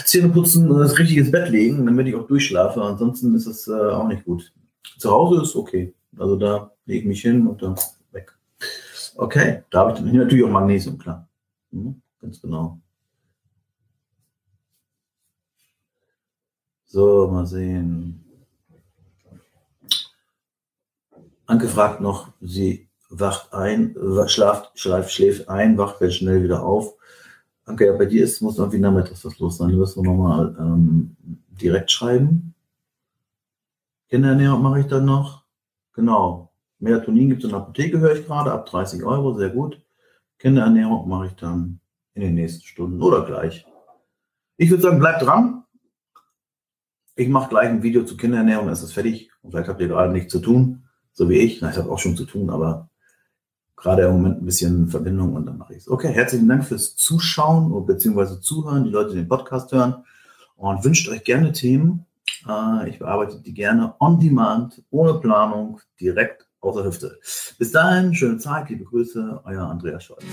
Zähne 0.06 0.30
putzen 0.30 0.70
und 0.70 0.80
das 0.80 0.98
richtig 1.00 1.32
Bett 1.32 1.50
legen, 1.50 1.86
damit 1.86 2.08
ich 2.08 2.15
auch 2.15 2.28
durchschlafe. 2.28 2.82
Ansonsten 2.82 3.34
ist 3.36 3.48
das 3.48 3.67
äh, 3.67 3.72
auch 3.72 4.08
nicht 4.08 4.26
gut. 4.26 4.54
Zu 4.98 5.12
Hause 5.12 5.41
ist 5.41 5.56
okay. 5.56 5.94
Also 6.17 6.36
da 6.36 6.71
lege 6.86 7.00
ich 7.00 7.06
mich 7.06 7.21
hin 7.21 7.48
und 7.48 7.62
dann 7.62 7.75
weg. 8.12 8.38
Okay, 9.15 9.63
da 9.69 9.79
habe 9.79 9.92
ich 9.92 9.98
dann 9.98 10.15
natürlich 10.15 10.46
auch 10.46 10.50
Magnesium, 10.50 10.98
klar. 10.98 11.27
Mhm, 11.71 12.02
ganz 12.19 12.42
genau. 12.42 12.79
So, 16.86 17.27
mal 17.32 17.48
sehen. 17.48 18.23
Anke 21.46 21.67
fragt 21.67 22.02
noch, 22.02 22.34
sie 22.42 22.90
wacht 23.10 23.54
ein, 23.54 23.96
schläft, 24.27 24.71
schläft 24.75 25.50
ein, 25.50 25.77
wacht 25.77 26.13
schnell 26.13 26.44
wieder 26.44 26.63
auf. 26.63 26.96
Anke, 27.65 27.85
ja, 27.85 27.93
bei 27.93 28.05
dir 28.05 28.23
ist, 28.23 28.41
muss 28.41 28.57
irgendwie 28.57 28.79
nachmittags 28.79 29.23
was 29.23 29.39
los 29.39 29.57
sein. 29.57 29.71
Du 29.71 29.77
wirst 29.77 29.97
nochmal 29.97 30.55
ähm, 30.59 31.15
direkt 31.49 31.91
schreiben. 31.91 32.55
Kinderernährung 34.09 34.62
mache 34.62 34.81
ich 34.81 34.87
dann 34.87 35.05
noch. 35.05 35.43
Genau. 35.93 36.51
Melatonin 36.79 37.29
gibt 37.29 37.41
es 37.41 37.45
in 37.45 37.51
der 37.51 37.59
Apotheke, 37.59 37.99
höre 37.99 38.15
ich 38.15 38.25
gerade, 38.25 38.51
ab 38.51 38.65
30 38.65 39.03
Euro, 39.03 39.35
sehr 39.35 39.49
gut. 39.49 39.81
Kinderernährung 40.39 41.07
mache 41.07 41.27
ich 41.27 41.33
dann 41.33 41.79
in 42.15 42.23
den 42.23 42.33
nächsten 42.33 42.65
Stunden 42.65 43.01
oder 43.01 43.25
gleich. 43.25 43.65
Ich 44.57 44.69
würde 44.69 44.83
sagen, 44.83 44.99
bleibt 44.99 45.21
dran. 45.21 45.63
Ich 47.15 47.29
mache 47.29 47.49
gleich 47.49 47.69
ein 47.69 47.83
Video 47.83 48.03
zu 48.03 48.17
Kinderernährung, 48.17 48.65
dann 48.65 48.73
ist 48.73 48.81
es 48.81 48.93
fertig. 48.93 49.31
Und 49.41 49.51
vielleicht 49.51 49.69
habt 49.69 49.79
ihr 49.79 49.87
gerade 49.87 50.12
nichts 50.12 50.31
zu 50.31 50.39
tun, 50.39 50.83
so 51.12 51.29
wie 51.29 51.37
ich. 51.37 51.62
Na, 51.62 51.69
ich 51.69 51.77
habe 51.77 51.91
auch 51.91 51.99
schon 51.99 52.17
zu 52.17 52.25
tun, 52.25 52.49
aber 52.49 52.89
gerade 53.82 54.04
im 54.04 54.13
Moment 54.13 54.42
ein 54.42 54.46
bisschen 54.46 54.88
Verbindung 54.88 55.34
und 55.34 55.46
dann 55.46 55.58
mache 55.58 55.73
ich 55.73 55.79
es. 55.79 55.90
Okay, 55.90 56.13
herzlichen 56.13 56.48
Dank 56.48 56.65
fürs 56.65 56.96
Zuschauen 56.96 57.86
bzw. 57.86 58.40
Zuhören, 58.40 58.84
die 58.84 58.92
Leute, 58.92 59.12
die 59.12 59.17
den 59.17 59.27
Podcast 59.27 59.71
hören. 59.71 60.04
Und 60.56 60.84
wünscht 60.84 61.10
euch 61.10 61.23
gerne 61.23 61.52
Themen. 61.52 62.06
Äh, 62.48 62.90
ich 62.90 63.00
bearbeite 63.00 63.42
die 63.42 63.54
gerne 63.54 63.96
on 64.00 64.19
demand, 64.19 64.84
ohne 64.92 65.15
Planung, 65.15 65.82
direkt 66.00 66.48
aus 66.60 66.75
der 66.75 66.86
Hüfte. 66.86 67.19
Bis 67.58 67.71
dahin, 67.71 68.13
schöne 68.13 68.38
Zeit, 68.38 68.69
liebe 68.69 68.84
Grüße, 68.84 69.42
euer 69.44 69.63
Andreas 69.63 70.04
Scholz. 70.04 70.23